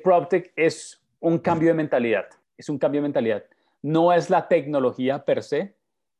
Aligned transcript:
PropTech 0.00 0.52
es 0.56 1.02
un 1.20 1.38
cambio 1.38 1.68
de 1.68 1.74
mentalidad, 1.74 2.26
es 2.56 2.68
un 2.68 2.78
cambio 2.78 3.00
de 3.00 3.08
mentalidad. 3.08 3.44
No 3.82 4.12
es 4.12 4.30
la 4.30 4.48
tecnología 4.48 5.24
per 5.24 5.42
se, 5.42 5.74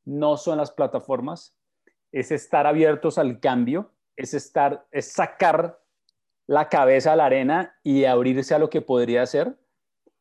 no 0.05 0.37
son 0.37 0.59
las 0.59 0.71
plataformas, 0.71 1.55
es 2.11 2.31
estar 2.31 2.67
abiertos 2.67 3.19
al 3.19 3.41
cambio, 3.41 3.91
es 4.17 4.35
estar, 4.35 4.87
es 4.91 5.13
sacar 5.13 5.81
la 6.47 6.69
cabeza 6.69 7.13
a 7.13 7.17
la 7.17 7.27
arena 7.27 7.75
y 7.83 8.05
abrirse 8.05 8.55
a 8.55 8.59
lo 8.59 8.69
que 8.69 8.83
podría 8.83 9.25
ser 9.27 9.57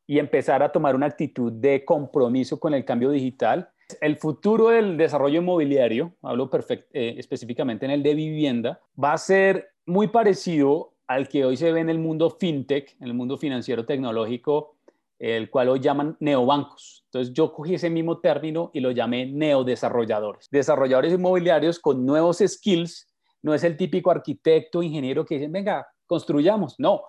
y 0.08 0.20
empezar 0.20 0.64
a 0.64 0.72
tomar 0.72 0.96
una 0.96 1.08
actitud 1.08 1.52
de 1.52 1.84
compromiso 1.84 2.60
con 2.60 2.74
el 2.74 2.86
cambio 2.86 3.10
digital. 3.10 3.70
El 4.00 4.16
futuro 4.16 4.70
del 4.70 4.96
desarrollo 4.96 5.42
inmobiliario, 5.42 6.14
hablo 6.22 6.50
eh, 6.70 7.16
específicamente 7.18 7.86
en 7.86 7.92
el 7.92 8.04
de 8.04 8.16
vivienda, 8.16 8.80
va 9.02 9.14
a 9.14 9.18
ser 9.18 9.72
muy 9.86 10.08
parecido 10.08 10.94
al 11.12 11.28
que 11.28 11.44
hoy 11.44 11.58
se 11.58 11.74
ve 11.74 11.82
en 11.82 11.90
el 11.90 12.00
mundo 12.00 12.30
fintech, 12.30 12.96
en 13.02 13.08
el 13.08 13.14
mundo 13.14 13.38
financiero 13.38 13.86
tecnológico, 13.86 14.78
el 15.20 15.50
cual 15.50 15.68
hoy 15.68 15.82
llaman 15.82 16.16
neobancos. 16.22 17.04
Entonces 17.08 17.34
yo 17.34 17.52
cogí 17.52 17.76
ese 17.76 17.90
mismo 17.90 18.20
término 18.20 18.72
y 18.74 18.80
lo 18.80 18.92
llamé 18.92 19.26
neodesarrolladores. 19.26 20.48
Desarrolladores 20.50 21.14
inmobiliarios 21.14 21.80
con 21.80 22.06
nuevos 22.06 22.38
skills, 22.38 23.10
no 23.42 23.54
es 23.54 23.66
el 23.66 23.76
típico 23.76 24.10
arquitecto, 24.10 24.82
ingeniero 24.82 25.26
que 25.26 25.36
dicen, 25.36 25.52
venga, 25.52 25.86
construyamos, 26.06 26.76
no. 26.80 27.02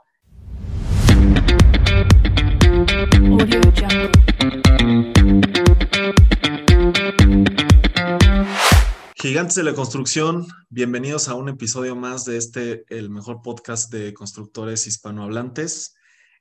Gigantes 9.23 9.55
de 9.55 9.63
la 9.63 9.75
construcción, 9.75 10.49
bienvenidos 10.69 11.29
a 11.29 11.37
un 11.37 11.49
episodio 11.49 11.95
más 11.95 12.25
de 12.25 12.37
este, 12.37 12.85
el 12.89 13.09
mejor 13.09 13.41
podcast 13.41 13.89
de 13.93 14.13
constructores 14.13 14.89
hispanohablantes. 14.89 15.95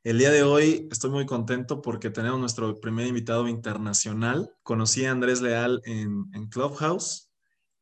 El 0.03 0.17
día 0.17 0.31
de 0.31 0.41
hoy 0.41 0.87
estoy 0.89 1.11
muy 1.11 1.27
contento 1.27 1.83
porque 1.83 2.09
tenemos 2.09 2.39
nuestro 2.39 2.79
primer 2.79 3.05
invitado 3.05 3.47
internacional. 3.47 4.51
Conocí 4.63 5.05
a 5.05 5.11
Andrés 5.11 5.43
Leal 5.43 5.79
en, 5.85 6.25
Clubhouse 6.49 7.31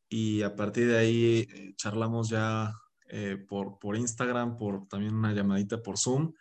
y 0.06 0.42
a 0.42 0.54
partir 0.54 0.88
de 0.88 0.98
ahí 0.98 1.48
eh, 1.50 1.72
charlamos 1.76 2.28
ya 2.28 2.74
eh, 3.08 3.38
por, 3.48 3.78
por 3.78 3.96
Instagram, 3.96 4.58
por 4.58 4.86
también 4.86 5.14
una 5.14 5.32
llamadita 5.32 5.82
por 5.82 5.96
Zoom. 5.96 6.34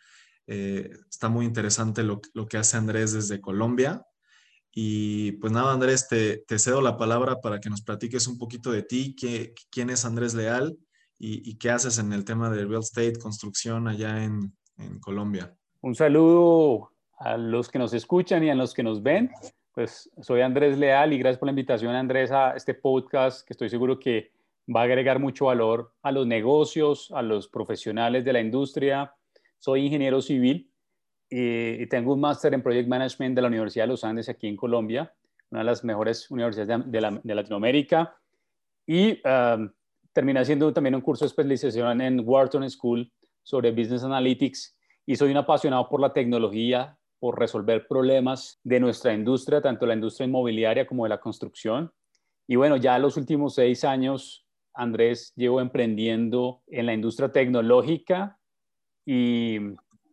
Eh, 0.47 0.91
está 1.09 1.29
muy 1.29 1.45
interesante 1.45 2.03
lo, 2.03 2.19
lo, 2.33 2.45
que 2.45 2.57
hace 2.57 2.75
Andrés 2.75 3.13
desde 3.13 3.39
Colombia. 3.39 4.05
Y 4.73 5.33
pues 5.33 5.51
nada, 5.51 5.73
Andrés, 5.73 6.07
te, 6.07 6.43
cedo 6.59 6.81
la 6.81 6.97
palabra 6.97 7.41
para 7.41 7.59
que 7.59 7.69
nos 7.69 7.81
platiques 7.81 8.27
un 8.27 8.37
poquito 8.37 8.71
de 8.71 8.83
ti, 8.83 9.15
qué, 9.15 9.53
quién 9.71 9.89
es 9.89 10.05
Andrés 10.05 10.33
Leal 10.33 10.77
y, 11.17 11.57
qué 11.57 11.71
haces 11.71 11.97
en 11.97 12.13
el 12.13 12.23
tema 12.23 12.49
de 12.49 12.65
real 12.65 12.81
estate, 12.81 13.19
construcción 13.19 13.87
allá 13.87 14.23
en 14.23 14.53
Colombia. 15.01 15.53
Un 15.81 15.95
saludo 15.95 16.91
a 17.19 17.37
los 17.37 17.69
que 17.69 17.79
nos 17.79 17.93
escuchan 17.93 18.43
y 18.43 18.49
a 18.49 18.55
los 18.55 18.73
que 18.73 18.83
nos 18.83 19.01
ven. 19.01 19.31
Pues 19.73 20.09
soy 20.21 20.41
Andrés 20.41 20.77
Leal 20.77 21.13
y 21.13 21.17
gracias 21.17 21.39
por 21.39 21.47
la 21.47 21.51
invitación, 21.51 21.95
Andrés, 21.95 22.31
a 22.31 22.51
este 22.51 22.73
podcast 22.73 23.47
que 23.47 23.53
estoy 23.53 23.69
seguro 23.69 23.97
que 23.97 24.33
va 24.73 24.81
a 24.81 24.83
agregar 24.83 25.19
mucho 25.19 25.45
valor 25.45 25.93
a 26.01 26.11
los 26.11 26.27
negocios, 26.27 27.11
a 27.11 27.21
los 27.21 27.47
profesionales 27.47 28.25
de 28.25 28.33
la 28.33 28.41
industria. 28.41 29.13
Soy 29.57 29.85
ingeniero 29.85 30.21
civil 30.21 30.69
y, 31.29 31.85
tengo 31.87 32.13
un 32.13 32.21
máster 32.21 32.53
en 32.53 32.63
Project 32.63 32.87
Management 32.87 33.35
de 33.35 33.41
la 33.41 33.47
Universidad 33.47 33.83
de 33.83 33.89
los 33.89 34.03
Andes 34.03 34.29
aquí 34.29 34.47
en 34.47 34.57
Colombia, 34.57 35.13
una 35.51 35.61
de 35.61 35.65
las 35.65 35.83
mejores 35.83 36.29
universidades 36.31 36.91
de, 36.91 37.35
Latinoamérica. 37.35 38.15
Y 38.87 39.21
um, 39.27 39.71
terminé 40.13 40.39
haciendo 40.39 40.73
también 40.73 40.95
un 40.95 41.01
curso 41.01 41.25
de 41.25 41.27
especialización 41.27 42.01
en 42.01 42.21
Wharton 42.27 42.67
School 42.69 43.11
sobre 43.43 43.71
Business 43.71 44.03
Analytics 44.03 44.75
y 45.05 45.15
soy 45.15 45.31
un 45.31 45.37
apasionado 45.37 45.87
por 45.89 46.01
la 46.01 46.13
tecnología, 46.13 46.97
por 47.19 47.37
resolver 47.37 47.87
problemas 47.87 48.59
de 48.63 48.79
nuestra 48.79 49.13
industria, 49.13 49.61
tanto 49.61 49.85
la 49.85 49.93
industria 49.93 50.25
inmobiliaria 50.25 50.87
como 50.87 51.03
de 51.03 51.09
la 51.09 51.19
construcción. 51.19 51.91
Y 52.47 52.55
bueno, 52.55 52.77
ya 52.77 52.97
los 52.97 53.17
últimos 53.17 53.55
seis 53.55 53.83
años, 53.83 54.47
Andrés, 54.73 55.33
llevo 55.35 55.61
emprendiendo 55.61 56.63
en 56.67 56.85
la 56.85 56.93
industria 56.93 57.31
tecnológica 57.31 58.39
y 59.05 59.57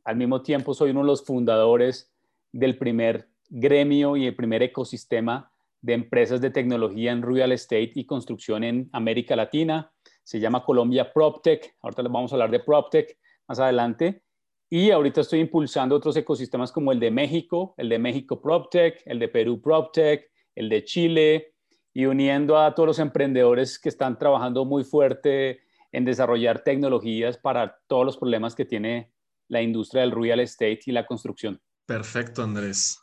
al 0.06 0.16
mismo 0.16 0.40
tiempo 0.40 0.72
soy 0.72 0.90
uno 0.90 1.00
de 1.00 1.06
los 1.06 1.24
fundadores 1.24 2.12
del 2.52 2.78
primer 2.78 3.28
gremio 3.48 4.16
y 4.16 4.26
el 4.26 4.36
primer 4.36 4.62
ecosistema 4.62 5.50
de 5.82 5.94
empresas 5.94 6.40
de 6.40 6.50
tecnología 6.50 7.10
en 7.10 7.22
real 7.22 7.50
estate 7.50 7.92
y 7.96 8.06
construcción 8.06 8.62
en 8.62 8.88
América 8.92 9.34
Latina. 9.34 9.92
Se 10.22 10.38
llama 10.38 10.64
Colombia 10.64 11.12
PropTech. 11.12 11.76
Ahorita 11.82 12.02
les 12.02 12.12
vamos 12.12 12.32
a 12.32 12.36
hablar 12.36 12.52
de 12.52 12.60
PropTech 12.60 13.18
más 13.48 13.58
adelante. 13.58 14.22
Y 14.70 14.90
ahorita 14.92 15.20
estoy 15.20 15.40
impulsando 15.40 15.96
otros 15.96 16.16
ecosistemas 16.16 16.70
como 16.70 16.92
el 16.92 17.00
de 17.00 17.10
México, 17.10 17.74
el 17.76 17.88
de 17.88 17.98
México 17.98 18.40
PropTech, 18.40 19.02
el 19.06 19.18
de 19.18 19.28
Perú 19.28 19.60
PropTech, 19.60 20.30
el 20.54 20.68
de 20.68 20.84
Chile, 20.84 21.54
y 21.92 22.06
uniendo 22.06 22.58
a 22.58 22.74
todos 22.74 22.86
los 22.86 22.98
emprendedores 23.00 23.78
que 23.78 23.88
están 23.88 24.18
trabajando 24.18 24.64
muy 24.64 24.84
fuerte 24.84 25.60
en 25.90 26.04
desarrollar 26.04 26.62
tecnologías 26.62 27.38
para 27.38 27.80
todos 27.88 28.04
los 28.04 28.16
problemas 28.16 28.54
que 28.54 28.64
tiene 28.64 29.15
la 29.48 29.62
industria 29.62 30.02
del 30.02 30.12
real 30.12 30.40
estate 30.40 30.80
y 30.86 30.92
la 30.92 31.06
construcción. 31.06 31.60
Perfecto, 31.86 32.42
Andrés. 32.42 32.98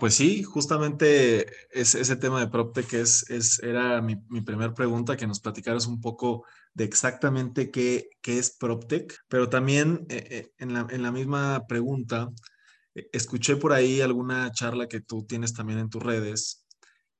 Pues 0.00 0.14
sí, 0.14 0.42
justamente 0.42 1.46
ese 1.70 2.16
tema 2.16 2.40
de 2.40 2.48
PropTech 2.48 2.94
es, 2.94 3.28
es, 3.30 3.62
era 3.62 4.00
mi, 4.00 4.16
mi 4.30 4.40
primera 4.40 4.72
pregunta, 4.72 5.16
que 5.16 5.26
nos 5.26 5.40
platicaras 5.40 5.86
un 5.86 6.00
poco 6.00 6.46
de 6.76 6.84
exactamente 6.84 7.70
qué, 7.70 8.10
qué 8.20 8.38
es 8.38 8.56
PropTech, 8.56 9.14
pero 9.28 9.48
también 9.48 10.06
eh, 10.10 10.26
eh, 10.30 10.52
en, 10.58 10.74
la, 10.74 10.86
en, 10.90 11.02
la, 11.02 11.10
misma 11.10 11.66
pregunta, 11.66 12.30
eh, 12.94 13.08
escuché 13.12 13.56
por 13.56 13.72
ahí 13.72 14.02
alguna 14.02 14.52
charla 14.52 14.86
que 14.86 15.00
tú 15.00 15.24
tienes 15.26 15.54
también 15.54 15.78
en 15.78 15.88
tus 15.88 16.02
redes 16.02 16.66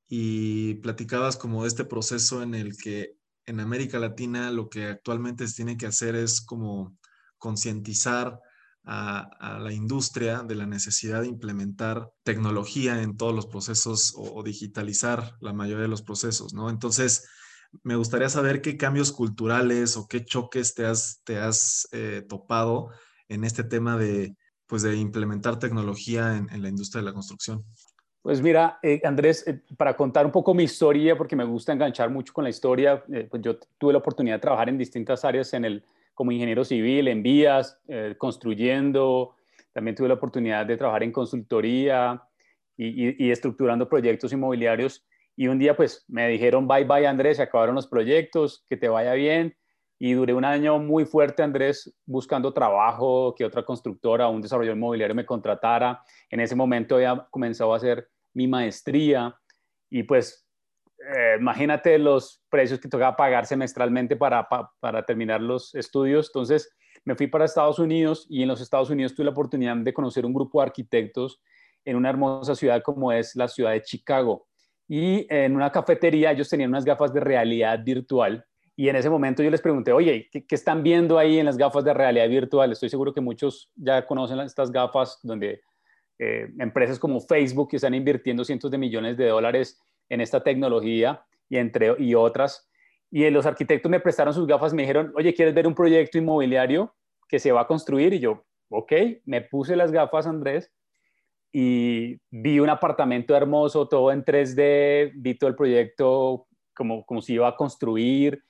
y 0.09 0.75
platicabas 0.77 1.39
como 1.39 1.63
de 1.63 1.69
este 1.69 1.85
proceso 1.87 2.43
en 2.43 2.55
el 2.55 2.77
que 2.77 3.17
en 3.47 3.61
América 3.61 3.99
Latina 3.99 4.51
lo 4.51 4.69
que 4.69 4.85
actualmente 4.85 5.49
se 5.49 5.57
tiene 5.57 5.79
que 5.79 5.87
hacer 5.87 6.15
es 6.17 6.43
como 6.43 6.95
concientizar 7.39 8.39
a, 8.87 9.59
la 9.61 9.73
industria 9.73 10.43
de 10.43 10.55
la 10.55 10.67
necesidad 10.67 11.23
de 11.23 11.27
implementar 11.27 12.11
tecnología 12.23 13.03
en 13.03 13.17
todos 13.17 13.35
los 13.35 13.47
procesos 13.47 14.15
o, 14.17 14.43
digitalizar 14.45 15.35
la 15.41 15.53
mayoría 15.53 15.83
de 15.83 15.89
los 15.89 16.03
procesos, 16.03 16.55
¿no? 16.55 16.71
Entonces, 16.71 17.29
me 17.83 17.97
gustaría 17.97 18.29
saber 18.29 18.63
qué 18.63 18.77
cambios 18.77 19.11
culturales 19.11 19.97
o 19.97 20.07
qué 20.07 20.25
choques 20.25 20.75
te 20.75 20.87
has, 20.87 21.21
te 21.25 21.39
has 21.39 21.89
eh, 21.93 22.25
topado 22.29 22.91
en 23.29 23.43
este 23.43 23.65
tema 23.65 23.99
de, 23.99 24.37
pues, 24.67 24.83
de 24.83 24.97
implementar 24.97 25.59
tecnología 25.59 26.37
en, 26.37 26.63
la 26.63 26.69
industria 26.69 27.01
de 27.03 27.07
la 27.07 27.13
construcción. 27.13 27.65
Pues 28.23 28.41
mira, 28.41 28.79
eh, 28.83 29.01
Andrés, 29.05 29.47
eh, 29.49 29.63
para 29.77 29.97
contar 29.97 30.27
un 30.27 30.33
poco 30.33 30.55
mi 30.55 30.63
historia, 30.63 31.17
porque 31.17 31.35
me 31.35 31.45
gusta 31.45 31.73
enganchar 31.73 32.09
mucho 32.09 32.33
con 32.33 32.45
la 32.45 32.51
historia, 32.51 33.05
pues 33.05 33.43
yo 33.43 33.59
tuve 33.79 33.93
la 33.93 33.99
oportunidad 33.99 34.37
de 34.37 34.41
trabajar 34.41 34.69
en 34.69 34.79
distintas 34.79 35.25
áreas 35.25 35.53
en 35.55 35.65
el, 35.65 35.85
como 36.17 36.33
ingeniero 36.33 36.65
civil 36.65 37.09
en 37.09 37.23
vías, 37.23 37.79
eh, 37.89 38.15
construyendo. 38.17 39.37
También 39.75 39.95
tuve 39.95 40.09
la 40.09 40.15
oportunidad 40.15 40.65
de 40.65 40.79
trabajar 40.79 41.03
en 41.03 41.13
consultoría 41.13 42.23
y, 42.79 43.31
estructurando 43.31 43.87
proyectos 43.87 44.33
inmobiliarios. 44.33 45.07
Y 45.37 45.49
un 45.49 45.59
día 45.59 45.77
pues 45.77 46.07
me 46.09 46.27
dijeron, 46.29 46.67
bye 46.67 46.85
bye 46.85 47.07
Andrés, 47.07 47.37
se 47.37 47.43
acabaron 47.43 47.75
los 47.75 47.87
proyectos, 47.87 48.65
que 48.67 48.79
te 48.79 48.89
vaya 48.89 49.13
bien. 49.13 49.55
Y 49.99 50.15
duré 50.15 50.33
un 50.33 50.47
año 50.47 50.79
muy 50.79 51.05
fuerte, 51.05 51.43
Andrés, 51.43 51.95
buscando 52.07 52.55
trabajo, 52.55 53.35
que 53.37 53.45
otra 53.45 53.63
constructora, 53.63 54.29
un 54.29 54.41
desarrollador 54.41 54.79
inmobiliario 54.79 55.15
me 55.15 55.27
contratara. 55.27 56.03
En 56.31 56.41
ese 56.41 56.57
momento 56.57 56.95
había 56.95 57.27
comenzado 57.31 57.75
a 57.75 57.77
hacer 57.77 58.09
mi 58.33 58.49
maestría 58.49 59.37
y 59.91 60.03
pues 60.05 60.46
eh, 61.15 61.37
imagínate 61.39 61.99
los 61.99 62.43
precios 62.49 62.81
que 62.81 62.89
tocaba 62.89 63.17
pagar 63.17 63.47
semestralmente 63.47 64.17
para, 64.17 64.49
para, 64.81 65.05
terminar 65.05 65.41
los 65.41 65.75
estudios. 65.75 66.29
Entonces 66.29 66.75
me 67.05 67.15
fui 67.15 67.29
para 67.29 67.45
Estados 67.45 67.79
Unidos 67.79 68.27
y 68.29 68.43
en 68.43 68.49
los 68.49 68.61
Estados 68.61 68.91
Unidos 68.91 69.15
tuve 69.15 69.27
la 69.27 69.31
oportunidad 69.31 69.77
de 69.77 69.95
conocer 69.95 70.27
un 70.27 70.35
grupo 70.35 70.61
de 70.61 70.67
arquitectos 70.67 71.41
en 71.85 71.97
una 71.97 72.11
hermosa 72.11 72.57
ciudad 72.57 72.83
como 72.83 73.13
es 73.13 73.37
la 73.37 73.47
ciudad 73.47 73.71
de 73.73 73.83
Chicago. 73.83 74.49
Y 74.89 75.27
en 75.33 75.55
una 75.55 75.71
cafetería 75.71 76.33
ellos 76.33 76.49
tenían 76.49 76.71
unas 76.71 76.85
gafas 76.85 77.13
de 77.13 77.21
realidad 77.21 77.79
virtual. 77.85 78.45
Y 78.75 78.89
en 78.89 78.97
ese 78.97 79.09
momento 79.09 79.43
yo 79.43 79.51
les 79.51 79.63
pregunté, 79.63 79.93
oye, 79.93 80.29
¿qué, 80.31 80.45
están 80.51 80.83
viendo 80.83 81.19
ahí 81.19 81.39
en 81.39 81.47
las 81.47 81.57
gafas 81.57 81.85
de 81.85 81.95
realidad 81.95 82.29
virtual? 82.29 82.73
Estoy 82.73 82.89
seguro 82.89 83.15
que 83.15 83.21
muchos 83.21 83.71
ya 83.77 84.07
conocen 84.07 84.41
estas 84.41 84.71
gafas 84.71 85.19
donde 85.23 85.63
eh, 86.19 86.49
empresas 86.59 86.99
como 86.99 87.21
Facebook 87.21 87.71
que 87.71 87.77
están 87.77 87.95
invirtiendo 87.95 88.45
cientos 88.45 88.71
de 88.71 88.79
millones 88.79 89.17
de 89.17 89.29
dólares 89.29 89.81
en 90.09 90.21
esta 90.21 90.43
tecnología 90.43 91.25
y, 91.49 91.57
entre, 91.57 91.95
y 91.99 92.15
otras. 92.15 92.69
Y 93.11 93.29
los 93.31 93.47
arquitectos 93.47 93.91
me 93.91 94.01
prestaron 94.01 94.35
sus 94.35 94.47
gafas 94.47 94.75
me 94.75 94.83
dijeron, 94.83 95.13
oye, 95.17 95.35
¿quieres 95.35 95.55
ver 95.55 95.67
un 95.67 95.75
proyecto 95.75 96.19
inmobiliario 96.19 96.95
que 97.29 97.39
se 97.39 97.53
va 97.53 97.63
a 97.63 97.67
construir? 97.67 98.13
Y 98.13 98.19
yo, 98.19 98.45
ok, 98.69 98.93
me 99.25 99.43
puse 99.43 99.77
las 99.77 99.93
gafas, 99.93 100.27
Andrés, 100.27 100.73
y 101.53 102.21
vi 102.31 102.59
un 102.61 102.69
apartamento 102.69 103.35
hermoso, 103.35 103.89
todo 103.89 104.13
en 104.13 104.25
3D, 104.25 105.13
vi 105.15 105.35
todo 105.39 105.49
el 105.49 105.57
proyecto 105.57 106.47
como, 106.75 107.05
como 107.07 107.23
si 107.23 107.35
iba 107.35 107.49
a 107.49 107.57
construir. 107.57 108.43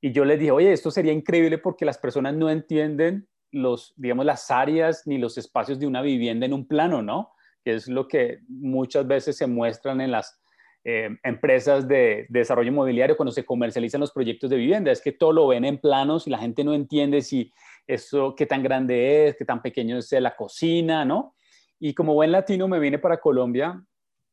Y 0.00 0.12
yo 0.12 0.24
les 0.24 0.38
dije, 0.38 0.50
oye, 0.50 0.72
esto 0.72 0.90
sería 0.90 1.12
increíble 1.12 1.58
porque 1.58 1.84
las 1.84 1.96
personas 1.96 2.34
no 2.34 2.50
entienden 2.50 3.28
los, 3.52 3.94
digamos, 3.96 4.26
las 4.26 4.50
áreas 4.50 5.06
ni 5.06 5.18
los 5.18 5.38
espacios 5.38 5.78
de 5.78 5.86
una 5.86 6.02
vivienda 6.02 6.44
en 6.44 6.52
un 6.52 6.66
plano, 6.66 7.02
¿no? 7.02 7.32
Que 7.64 7.74
es 7.74 7.88
lo 7.88 8.08
que 8.08 8.40
muchas 8.48 9.06
veces 9.06 9.36
se 9.36 9.46
muestran 9.46 10.00
en 10.00 10.10
las 10.10 10.41
eh, 10.84 11.10
empresas 11.22 11.86
de, 11.86 12.26
desarrollo 12.28 12.70
inmobiliario 12.70 13.16
cuando 13.16 13.30
se 13.30 13.44
comercializan 13.44 14.00
los 14.00 14.10
proyectos 14.10 14.50
de 14.50 14.56
vivienda. 14.56 14.90
Es 14.90 15.00
que 15.00 15.12
todo 15.12 15.32
lo 15.32 15.46
ven 15.46 15.64
en 15.64 15.78
planos 15.78 16.26
y 16.26 16.30
la 16.30 16.38
gente 16.38 16.64
no 16.64 16.74
entiende 16.74 17.22
si 17.22 17.52
eso, 17.86 18.34
qué 18.34 18.46
tan 18.46 18.62
grande 18.62 19.28
es, 19.28 19.36
qué 19.36 19.44
tan 19.44 19.62
pequeño 19.62 19.98
es 19.98 20.10
la 20.12 20.34
cocina, 20.34 21.04
¿no? 21.04 21.34
Y 21.78 21.94
como 21.94 22.14
buen 22.14 22.32
latino 22.32 22.66
me 22.66 22.80
vine 22.80 22.98
para 22.98 23.20
Colombia, 23.20 23.84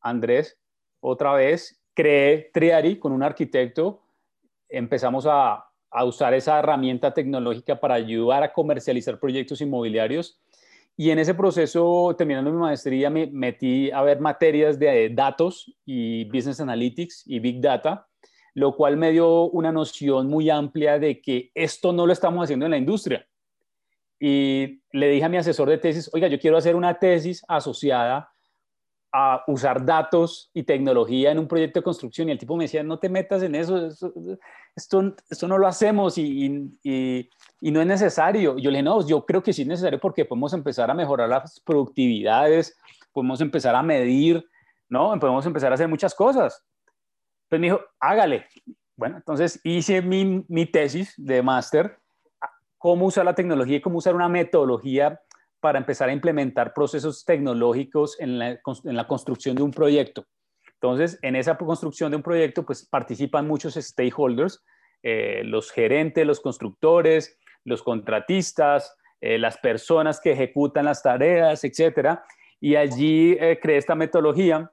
Andrés, 0.02 0.60
otra 1.02 1.34
vez, 1.34 1.82
creé 1.94 2.50
Triari 2.54 2.98
con 2.98 3.12
un 3.12 3.24
arquitecto, 3.24 4.02
empezamos 4.68 5.26
a 5.28 5.66
usar 6.04 6.34
esa 6.34 6.60
herramienta 6.60 7.14
tecnológica 7.14 7.80
para 7.80 7.96
ayudar 7.96 8.44
a 8.44 8.54
comercializar 8.54 9.20
proyectos 9.20 9.62
inmobiliarios. 9.62 10.40
Y 11.00 11.12
en 11.12 11.20
ese 11.20 11.34
proceso, 11.34 12.14
terminando 12.18 12.52
mi 12.52 12.58
maestría, 12.58 13.10
me 13.10 13.28
metí 13.28 13.90
a 13.90 14.02
ver 14.02 14.20
materias 14.20 14.78
de 14.78 15.08
datos 15.08 15.74
y 15.86 16.26
business 16.26 16.60
analytics 16.60 17.24
y 17.26 17.40
big 17.40 17.62
data, 17.62 18.06
lo 18.54 18.76
cual 18.76 18.98
me 18.98 19.12
dio 19.12 19.44
una 19.44 19.72
noción 19.72 20.28
muy 20.28 20.50
amplia 20.50 21.00
de 21.00 21.22
que 21.22 21.52
esto 21.56 21.94
no 21.94 22.06
lo 22.06 22.12
estamos 22.12 22.44
haciendo 22.44 22.66
en 22.66 22.72
la 22.72 22.78
industria. 22.78 23.26
Y 24.20 24.82
le 24.92 25.08
dije 25.08 25.24
a 25.24 25.30
mi 25.30 25.38
asesor 25.38 25.70
de 25.70 25.78
tesis, 25.78 26.10
oiga, 26.12 26.28
yo 26.28 26.38
quiero 26.38 26.58
hacer 26.58 26.76
una 26.76 27.00
tesis 27.00 27.46
asociada 27.48 28.30
a 29.12 29.44
usar 29.48 29.86
datos 29.86 30.52
y 30.54 30.64
tecnología 30.64 31.32
en 31.32 31.40
un 31.40 31.48
proyecto 31.48 31.80
de 31.80 31.84
construcción 31.84 32.30
y 32.30 32.32
el 32.32 32.38
tipo 32.38 32.56
me 32.56 32.66
decía, 32.66 32.84
no 32.84 33.00
te 33.00 33.10
metas 33.10 33.42
en 33.42 33.56
eso, 33.56 33.88
esto, 33.88 34.14
esto, 35.30 35.48
no 35.48 35.58
lo 35.58 35.68
hacemos 35.68 36.18
y, 36.18 36.78
y, 36.84 37.30
y, 37.62 37.72
no 37.72 37.82
es 37.82 37.88
necesario. 37.88 38.58
yo 38.58 38.70
le 38.70 38.78
dije, 38.78 38.84
no, 38.84 39.06
yo 39.06 39.26
creo 39.26 39.42
que 39.42 39.54
sí 39.54 39.64
es 39.64 39.68
necesario 39.68 40.00
porque 40.00 40.26
podemos 40.26 40.54
empezar 40.54 40.92
a 40.92 40.94
mejorar 40.94 41.28
las 41.30 41.60
productividades, 41.62 42.78
podemos 43.12 43.42
empezar 43.42 43.76
a 43.76 43.82
medir, 43.82 44.46
¿no? 44.88 45.20
Podemos 45.20 45.46
empezar 45.46 45.72
a 45.72 45.76
hacer 45.76 45.88
muchas 45.88 46.14
cosas. 46.14 46.64
Pues 47.48 47.60
me 47.60 47.68
dijo, 47.68 47.82
hágale. 48.00 48.46
Bueno, 48.96 49.18
entonces 49.18 49.60
hice 49.64 50.02
mi, 50.02 50.46
mi 50.48 50.66
tesis 50.66 51.14
de 51.18 51.42
máster, 51.42 51.98
cómo 52.78 53.08
usar 53.08 53.26
la 53.26 53.36
tecnología 53.36 53.78
y 53.78 53.82
cómo 53.82 53.98
usar 53.98 54.14
una 54.14 54.30
metodología 54.30 55.20
para 55.60 55.80
empezar 55.80 56.10
a 56.10 56.14
implementar 56.14 56.74
procesos 56.74 57.26
tecnológicos 57.26 58.20
en 58.20 58.40
la, 58.40 59.08
construcción 59.08 59.56
de 59.56 59.64
un 59.64 59.72
proyecto. 59.72 60.26
Entonces, 60.74 61.20
en 61.22 61.36
esa 61.36 61.58
construcción 61.58 62.12
de 62.12 62.18
un 62.18 62.24
proyecto, 62.24 62.66
pues 62.66 62.88
participan 62.88 63.48
muchos 63.48 63.76
stakeholders, 63.76 64.64
eh, 65.04 65.42
los 65.44 65.72
gerentes, 65.72 66.26
los 66.26 66.40
constructores, 66.40 67.38
los 67.66 67.84
contratistas, 67.84 68.96
eh, 69.20 69.38
las 69.38 69.58
personas 69.58 70.22
que 70.22 70.32
ejecutan 70.32 70.86
las 70.86 71.04
tareas, 71.04 71.64
etcétera. 71.64 72.24
Y 72.62 72.76
allí 72.76 73.36
eh, 73.40 73.60
creé 73.62 73.78
esta 73.78 73.96
metodología 73.96 74.72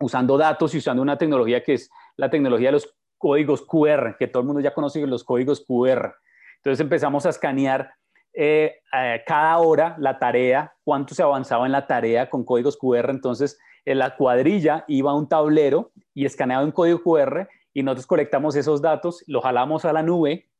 usando 0.00 0.38
datos 0.38 0.74
y 0.74 0.78
usando 0.78 1.02
una 1.02 1.18
tecnología 1.18 1.62
que 1.62 1.74
es 1.74 1.90
la 2.16 2.30
tecnología 2.30 2.68
de 2.68 2.72
los 2.72 2.94
códigos 3.18 3.62
QR, 3.62 4.16
que 4.18 4.28
todo 4.28 4.42
el 4.42 4.46
mundo 4.46 4.60
ya 4.60 4.74
conoce 4.74 5.06
los 5.06 5.24
códigos 5.24 5.64
QR. 5.66 6.14
Entonces 6.56 6.80
empezamos 6.80 7.26
a 7.26 7.30
escanear 7.30 7.92
eh, 8.38 8.82
eh, 8.92 9.22
cada 9.26 9.56
hora 9.56 9.96
la 9.98 10.18
tarea, 10.18 10.74
cuánto 10.84 11.14
se 11.14 11.22
avanzaba 11.22 11.64
en 11.64 11.72
la 11.72 11.86
tarea 11.86 12.28
con 12.28 12.44
códigos 12.44 12.76
QR. 12.76 13.08
Entonces, 13.08 13.58
en 13.86 13.98
la 13.98 14.14
cuadrilla 14.14 14.84
iba 14.88 15.10
a 15.10 15.14
un 15.14 15.26
tablero 15.26 15.90
y 16.12 16.26
escaneaba 16.26 16.62
un 16.62 16.70
código 16.70 17.02
QR 17.02 17.48
y 17.72 17.82
nosotros 17.82 18.06
colectamos 18.06 18.54
esos 18.54 18.82
datos, 18.82 19.24
los 19.26 19.42
jalamos 19.42 19.86
a 19.86 19.92
la 19.94 20.02
nube. 20.02 20.50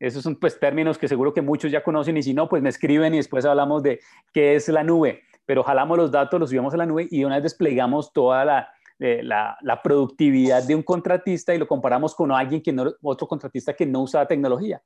Esos 0.00 0.24
son 0.24 0.34
pues 0.34 0.58
términos 0.58 0.98
que 0.98 1.06
seguro 1.06 1.32
que 1.32 1.42
muchos 1.42 1.70
ya 1.70 1.84
conocen 1.84 2.16
y 2.16 2.24
si 2.24 2.34
no, 2.34 2.48
pues 2.48 2.60
me 2.60 2.70
escriben 2.70 3.14
y 3.14 3.18
después 3.18 3.44
hablamos 3.44 3.84
de 3.84 4.00
qué 4.32 4.56
es 4.56 4.68
la 4.68 4.82
nube. 4.82 5.22
Pero 5.46 5.62
jalamos 5.62 5.96
los 5.96 6.10
datos, 6.10 6.40
los 6.40 6.50
subimos 6.50 6.74
a 6.74 6.78
la 6.78 6.86
nube 6.86 7.06
y 7.08 7.22
una 7.22 7.36
vez 7.36 7.44
desplegamos 7.44 8.12
toda 8.12 8.44
la, 8.44 8.68
eh, 8.98 9.20
la, 9.22 9.56
la, 9.60 9.80
productividad 9.80 10.64
de 10.64 10.74
un 10.74 10.82
contratista 10.82 11.54
y 11.54 11.58
lo 11.58 11.68
comparamos 11.68 12.16
con 12.16 12.32
alguien 12.32 12.60
que 12.60 12.72
no, 12.72 12.92
otro 13.02 13.28
contratista 13.28 13.74
que 13.74 13.86
no 13.86 14.02
usa 14.02 14.26
tecnología. 14.26 14.82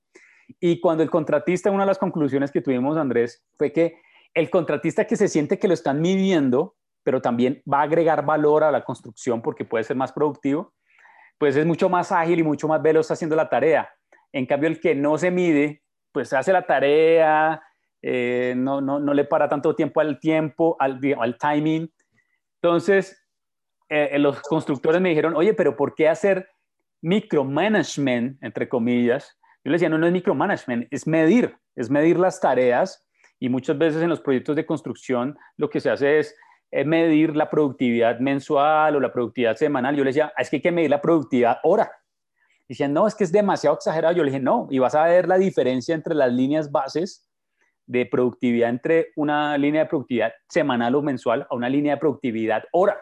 Y 0.61 0.81
cuando 0.81 1.03
el 1.03 1.11
contratista, 1.11 1.71
una 1.71 1.83
de 1.83 1.89
las 1.89 1.99
conclusiones 1.99 2.51
que 2.51 2.61
tuvimos, 2.61 2.97
Andrés, 2.97 3.45
fue 3.57 3.73
que 3.73 4.01
el 4.35 4.51
contratista 4.51 5.07
que 5.07 5.17
se 5.17 5.29
siente 5.29 5.59
que 5.59 5.69
lo 5.69 5.75
están 5.75 6.01
midiendo, 6.01 6.77
pero 7.03 7.23
también 7.23 7.63
va 7.73 7.81
a 7.81 7.85
agregar 7.85 8.25
valor 8.25 8.65
a 8.65 8.71
la 8.71 8.85
construcción 8.85 9.41
porque 9.43 9.65
puede 9.65 9.85
ser 9.85 9.97
más 9.97 10.13
productivo, 10.13 10.75
pues 11.39 11.57
es 11.57 11.67
mucho 11.67 11.89
más 11.89 12.13
ágil 12.13 12.41
y 12.41 12.43
mucho 12.43 12.69
más 12.69 12.83
veloz 12.83 13.11
haciendo 13.11 13.37
la 13.37 13.49
tarea. 13.49 13.89
En 14.33 14.47
cambio, 14.47 14.69
el 14.69 14.81
que 14.81 14.95
no 14.95 15.17
se 15.19 15.31
mide, 15.31 15.83
pues 16.13 16.33
hace 16.33 16.53
la 16.53 16.67
tarea, 16.67 17.63
eh, 18.03 18.55
no, 18.57 18.81
no, 18.81 18.99
no, 18.99 19.15
le 19.15 19.25
para 19.25 19.49
tanto 19.49 19.75
tiempo 19.75 20.01
al 20.01 20.19
tiempo, 20.21 20.77
al, 20.79 21.01
timing. 21.39 21.93
Entonces, 22.61 23.25
eh, 23.89 24.19
los 24.19 24.41
constructores 24.43 25.01
me 25.01 25.11
dijeron, 25.11 25.35
oye, 25.37 25.55
pero 25.55 25.77
¿por 25.77 25.95
qué 25.95 26.09
hacer 26.09 26.49
micromanagement, 27.03 28.43
entre 28.43 28.69
comillas, 28.69 29.39
yo 29.67 29.71
le 29.71 29.75
decía, 29.79 29.89
no, 29.89 29.99
no 29.99 30.07
es 30.07 30.13
micromanagement, 30.13 30.87
es 30.93 31.09
medir, 31.09 31.59
es 31.75 31.91
medir 31.91 32.21
las 32.21 32.39
tareas 32.39 33.05
y 33.41 33.49
muchas 33.49 33.77
veces 33.77 34.01
en 34.01 34.09
los 34.09 34.21
proyectos 34.21 34.55
de 34.55 34.65
construcción 34.65 35.37
lo 35.57 35.69
que 35.69 35.81
se 35.81 35.91
hace 35.91 36.21
es 36.21 36.37
eh, 36.71 36.85
medir 36.85 37.35
la 37.35 37.51
productividad 37.51 38.21
mensual 38.21 38.95
o 38.95 39.01
la 39.01 39.13
productividad 39.13 39.57
semanal. 39.57 39.97
Yo 39.97 40.05
le 40.05 40.11
decía, 40.11 40.33
ah, 40.37 40.41
es 40.41 40.51
que 40.51 40.57
hay 40.59 40.63
que 40.63 40.71
medir 40.71 40.91
la 40.91 41.01
productividad 41.01 41.59
hora. 41.65 41.91
Decían, 42.69 42.93
no, 42.93 43.09
es 43.09 43.17
que 43.17 43.25
es 43.25 43.33
demasiado 43.33 43.75
exagerado. 43.75 44.15
Yo 44.15 44.23
le 44.23 44.31
dije, 44.31 44.41
no, 44.41 44.69
y 44.71 44.79
vas 44.79 44.95
a 44.95 45.03
ver 45.03 45.27
la 45.27 45.37
diferencia 45.37 45.97
entre 45.97 46.15
las 46.15 46.33
líneas 46.33 46.71
bases 46.71 47.29
de 47.87 48.07
productividad 48.07 48.69
entre 48.71 49.09
una 49.17 49.59
línea 49.59 49.83
de 49.83 49.89
productividad 49.89 50.33
semanal 50.49 50.95
o 50.95 51.03
mensual 51.03 51.45
a 51.51 51.57
una 51.57 51.69
línea 51.69 51.95
de 51.95 52.01
productividad 52.01 52.63
hora. 52.71 53.01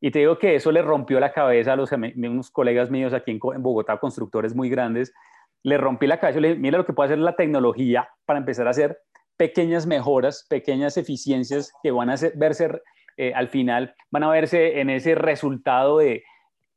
Y 0.00 0.10
te 0.10 0.18
digo 0.18 0.40
que 0.40 0.56
eso 0.56 0.72
le 0.72 0.82
rompió 0.82 1.20
la 1.20 1.32
cabeza 1.32 1.74
a 1.74 1.76
los, 1.76 1.92
unos 1.92 2.50
colegas 2.50 2.90
míos 2.90 3.12
aquí 3.12 3.30
en, 3.30 3.38
en 3.54 3.62
Bogotá, 3.62 3.96
constructores 3.98 4.56
muy 4.56 4.68
grandes, 4.68 5.12
le 5.62 5.78
rompí 5.78 6.06
la 6.06 6.20
cabeza, 6.20 6.40
le 6.40 6.48
dije, 6.48 6.60
mira 6.60 6.78
lo 6.78 6.86
que 6.86 6.92
puede 6.92 7.08
hacer 7.08 7.18
la 7.18 7.36
tecnología 7.36 8.08
para 8.24 8.38
empezar 8.38 8.66
a 8.66 8.70
hacer 8.70 8.98
pequeñas 9.36 9.86
mejoras, 9.86 10.46
pequeñas 10.48 10.96
eficiencias 10.96 11.72
que 11.82 11.90
van 11.90 12.10
a 12.10 12.16
verse 12.34 12.80
eh, 13.16 13.32
al 13.34 13.48
final, 13.48 13.94
van 14.10 14.24
a 14.24 14.30
verse 14.30 14.80
en 14.80 14.90
ese 14.90 15.14
resultado 15.14 15.98
de 15.98 16.22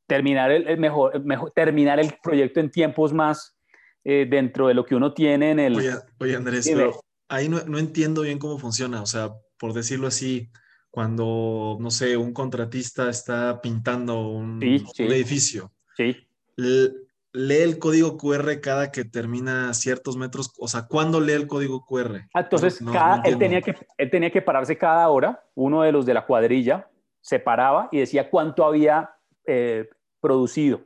terminar 0.08 0.52
el, 0.52 0.78
mejor, 0.78 1.24
terminar 1.56 2.00
el 2.00 2.14
proyecto 2.22 2.60
en 2.60 2.70
tiempos 2.70 3.14
más 3.14 3.58
eh, 4.04 4.28
dentro 4.30 4.68
de 4.68 4.74
lo 4.74 4.86
que 4.86 4.96
uno 4.96 5.14
tiene 5.14 5.52
en 5.52 5.60
el... 5.60 5.76
Oye, 6.20 6.36
Andrés, 6.36 6.70
pero 6.70 7.00
ahí 7.30 7.48
no, 7.48 7.64
no, 7.66 7.80
entiendo 7.80 8.22
bien 8.24 8.40
cómo 8.40 8.60
funciona, 8.60 9.02
o 9.02 9.06
sea, 9.06 9.32
por 9.58 9.74
decirlo 9.74 10.08
así, 10.08 10.52
cuando, 10.90 11.78
no 11.80 11.90
sé, 11.92 12.18
un 12.18 12.34
contratista 12.34 13.10
está 13.10 13.62
pintando 13.62 14.28
un, 14.28 14.62
edificio. 14.62 15.72
Sí 15.96 16.28
lee 17.34 17.62
el 17.62 17.80
código 17.80 18.18
QR 18.18 18.60
cada 18.62 18.92
que 18.92 19.06
termina 19.06 19.74
ciertos 19.74 20.18
metros? 20.18 20.54
O 20.60 20.68
sea, 20.68 20.88
¿cuándo 20.88 21.20
lee 21.20 21.34
el 21.34 21.48
código 21.48 21.86
QR? 21.86 22.22
Ah, 22.34 22.42
entonces, 22.42 22.82
él, 23.24 23.38
tenía 23.38 23.62
que, 23.62 23.76
él 23.98 24.10
tenía 24.10 24.32
que 24.32 24.42
pararse 24.42 24.78
cada 24.78 25.08
hora, 25.10 25.44
uno 25.56 25.82
de 25.84 25.92
los 25.92 26.06
de 26.06 26.14
la 26.14 26.26
cuadrilla 26.26 26.88
se 27.22 27.40
paraba 27.40 27.88
y 27.92 28.00
decía 28.00 28.30
cuánto 28.30 28.66
había 28.66 29.12
eh, 29.46 29.88
producido. 30.20 30.82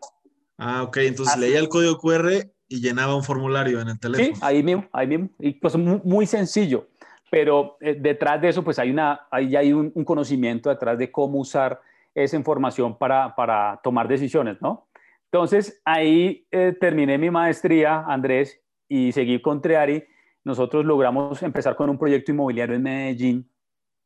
Ah, 0.57 0.83
ok, 0.83 0.97
entonces 0.97 1.37
leía 1.37 1.59
el 1.59 1.69
código 1.69 1.97
QR 1.97 2.31
y 2.67 2.81
llenaba 2.81 3.15
un 3.15 3.23
formulario 3.23 3.79
en 3.81 3.89
el 3.89 3.99
teléfono. 3.99 4.35
Sí, 4.35 4.41
ahí 4.43 4.63
mismo, 4.63 4.85
ahí 4.91 5.07
mismo. 5.07 5.29
Y 5.39 5.51
pues 5.53 5.75
muy, 5.75 6.25
sencillo, 6.25 6.87
pero 7.29 7.77
eh, 7.79 7.97
detrás 7.99 8.41
de 8.41 8.49
eso 8.49 8.63
pues 8.63 8.79
hay, 8.79 8.91
una, 8.91 9.27
hay, 9.31 9.55
hay 9.55 9.73
un, 9.73 9.91
un, 9.93 10.05
conocimiento 10.05 10.69
detrás 10.69 10.97
de 10.97 11.11
cómo 11.11 11.39
usar 11.39 11.81
esa 12.13 12.37
información 12.37 12.97
para, 12.97 13.35
para 13.35 13.79
tomar 13.83 14.07
decisiones, 14.07 14.61
¿no? 14.61 14.87
Entonces, 15.35 15.81
ahí 15.83 16.47
eh, 16.49 16.77
terminé 16.79 17.17
mi 17.17 17.29
maestría, 17.29 18.05
Andrés, 18.07 18.57
y 18.87 19.11
seguí 19.11 19.41
con 19.41 19.61
Treari. 19.61 20.01
Nosotros 20.45 20.85
logramos 20.85 21.43
empezar 21.43 21.75
con 21.75 21.89
un 21.89 21.97
proyecto 21.97 22.31
inmobiliario 22.31 22.73
en 22.73 22.83
Medellín 22.83 23.51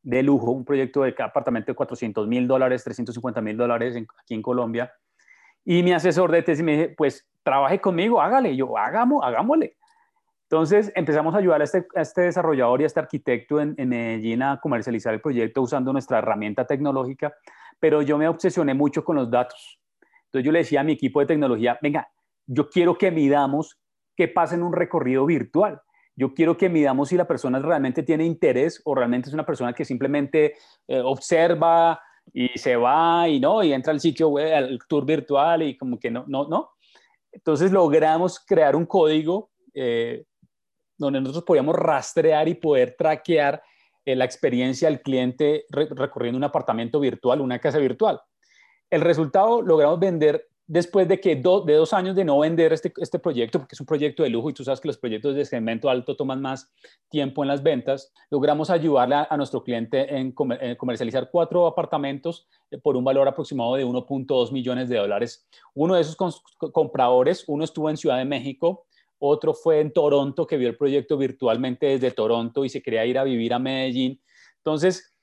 de 0.01 0.23
lujo, 0.23 0.49
un 0.49 0.65
proyecto 0.65 1.03
de 1.03 1.13
apartamento 1.19 1.71
de 1.71 1.75
400 1.75 2.27
mil 2.27 2.47
dólares, 2.47 2.83
350 2.83 3.41
mil 3.41 3.55
dólares 3.55 3.95
aquí 3.95 4.33
en 4.33 4.41
Colombia. 4.41 4.91
Y 5.63 5.83
mi 5.83 5.93
asesor 5.93 6.31
de 6.31 6.41
tesis 6.41 6.65
me 6.65 6.77
dijo, 6.77 6.93
pues 6.97 7.29
trabaje 7.43 7.79
conmigo, 7.79 8.19
hágale. 8.19 8.55
yo, 8.55 8.75
hagamos, 8.75 9.23
hagámosle. 9.23 9.77
Entonces 10.49 10.91
empezamos 10.95 11.35
a 11.35 11.37
ayudar 11.37 11.61
a 11.61 11.65
este, 11.65 11.85
este 11.93 12.21
desarrollador 12.21 12.81
y 12.81 12.85
a 12.85 12.87
este 12.87 13.01
arquitecto 13.01 13.61
en, 13.61 13.75
en, 13.77 13.87
Medellín 13.87 14.41
a 14.41 14.59
comercializar 14.59 15.13
el 15.13 15.21
proyecto 15.21 15.61
usando 15.61 15.93
nuestra 15.93 16.17
herramienta 16.17 16.65
tecnológica, 16.65 17.35
pero 17.79 18.01
yo 18.01 18.17
me 18.17 18.27
obsesioné 18.27 18.73
mucho 18.73 19.03
con 19.03 19.15
los 19.15 19.29
datos. 19.29 19.79
Entonces 20.29 20.45
yo 20.45 20.51
le 20.51 20.59
decía 20.59 20.81
a 20.81 20.83
mi 20.83 20.93
equipo 20.93 21.19
de 21.19 21.25
tecnología, 21.25 21.79
venga, 21.81 22.07
yo 22.45 22.69
quiero 22.69 22.97
que 22.97 23.09
midamos 23.11 23.79
qué 24.15 24.27
pasa 24.27 24.55
en 24.55 24.63
un 24.63 24.73
recorrido 24.73 25.25
virtual. 25.25 25.81
Yo 26.15 26.33
quiero 26.33 26.57
que 26.57 26.69
midamos 26.69 27.09
si 27.09 27.17
la 27.17 27.27
persona 27.27 27.59
realmente 27.59 28.03
tiene 28.03 28.25
interés 28.25 28.81
o 28.85 28.93
realmente 28.93 29.29
es 29.29 29.33
una 29.33 29.45
persona 29.45 29.73
que 29.73 29.85
simplemente 29.85 30.53
eh, 30.87 30.99
observa 30.99 31.99
y 32.33 32.49
se 32.59 32.75
va 32.75 33.27
y 33.27 33.39
no, 33.39 33.63
y 33.63 33.73
entra 33.73 33.91
al 33.91 33.99
sitio 33.99 34.29
web, 34.29 34.53
al 34.53 34.79
tour 34.87 35.05
virtual 35.05 35.63
y 35.63 35.77
como 35.77 35.97
que 35.97 36.11
no, 36.11 36.25
no, 36.27 36.47
no. 36.47 36.71
Entonces 37.31 37.71
logramos 37.71 38.39
crear 38.39 38.75
un 38.75 38.85
código 38.85 39.51
eh, 39.73 40.25
donde 40.97 41.21
nosotros 41.21 41.45
podíamos 41.45 41.75
rastrear 41.75 42.47
y 42.47 42.55
poder 42.55 42.95
traquear 42.97 43.63
eh, 44.05 44.15
la 44.15 44.25
experiencia 44.25 44.89
del 44.89 45.01
cliente 45.01 45.65
recorriendo 45.69 46.37
un 46.37 46.43
apartamento 46.43 46.99
virtual, 46.99 47.41
una 47.41 47.59
casa 47.59 47.79
virtual. 47.79 48.19
El 48.89 49.01
resultado, 49.01 49.61
logramos 49.61 49.99
vender 49.99 50.49
después 50.69 51.07
de 51.07 51.19
que 51.19 51.35
de 51.35 51.73
dos 51.73 51.93
años 51.93 52.15
de 52.15 52.23
no 52.23 52.37
vender 52.37 52.71
este, 52.73 52.93
este 52.97 53.17
proyecto, 53.17 53.57
porque 53.57 53.73
es 53.73 53.79
un 53.79 53.87
proyecto 53.87 54.21
de 54.21 54.29
lujo 54.29 54.51
y 54.51 54.53
tú 54.53 54.63
sabes 54.63 54.79
que 54.79 54.87
los 54.87 54.99
proyectos 54.99 55.33
de 55.33 55.43
segmento 55.43 55.89
alto 55.89 56.15
toman 56.15 56.41
más 56.41 56.71
tiempo 57.09 57.43
en 57.43 57.47
las 57.47 57.63
ventas, 57.63 58.13
logramos 58.29 58.69
ayudarle 58.69 59.15
a, 59.27 59.35
nuestro 59.35 59.63
cliente 59.63 60.15
en, 60.15 60.31
comercializar 60.31 61.31
cuatro 61.31 61.65
apartamentos 61.65 62.47
eh, 62.69 62.77
por 62.77 62.95
un 62.95 63.03
valor 63.03 63.27
aproximado 63.27 63.75
de 63.75 63.83
1.2 63.83 64.51
millones 64.51 64.89
de 64.89 64.97
dólares. 64.97 65.47
Uno 65.73 65.95
de 65.95 66.01
esos 66.01 66.15
compradores, 66.71 67.45
uno 67.47 67.63
estuvo 67.63 67.89
en 67.89 67.97
Ciudad 67.97 68.19
de 68.19 68.25
México, 68.25 68.85
otro 69.17 69.55
fue 69.55 69.81
en 69.81 69.91
Toronto, 69.91 70.45
que 70.45 70.57
vio 70.57 70.69
el 70.69 70.77
proyecto 70.77 71.17
virtualmente 71.17 71.87
desde 71.87 72.11
Toronto 72.11 72.63
y 72.63 72.69
se 72.69 72.83
quería 72.83 73.07
ir 73.07 73.17
a 73.17 73.23
vivir 73.23 73.55
a 73.55 73.59
Medellín. 73.59 74.21
Entonces, 74.57 75.15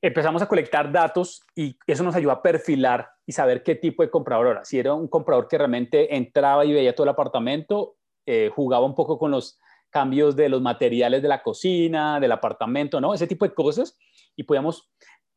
empezamos 0.00 0.42
a 0.42 0.46
colectar 0.46 0.92
datos 0.92 1.42
y 1.54 1.76
eso 1.86 2.04
nos 2.04 2.14
ayuda 2.14 2.34
a 2.34 2.42
perfilar 2.42 3.10
y 3.26 3.32
saber 3.32 3.62
qué 3.62 3.74
tipo 3.74 4.02
de 4.02 4.10
comprador 4.10 4.46
era. 4.48 4.64
Si 4.64 4.78
era 4.78 4.94
un 4.94 5.08
comprador 5.08 5.48
que 5.48 5.58
realmente 5.58 6.16
entraba 6.16 6.64
y 6.64 6.72
veía 6.72 6.94
todo 6.94 7.04
el 7.04 7.10
apartamento, 7.10 7.96
eh, 8.26 8.50
jugaba 8.54 8.86
un 8.86 8.94
poco 8.94 9.18
con 9.18 9.30
los 9.30 9.58
cambios 9.90 10.36
de 10.36 10.48
los 10.48 10.62
materiales 10.62 11.22
de 11.22 11.28
la 11.28 11.42
cocina, 11.42 12.20
del 12.20 12.32
apartamento, 12.32 13.00
¿no? 13.00 13.14
Ese 13.14 13.26
tipo 13.26 13.46
de 13.46 13.54
cosas. 13.54 13.96
Y 14.36 14.44
podíamos, 14.44 14.88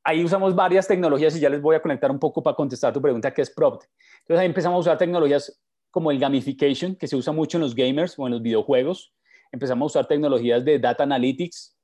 ahí 0.03 0.23
usamos 0.23 0.53
varias 0.53 0.87
tecnologías 0.87 1.35
y 1.35 1.39
ya 1.39 1.49
les 1.49 1.61
voy 1.61 1.75
a 1.75 1.81
conectar 1.81 2.11
un 2.11 2.19
poco 2.19 2.43
para 2.43 2.55
contestar 2.55 2.93
tu 2.93 3.01
pregunta, 3.01 3.33
que 3.33 3.41
es 3.41 3.49
PropTech. 3.49 3.89
Entonces 4.19 4.41
ahí 4.41 4.45
empezamos 4.45 4.77
a 4.77 4.79
usar 4.79 4.97
tecnologías 4.97 5.59
como 5.89 6.11
el 6.11 6.19
gamification, 6.19 6.95
que 6.95 7.07
se 7.07 7.15
usa 7.15 7.33
mucho 7.33 7.57
en 7.57 7.63
los 7.63 7.75
gamers 7.75 8.17
o 8.17 8.27
en 8.27 8.33
los 8.33 8.41
videojuegos. 8.41 9.13
Empezamos 9.51 9.83
a 9.83 9.99
usar 9.99 10.07
tecnologías 10.07 10.63
de 10.63 10.79
data 10.79 11.03
analytics, 11.03 11.77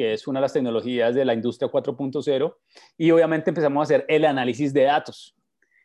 que 0.00 0.14
es 0.14 0.26
una 0.26 0.40
de 0.40 0.42
las 0.42 0.54
tecnologías 0.54 1.14
de 1.14 1.26
la 1.26 1.34
industria 1.34 1.70
4.0, 1.70 2.56
y 2.96 3.10
obviamente 3.10 3.50
empezamos 3.50 3.80
a 3.80 3.82
hacer 3.82 4.06
el 4.08 4.24
análisis 4.24 4.72
de 4.72 4.84
datos. 4.84 5.36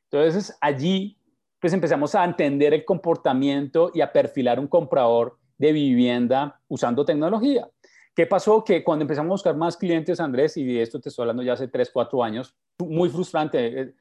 Entonces 0.09 0.57
allí 0.61 1.17
pues 1.59 1.73
empezamos 1.73 2.15
a 2.15 2.23
entender 2.23 2.73
el 2.73 2.85
comportamiento 2.85 3.91
y 3.93 3.99
a 3.99 4.13
perfilar 4.13 4.57
un 4.57 4.67
comprador 4.67 5.37
de 5.57 5.73
vivienda 5.73 6.61
usando 6.69 7.03
tecnología. 7.03 7.67
¿Qué 8.15 8.25
pasó? 8.25 8.63
Que 8.63 8.85
cuando 8.85 9.03
empezamos 9.03 9.31
a 9.31 9.33
buscar 9.33 9.57
más 9.57 9.75
clientes, 9.75 10.21
Andrés, 10.21 10.55
y 10.55 10.63
de 10.63 10.81
esto 10.81 11.01
te 11.01 11.09
estoy 11.09 11.23
hablando 11.23 11.43
ya 11.43 11.53
hace 11.53 11.67
3, 11.67 11.89
4 11.91 12.23
años, 12.23 12.55
muy 12.79 13.09
frustrante, 13.09 13.81
eh, 13.81 13.93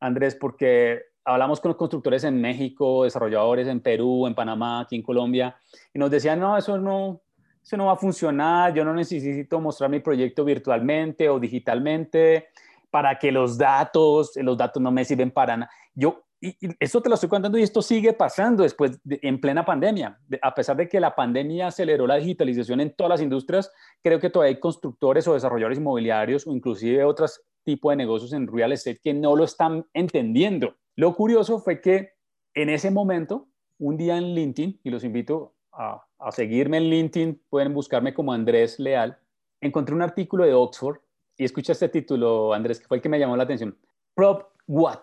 Andrés, 0.00 0.34
porque 0.34 1.00
hablamos 1.24 1.60
con 1.60 1.68
los 1.68 1.76
constructores 1.76 2.24
en 2.24 2.40
México, 2.40 3.04
desarrolladores 3.04 3.68
en 3.68 3.80
Perú, 3.80 4.26
en 4.26 4.34
Panamá, 4.34 4.80
aquí 4.80 4.96
en 4.96 5.02
Colombia, 5.02 5.56
y 5.94 5.98
nos 6.00 6.10
decían, 6.10 6.40
no, 6.40 6.56
eso 6.56 6.76
no, 6.78 7.22
eso 7.70 7.76
no 7.76 7.86
va 7.86 7.92
a 7.92 7.96
funcionar, 7.96 8.74
yo 8.74 8.84
no 8.84 8.92
necesito 8.92 9.60
mostrar 9.60 9.88
mi 9.88 10.00
proyecto 10.00 10.44
virtualmente 10.44 11.28
o 11.28 11.38
digitalmente 11.38 12.48
para 12.90 13.16
que 13.16 13.30
los 13.30 13.56
datos, 13.56 14.32
los 14.34 14.58
datos 14.58 14.82
no 14.82 14.90
me 14.90 15.04
sirven 15.04 15.30
para 15.30 15.56
nada. 15.56 15.70
Yo, 15.94 16.24
y, 16.40 16.56
esto 16.80 17.00
te 17.00 17.08
lo 17.08 17.14
estoy 17.14 17.28
contando 17.28 17.56
y 17.58 17.62
esto 17.62 17.80
sigue 17.80 18.12
pasando 18.12 18.64
después, 18.64 18.98
en 19.08 19.40
plena 19.40 19.64
pandemia. 19.64 20.18
a 20.42 20.52
pesar 20.52 20.78
de 20.78 20.88
que 20.88 20.98
la 20.98 21.14
pandemia 21.14 21.68
aceleró 21.68 22.08
la 22.08 22.16
digitalización 22.16 22.80
en 22.80 22.92
todas 22.92 23.10
las 23.10 23.22
industrias, 23.22 23.70
creo 24.02 24.18
que 24.18 24.30
todavía 24.30 24.56
hay 24.56 24.60
constructores 24.60 25.28
o 25.28 25.34
desarrolladores 25.34 25.78
inmobiliarios 25.78 26.48
o 26.48 26.52
inclusive 26.52 27.04
otros 27.04 27.40
tipos 27.62 27.92
de 27.92 27.98
negocios 27.98 28.32
en 28.32 28.48
real 28.48 28.72
estate 28.72 28.98
que 29.00 29.14
no 29.14 29.36
lo 29.36 29.44
están 29.44 29.86
entendiendo. 29.94 30.74
Lo 30.96 31.14
curioso 31.14 31.60
fue 31.60 31.80
que 31.80 32.14
en 32.52 32.68
ese 32.68 32.90
momento, 32.90 33.46
un 33.78 33.96
día 33.96 34.16
en 34.16 34.34
LinkedIn, 34.34 34.80
y 34.82 34.90
los 34.90 35.04
invito 35.04 35.54
a, 35.70 36.02
seguirme 36.30 36.76
en 36.76 36.90
LinkedIn, 36.90 37.40
pueden 37.48 37.72
buscarme 37.72 38.14
como 38.14 38.32
Andrés 38.32 38.78
Leal, 38.78 39.18
encontré 39.60 39.94
un 39.94 40.02
artículo 40.02 40.44
de 40.44 40.54
Oxford 40.54 40.98
y 41.36 41.44
escucha 41.44 41.72
este 41.72 41.88
título, 41.88 42.52
Andrés, 42.52 42.80
que 42.80 42.86
fue 42.86 42.98
el 42.98 43.02
que 43.02 43.08
me 43.08 43.18
llamó 43.18 43.36
la 43.36 43.44
atención. 43.44 43.76
Prop 44.14 44.50
what? 44.66 45.00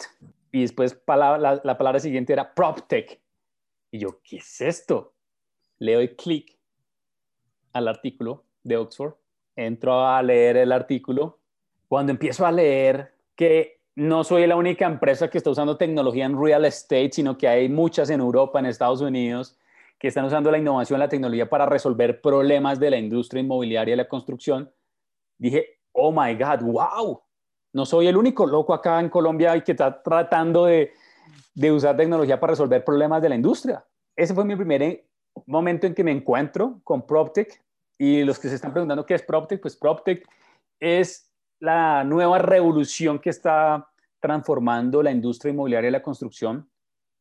Y 0.51 0.61
después 0.61 1.01
la, 1.07 1.59
la, 1.63 1.77
palabra 1.77 1.99
siguiente 1.99 2.33
era 2.33 2.53
prop 2.53 2.81
tech. 2.87 3.19
Y 3.91 3.99
yo, 3.99 4.21
¿qué 4.23 4.37
es 4.37 4.61
esto? 4.61 5.13
Le 5.79 5.95
doy 5.95 6.15
clic 6.15 6.57
al 7.73 7.87
artículo 7.87 8.43
de 8.63 8.77
Oxford, 8.77 9.15
entro 9.55 10.05
a 10.05 10.21
leer 10.21 10.57
el 10.57 10.71
artículo. 10.71 11.39
Cuando 11.87 12.11
empiezo 12.11 12.45
a 12.45 12.51
leer 12.51 13.13
que 13.35 13.79
no 13.95 14.23
soy 14.23 14.45
la 14.45 14.55
única 14.55 14.85
empresa 14.85 15.29
que 15.29 15.39
está 15.39 15.49
usando 15.49 15.77
tecnología 15.77 16.25
en 16.25 16.39
real 16.39 16.65
estate, 16.65 17.11
sino 17.13 17.37
que 17.37 17.47
hay 17.47 17.67
muchas 17.67 18.09
en 18.09 18.19
Europa, 18.19 18.59
en 18.59 18.67
Estados 18.67 19.01
Unidos, 19.01 19.57
que 19.99 20.09
están 20.09 20.25
usando 20.25 20.51
la 20.51 20.57
innovación, 20.57 20.99
la 20.99 21.09
tecnología 21.09 21.49
para 21.49 21.65
resolver 21.65 22.21
problemas 22.21 22.79
de 22.79 22.91
la 22.91 22.97
industria 22.97 23.41
inmobiliaria 23.41 23.93
y 23.93 23.97
la 23.97 24.07
construcción, 24.07 24.71
dije, 25.37 25.79
oh 25.91 26.11
my 26.11 26.35
God, 26.35 26.61
wow, 26.61 27.21
no 27.73 27.85
soy 27.85 28.07
el 28.07 28.17
único 28.17 28.45
loco 28.45 28.73
acá 28.73 28.99
en 28.99 29.09
Colombia 29.09 29.59
que 29.63 29.71
está 29.71 30.01
tratando 30.01 30.65
de, 30.65 30.91
de 31.55 31.71
usar 31.71 31.97
tecnología 31.97 32.39
para 32.39 32.51
resolver 32.51 32.83
problemas 32.83 33.21
de 33.21 33.29
la 33.29 33.35
industria. 33.35 33.83
Ese 34.15 34.33
fue 34.33 34.45
mi 34.45 34.55
primer 34.55 35.05
momento 35.45 35.87
en 35.87 35.93
que 35.93 36.03
me 36.03 36.11
encuentro 36.11 36.79
con 36.83 37.05
PropTech 37.05 37.63
y 37.97 38.23
los 38.23 38.39
que 38.39 38.49
se 38.49 38.55
están 38.55 38.71
preguntando 38.71 39.05
qué 39.05 39.15
es 39.15 39.23
PropTech, 39.23 39.61
pues 39.61 39.75
PropTech 39.75 40.27
es 40.79 41.31
la 41.59 42.03
nueva 42.03 42.37
revolución 42.37 43.19
que 43.19 43.31
está 43.31 43.89
transformando 44.19 45.01
la 45.01 45.11
industria 45.11 45.51
inmobiliaria 45.51 45.89
y 45.89 45.91
la 45.91 46.03
construcción 46.03 46.69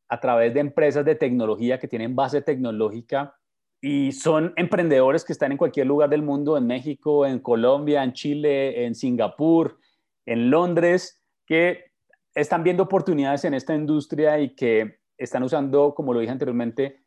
a 0.09 0.21
través 0.21 0.55
de 0.55 0.61
empresas 0.61 1.05
de 1.05 1.15
tecnología 1.15 1.79
que 1.79 1.89
tienen 1.89 2.15
base 2.15 2.43
tecnológica 2.43 3.37
y 3.81 4.13
son 4.13 4.53
emprendedores 4.57 5.25
que 5.25 5.33
están 5.33 5.53
en 5.53 5.59
cualquier 5.59 5.87
lugar 5.87 6.09
del 6.11 6.23
mundo, 6.23 6.57
en 6.57 6.67
México, 6.67 7.27
en 7.27 7.41
Colombia, 7.41 8.03
en 8.03 8.13
Chile, 8.13 8.85
en 8.85 8.95
Singapur, 8.95 9.79
en 10.25 10.51
Londres, 10.51 11.23
que 11.47 11.93
están 12.35 12.63
viendo 12.63 12.85
oportunidades 12.85 13.45
en 13.45 13.55
esta 13.55 13.75
industria 13.75 14.39
y 14.39 14.55
que 14.55 14.99
están 15.17 15.43
usando, 15.43 15.95
como 15.95 16.13
lo 16.13 16.21
dije 16.21 16.33
anteriormente, 16.33 17.03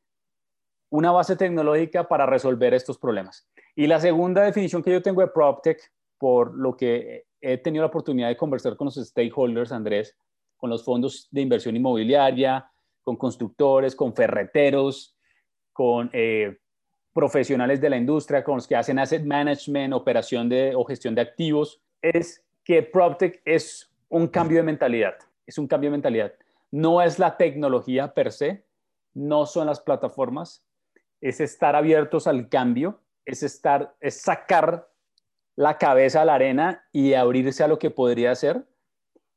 una 0.92 1.12
base 1.12 1.36
tecnológica 1.36 2.08
para 2.08 2.26
resolver 2.26 2.74
estos 2.74 2.98
problemas. 2.98 3.48
Y 3.76 3.88
la 3.88 4.00
segunda 4.00 4.44
definición 4.44 4.82
que 4.82 4.92
yo 4.92 5.02
tengo 5.02 5.22
de 5.22 5.28
PropTech, 5.28 5.80
por 6.18 6.56
lo 6.56 6.76
que 6.76 7.26
he 7.42 7.58
tenido 7.58 7.84
la 7.84 7.90
oportunidad 7.90 8.28
de 8.28 8.38
conversar 8.38 8.76
con 8.76 8.86
los 8.86 8.96
stakeholders, 8.96 9.72
Andrés, 9.72 10.18
con 10.58 10.70
los 10.70 10.84
fondos 10.84 11.28
de 11.32 11.42
inversión 11.42 11.76
inmobiliaria, 11.76 12.70
con 13.10 13.16
constructores, 13.16 13.96
con 13.96 14.14
ferreteros, 14.14 15.18
con 15.74 16.12
eh, 16.14 16.60
profesionales 17.12 17.82
de 17.82 17.90
la 17.90 17.98
industria, 17.98 18.44
con 18.44 18.58
los 18.58 18.68
que 18.68 18.76
hacen 18.76 19.00
asset 19.00 19.26
management, 19.26 19.96
operación 19.96 20.48
de, 20.48 20.76
o 20.76 20.86
gestión 20.86 21.16
de 21.16 21.22
activos, 21.22 21.82
es 22.04 22.46
que 22.64 22.84
PropTech 22.84 23.42
es 23.46 23.92
un 24.10 24.28
cambio 24.28 24.58
de 24.58 24.64
mentalidad, 24.64 25.16
es 25.48 25.58
un 25.58 25.68
cambio 25.68 25.90
de 25.90 25.94
mentalidad. 25.94 26.34
No 26.70 27.02
es 27.02 27.18
la 27.18 27.36
tecnología 27.36 28.14
per 28.14 28.32
se, 28.32 28.64
no 29.16 29.48
son 29.48 29.66
las 29.66 29.80
plataformas, 29.80 30.64
es 31.20 31.40
estar 31.40 31.76
abiertos 31.76 32.28
al 32.28 32.48
cambio, 32.48 33.02
es 33.26 33.42
estar, 33.42 33.96
es 34.02 34.22
sacar 34.22 34.88
la 35.56 35.80
cabeza 35.80 36.22
a 36.22 36.26
la 36.26 36.36
arena 36.36 36.88
y 36.92 37.16
abrirse 37.16 37.64
a 37.64 37.68
lo 37.68 37.80
que 37.80 37.90
podría 37.90 38.36
ser 38.36 38.68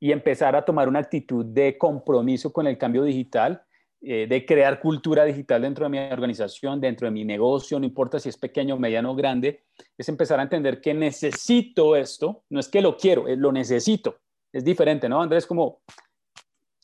y 0.02 0.10
empezar 0.10 0.56
a 0.56 0.64
tomar 0.64 0.88
una 0.88 0.98
actitud 0.98 1.46
de 1.46 1.78
compromiso 1.78 2.52
con 2.52 2.66
el 2.66 2.76
cambio 2.76 3.04
digital, 3.04 3.62
eh, 4.00 4.26
de 4.28 4.44
crear 4.44 4.80
cultura 4.80 5.22
digital 5.22 5.62
dentro 5.62 5.84
de 5.84 5.90
mi 5.90 5.98
organización, 6.12 6.80
dentro 6.80 7.06
de 7.06 7.12
mi 7.12 7.24
negocio, 7.24 7.78
no 7.78 7.86
importa 7.86 8.18
si 8.18 8.28
es 8.28 8.36
pequeño, 8.36 8.76
mediano 8.76 9.12
o 9.12 9.14
grande, 9.14 9.62
es 9.96 10.08
empezar 10.08 10.40
a 10.40 10.42
entender 10.42 10.80
que 10.80 10.92
necesito 10.92 11.94
esto, 11.94 12.42
no 12.50 12.58
es 12.58 12.66
que 12.66 12.82
lo 12.82 12.96
quiero, 12.96 13.26
lo 13.36 13.52
necesito. 13.52 14.16
Es 14.52 14.64
diferente, 14.64 15.08
¿no? 15.08 15.22
Andrés, 15.22 15.46
como 15.46 15.82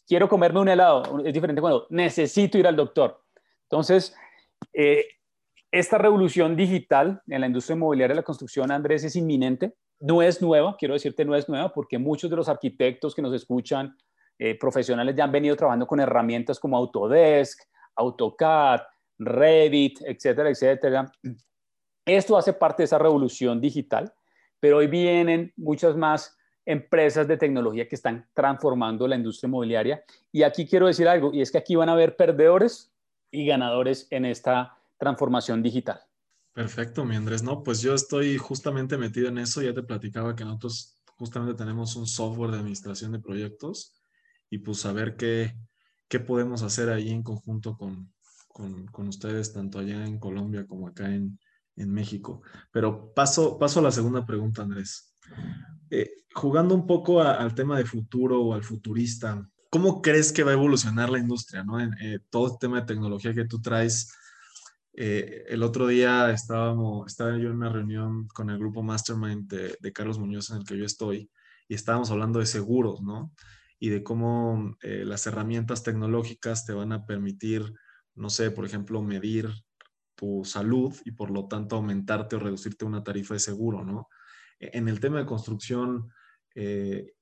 quiero 0.07 0.29
comerme 0.29 0.61
un 0.61 0.69
helado, 0.69 1.21
es 1.25 1.35
diferente 1.35 1.61
cuando 1.61 1.89
necesito 1.91 2.57
ir 2.57 2.69
al 2.69 2.77
doctor. 2.77 3.21
Entonces, 3.65 4.15
eh, 4.73 5.05
esta 5.73 5.99
revolución 5.99 6.55
digital 6.55 7.21
en 7.27 7.41
la 7.41 7.49
industria 7.49 7.75
inmobiliaria 7.75 8.15
de 8.15 8.21
la 8.21 8.25
construcción, 8.25 8.71
Andrés, 8.71 9.03
es 9.03 9.17
inminente 9.17 9.75
no 10.01 10.23
es 10.23 10.41
nueva, 10.41 10.77
quiero 10.79 10.95
decirte, 10.95 11.25
no 11.25 11.35
es 11.35 11.49
nueva, 11.49 11.73
porque 11.73 11.99
muchos 11.99 12.31
de 12.31 12.37
los 12.37 12.49
arquitectos 12.49 13.15
que 13.15 13.23
nos 13.23 13.35
escuchan, 13.35 13.97
eh, 14.39 14.57
profesionales, 14.57 15.15
ya 15.17 15.25
han 15.25 15.33
venido 15.33 15.57
trabajando 15.57 15.87
con 15.87 16.01
herramientas 16.01 16.61
como 16.61 16.77
Autodesk, 16.77 17.63
AutoCAD, 17.97 18.81
Revit, 19.19 20.01
etcétera, 20.03 20.51
etcétera. 20.51 21.13
Esto 22.07 22.37
hace 22.37 22.53
parte 22.53 22.83
de 22.83 22.85
esa 22.85 22.99
revolución 22.99 23.61
digital, 23.61 24.13
pero 24.61 24.79
hoy 24.79 24.87
vienen 24.87 25.53
muchas 25.57 25.97
más 25.97 26.39
empresas 26.65 27.27
de 27.27 27.37
tecnología 27.37 27.89
que 27.89 27.95
están 27.95 28.29
transformando 28.35 29.09
la 29.09 29.17
industria 29.17 29.49
inmobiliaria. 29.49 30.05
Y 30.31 30.43
aquí 30.43 30.67
quiero 30.67 30.87
decir 30.87 31.09
algo, 31.09 31.33
y 31.33 31.41
es 31.41 31.51
que 31.51 31.59
aquí 31.59 31.75
van 31.75 31.89
a 31.89 31.93
haber 31.93 32.15
perdedores 32.15 32.93
y 33.31 33.47
ganadores 33.47 34.07
en 34.11 34.25
esta 34.25 34.77
transformación 34.99 35.63
digital. 35.63 36.01
Perfecto, 36.53 37.05
mi 37.05 37.17
Andrés. 37.17 37.43
No, 37.43 37.63
pues 37.63 37.81
yo 37.81 37.95
estoy 37.95 38.37
justamente 38.37 38.99
metido 38.99 39.29
en 39.29 39.39
eso. 39.39 39.63
Ya 39.63 39.75
te 39.75 39.83
platicaba 39.83 40.35
que 40.35 40.45
nosotros 40.45 40.99
justamente 41.17 41.55
tenemos 41.55 41.97
un 41.97 42.07
software 42.07 42.51
de 42.51 42.59
administración 42.59 43.13
de 43.13 43.21
proyectos 43.21 44.01
y 44.51 44.59
pues 44.59 44.79
saber 44.79 45.17
qué, 45.17 45.57
qué 46.09 46.21
podemos 46.21 46.63
hacer 46.63 46.89
ahí 46.89 47.11
en 47.11 47.23
conjunto 47.23 47.77
con, 47.77 48.13
con, 48.49 48.87
con 48.87 49.09
ustedes, 49.09 49.53
tanto 49.53 49.79
allá 49.79 50.05
en 50.07 50.19
Colombia 50.19 50.67
como 50.67 50.89
acá 50.89 51.15
en, 51.15 51.39
en 51.77 51.93
México. 51.93 52.43
Pero 52.73 53.13
paso, 53.15 53.59
paso 53.59 53.81
a 53.81 53.85
la 53.85 53.93
segunda 53.93 54.27
pregunta, 54.27 54.63
Andrés. 54.63 55.15
Eh, 55.91 56.11
jugando 56.35 56.75
un 56.75 56.87
poco 56.87 57.23
al 57.23 57.55
tema 57.55 57.79
de 57.79 57.85
futuro 57.85 58.41
o 58.43 58.55
al 58.55 58.63
futurista, 58.63 59.49
¿cómo 59.71 60.03
crees 60.03 60.33
que 60.33 60.43
va 60.43 60.51
a 60.51 60.55
evolucionar 60.55 61.11
la 61.11 61.19
industria? 61.19 61.65
¿no? 61.65 61.81
En, 61.81 61.93
eh, 62.01 62.21
todo 62.31 62.47
este 62.47 62.59
tema 62.67 62.81
de 62.81 62.87
tecnología 62.87 63.35
que 63.35 63.47
tú 63.47 63.61
traes. 63.61 64.13
Eh, 65.01 65.45
el 65.49 65.63
otro 65.63 65.87
día 65.87 66.33
estábamos, 66.33 67.07
estaba 67.07 67.31
yo 67.39 67.51
en 67.51 67.57
una 67.57 67.69
reunión 67.69 68.27
con 68.27 68.51
el 68.51 68.59
grupo 68.59 68.83
Mastermind 68.83 69.49
de, 69.49 69.93
Carlos 69.93 70.19
Muñoz 70.19 70.51
en 70.51 70.57
el 70.57 70.65
que 70.65 70.77
yo 70.77 70.85
estoy 70.85 71.31
y 71.69 71.75
estábamos 71.75 72.11
hablando 72.11 72.41
de 72.41 72.47
seguros, 72.47 73.01
¿no? 73.01 73.33
Y 73.79 73.91
de 73.91 74.03
cómo 74.03 74.77
las 74.83 75.25
herramientas 75.29 75.85
tecnológicas 75.85 76.67
te 76.67 76.73
van 76.73 76.91
a 76.91 77.07
permitir, 77.07 77.73
no 78.17 78.29
sé, 78.29 78.51
por 78.51 78.65
ejemplo, 78.65 79.01
medir 79.01 79.49
tu 80.17 80.45
salud 80.45 80.93
y 81.05 81.13
por 81.13 81.31
lo 81.31 81.47
tanto 81.47 81.77
aumentarte 81.77 82.35
o 82.35 82.41
reducirte 82.41 82.85
una 82.85 83.05
tarifa 83.05 83.35
de 83.35 83.41
seguro, 83.41 83.85
¿no? 83.85 84.09
E, 84.59 84.77
en 84.77 84.89
el 84.89 84.99
tema 84.99 85.19
de 85.19 85.27
construcción, 85.27 86.11
eh, 86.57 87.13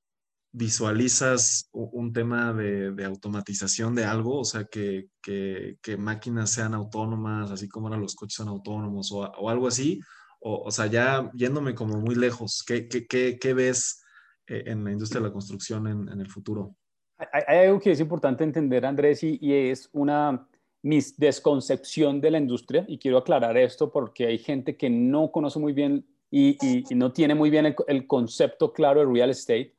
¿visualizas 0.57 1.69
un 1.73 2.13
tema 2.13 2.53
de, 2.53 3.05
automatización 3.05 3.95
de 3.95 4.05
algo? 4.05 4.41
O 4.41 4.45
sea, 4.45 4.65
que, 4.65 5.09
máquinas 5.99 6.51
sean 6.51 6.75
autónomas, 6.75 7.51
así 7.51 7.69
como 7.69 7.89
ahora 7.89 8.01
los 8.01 8.15
coches 8.15 8.37
son 8.37 8.49
autónomos 8.49 9.13
o, 9.13 9.49
algo 9.49 9.69
así. 9.69 10.01
O, 10.41 10.71
sea, 10.71 10.87
ya 10.87 11.31
yéndome 11.35 11.75
como 11.75 12.01
muy 12.01 12.15
lejos, 12.15 12.65
¿qué, 12.67 13.55
ves 13.55 14.03
eh, 14.47 14.65
en 14.67 14.85
la 14.85 14.93
industria 14.93 15.21
de 15.21 15.29
la 15.29 15.33
construcción 15.33 15.87
en, 15.87 16.21
el 16.21 16.29
futuro? 16.29 16.75
Hay, 17.19 17.67
algo 17.67 17.81
que 17.81 17.93
es 17.93 18.01
importante 18.01 18.45
entender, 18.45 18.87
Andrés, 18.87 19.23
y 19.23 19.53
es 19.53 19.89
una 19.93 20.47
mi 20.83 21.01
desconcepción 21.17 22.21
de 22.21 22.31
la 22.31 22.39
industria, 22.39 22.85
y 22.87 22.99
quiero 22.99 23.19
aclarar 23.19 23.57
esto 23.57 23.91
porque 23.91 24.27
hay 24.27 24.39
gente 24.39 24.77
que 24.77 24.89
no 24.89 25.33
conoce 25.33 25.59
muy 25.59 25.73
bien 25.73 26.07
y, 26.31 26.57
no 26.95 27.13
tiene 27.13 27.35
muy 27.35 27.51
bien 27.51 27.75
el, 27.87 28.07
concepto 28.07 28.73
claro 28.73 29.01
de 29.01 29.13
real 29.13 29.31
estate, 29.31 29.75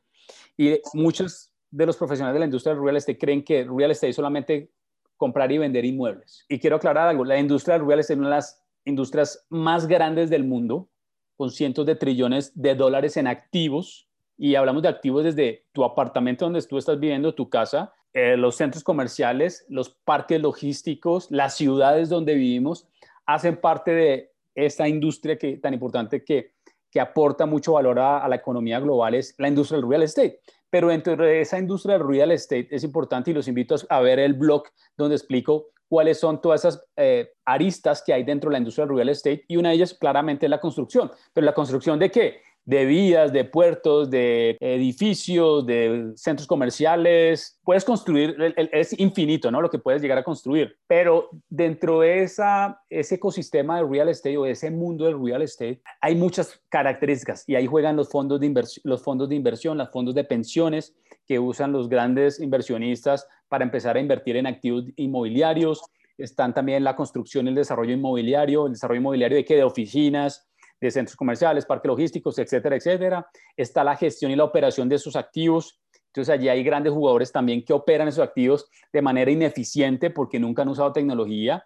y 0.57 0.79
muchos 0.93 1.51
de 1.69 1.85
los 1.85 1.97
profesionales 1.97 2.33
de 2.33 2.39
la 2.39 2.45
industria 2.45 2.73
del 2.73 2.83
real 2.83 2.97
estate 2.97 3.17
creen 3.17 3.43
que 3.43 3.63
real 3.63 3.91
estate 3.91 4.09
es 4.09 4.15
solamente 4.15 4.71
comprar 5.15 5.51
y 5.51 5.57
vender 5.57 5.85
inmuebles. 5.85 6.45
Y 6.49 6.59
quiero 6.59 6.77
aclarar 6.77 7.07
algo, 7.07 7.23
la 7.23 7.39
industria 7.39 7.77
del 7.77 7.87
real 7.87 7.99
es 7.99 8.09
una 8.09 8.29
de 8.29 8.35
las 8.35 8.63
industrias 8.85 9.45
más 9.49 9.87
grandes 9.87 10.29
del 10.29 10.43
mundo, 10.43 10.89
con 11.35 11.51
cientos 11.51 11.85
de 11.85 11.95
trillones 11.95 12.51
de 12.59 12.75
dólares 12.75 13.17
en 13.17 13.27
activos, 13.27 14.07
y 14.37 14.55
hablamos 14.55 14.83
de 14.83 14.89
activos 14.89 15.23
desde 15.23 15.65
tu 15.71 15.83
apartamento 15.83 16.45
donde 16.45 16.61
tú 16.61 16.77
estás 16.77 16.99
viviendo, 16.99 17.33
tu 17.33 17.49
casa, 17.49 17.93
eh, 18.13 18.37
los 18.37 18.55
centros 18.55 18.83
comerciales, 18.83 19.65
los 19.67 19.89
parques 19.89 20.41
logísticos, 20.41 21.29
las 21.31 21.55
ciudades 21.55 22.09
donde 22.09 22.35
vivimos, 22.35 22.87
hacen 23.25 23.57
parte 23.59 23.91
de 23.91 24.31
esta 24.55 24.87
industria 24.87 25.37
que, 25.37 25.57
tan 25.57 25.73
importante 25.73 26.23
que, 26.23 26.55
que 26.91 27.00
aporta 27.00 27.46
mucho 27.46 27.74
valor 27.74 28.00
a, 28.00 28.27
la 28.27 28.36
economía 28.36 28.79
global, 28.79 29.13
es 29.15 29.36
la 29.38 29.48
industria 29.48 29.79
del 29.79 29.89
real 29.89 30.03
estate. 30.03 30.39
Pero 30.70 30.89
dentro 30.89 31.15
de 31.15 31.41
esa 31.41 31.58
industria 31.58 31.98
del 31.98 32.08
real 32.08 32.32
estate 32.32 32.67
es 32.72 32.84
importante 32.84 33.32
y 33.32 33.34
los 33.34 33.48
invito 33.48 33.75
a 33.89 34.01
ver 34.01 34.20
el 34.20 34.34
blog 34.34 34.63
donde 34.98 35.15
explico 35.15 35.67
cuáles 35.88 36.20
son 36.20 36.41
todas 36.41 36.65
esas 36.65 36.86
eh, 36.98 37.32
aristas 37.46 38.03
que 38.06 38.13
hay 38.13 38.24
dentro 38.24 38.50
de 38.50 38.53
la 38.53 38.58
industria 38.58 38.86
del 38.86 38.96
real 38.96 39.10
estate 39.10 39.46
y 39.48 39.56
una 39.56 39.70
de 39.70 39.75
ellas 39.75 39.94
claramente 39.94 40.46
es 40.46 40.50
la 40.50 40.60
construcción. 40.60 41.12
Pero 41.34 41.46
la 41.46 41.53
construcción 41.53 41.98
de 42.00 42.12
qué? 42.12 42.41
De 42.67 42.86
vías, 42.86 43.31
de 43.31 43.45
puertos, 43.45 44.09
de 44.09 44.57
edificios, 44.59 45.65
de 45.65 46.12
centros 46.15 46.45
comerciales. 46.45 47.57
Puedes 47.63 47.86
construir, 47.86 48.36
es 48.74 49.00
infinito, 49.00 49.50
¿no? 49.50 49.62
Lo 49.62 49.69
que 49.69 49.79
puedes 49.79 50.01
llegar 50.01 50.17
a 50.17 50.24
construir. 50.24 50.75
Pero 50.86 51.29
dentro 51.47 52.01
de 52.01 52.24
ese 52.24 53.15
ecosistema 53.15 53.77
de 53.77 53.88
real 53.88 54.09
estate 54.09 54.38
o 54.38 54.45
ese 54.45 54.69
mundo 54.69 55.05
del 55.05 55.17
real 55.24 55.41
estate, 55.43 55.81
hay 56.01 56.15
muchas 56.15 56.62
características 56.67 57.45
y 57.47 57.55
ahí 57.55 57.67
juegan 57.67 57.95
los 57.95 58.09
fondos 58.09 58.41
de, 58.41 58.47
inversión, 58.47 58.81
los 58.83 59.01
fondos 59.01 59.29
de 59.29 59.36
inversión, 59.36 59.77
los 59.77 59.89
fondos 59.89 60.13
de 60.13 60.25
pensiones 60.25 60.93
que 61.25 61.39
usan 61.39 61.71
los 61.71 61.88
grandes 61.88 62.42
inversionistas 62.42 63.25
para 63.48 63.63
empezar 63.63 63.96
a 63.96 64.01
invertir 64.01 64.35
en 64.35 64.46
activos 64.46 64.83
inmobiliarios. 64.98 65.81
Están 66.18 66.53
también 66.53 66.83
la 66.83 66.98
construcción 66.98 67.48
el 67.48 67.55
desarrollo 67.55 67.94
inmobiliario, 67.94 68.65
el 68.65 68.74
desarrollo 68.74 69.00
inmobiliario 69.00 69.37
de 69.37 69.46
qué? 69.46 69.55
De 69.55 69.63
oficinas, 69.63 70.50
de 70.79 70.92
centros 70.92 71.16
comerciales, 71.16 71.66
parques 71.66 71.90
logísticos, 71.90 72.37
etcétera, 72.37 72.75
etcétera. 72.75 73.27
Está 73.55 73.83
la 73.83 73.96
gestión 73.96 74.31
y 74.31 74.35
la 74.35 74.44
operación 74.44 74.87
de 74.90 74.96
esos 74.96 75.16
activos. 75.16 75.81
Entonces 76.07 76.33
allí 76.33 76.50
hay 76.50 76.63
grandes 76.63 76.94
jugadores 76.94 77.31
también 77.31 77.63
que 77.63 77.74
operan 77.74 78.07
esos 78.07 78.24
activos 78.24 78.70
de 78.92 79.01
manera 79.01 79.29
ineficiente 79.29 80.09
porque 80.09 80.40
nunca 80.40 80.61
han 80.61 80.70
usado 80.70 80.92
tecnología. 80.92 81.66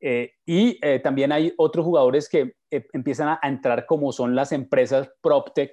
Eh, 0.00 0.32
y 0.44 0.78
eh, 0.82 0.98
también 1.00 1.32
hay 1.32 1.54
otros 1.56 1.84
jugadores 1.84 2.28
que 2.28 2.54
eh, 2.70 2.86
empiezan 2.92 3.28
a, 3.28 3.40
entrar 3.42 3.86
como 3.86 4.12
son 4.12 4.34
las 4.34 4.52
empresas 4.52 5.08
PropTech 5.22 5.72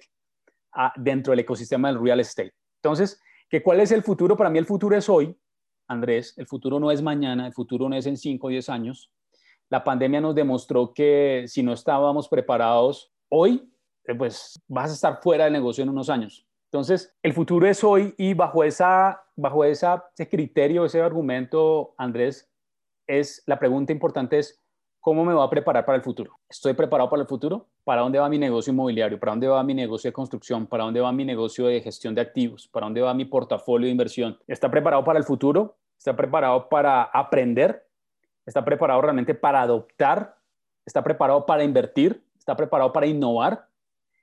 ah, 0.74 0.94
dentro 0.96 1.32
del 1.32 1.40
ecosistema 1.40 1.90
del 1.90 2.02
real 2.02 2.20
estate. 2.22 2.54
Entonces, 2.82 3.20
¿qué, 3.50 3.62
¿cuál 3.62 3.82
es 3.82 3.92
el 3.92 4.02
futuro? 4.02 4.38
Para 4.38 4.50
mí 4.50 4.60
el 4.60 4.66
futuro 4.66 4.96
es 4.96 5.10
hoy, 5.10 5.38
Andrés. 5.88 6.34
El 6.38 6.48
futuro 6.48 6.80
no 6.80 6.92
es 6.92 7.02
mañana, 7.02 7.48
el 7.48 7.54
futuro 7.54 7.90
no 7.90 7.96
es 7.96 8.06
en 8.06 8.16
5 8.16 8.48
o 8.48 8.50
10 8.50 8.70
años 8.70 9.12
la 9.74 9.84
pandemia 9.84 10.22
nos 10.22 10.36
demostró 10.36 10.94
que 10.94 11.46
si 11.48 11.64
no 11.64 11.74
estábamos 11.74 12.30
preparados 12.30 13.12
hoy, 13.28 13.74
eh, 14.04 14.14
pues 14.14 14.62
vas 14.68 14.92
a 14.92 14.94
estar 14.94 15.20
fuera 15.20 15.46
del 15.46 15.54
negocio 15.54 15.82
en 15.82 15.90
unos 15.90 16.12
años. 16.12 16.46
Entonces, 16.66 17.12
el 17.24 17.34
futuro 17.34 17.66
es 17.66 17.84
hoy 17.84 18.14
y 18.20 18.36
bajo, 18.36 18.64
esa, 18.64 19.24
bajo 19.36 19.66
ese 19.66 19.90
criterio, 20.30 20.86
ese 20.86 21.02
argumento, 21.02 21.96
Andrés, 21.98 22.48
es 23.08 23.42
la 23.48 23.58
pregunta 23.58 23.92
importante 23.92 24.38
es, 24.38 24.64
¿cómo 25.00 25.26
me 25.26 25.34
voy 25.34 25.44
a 25.44 25.50
preparar 25.50 25.84
para 25.86 25.96
el 25.96 26.04
futuro? 26.04 26.40
¿Estoy 26.48 26.74
preparado 26.76 27.10
para 27.10 27.24
el 27.24 27.28
futuro? 27.28 27.66
¿Para 27.84 28.02
dónde 28.04 28.20
va 28.20 28.30
mi 28.30 28.38
negocio 28.38 28.72
inmobiliario? 28.72 29.20
¿Para 29.20 29.32
dónde 29.32 29.48
va 29.48 29.64
mi 29.64 29.74
negocio 29.74 30.08
de 30.08 30.14
construcción? 30.14 30.68
¿Para 30.68 30.84
dónde 30.84 31.02
va 31.02 31.12
mi 31.12 31.26
negocio 31.26 31.66
de 31.66 31.82
gestión 31.82 32.14
de 32.14 32.22
activos? 32.22 32.68
¿Para 32.68 32.86
dónde 32.86 33.02
va 33.02 33.12
mi 33.16 33.26
portafolio 33.26 33.88
de 33.88 33.92
inversión? 33.92 34.38
¿Está 34.46 34.70
preparado 34.70 35.04
para 35.04 35.18
el 35.18 35.26
futuro? 35.26 35.78
¿Está 35.98 36.16
preparado 36.16 36.70
para 36.70 37.02
aprender? 37.06 37.83
Está 38.46 38.64
preparado 38.64 39.02
realmente 39.02 39.34
para 39.34 39.62
adoptar, 39.62 40.38
está 40.86 41.04
preparado 41.04 41.46
para 41.46 41.64
invertir, 41.64 42.24
está 42.38 42.56
preparado 42.56 42.92
para 42.92 43.06
innovar, 43.06 43.68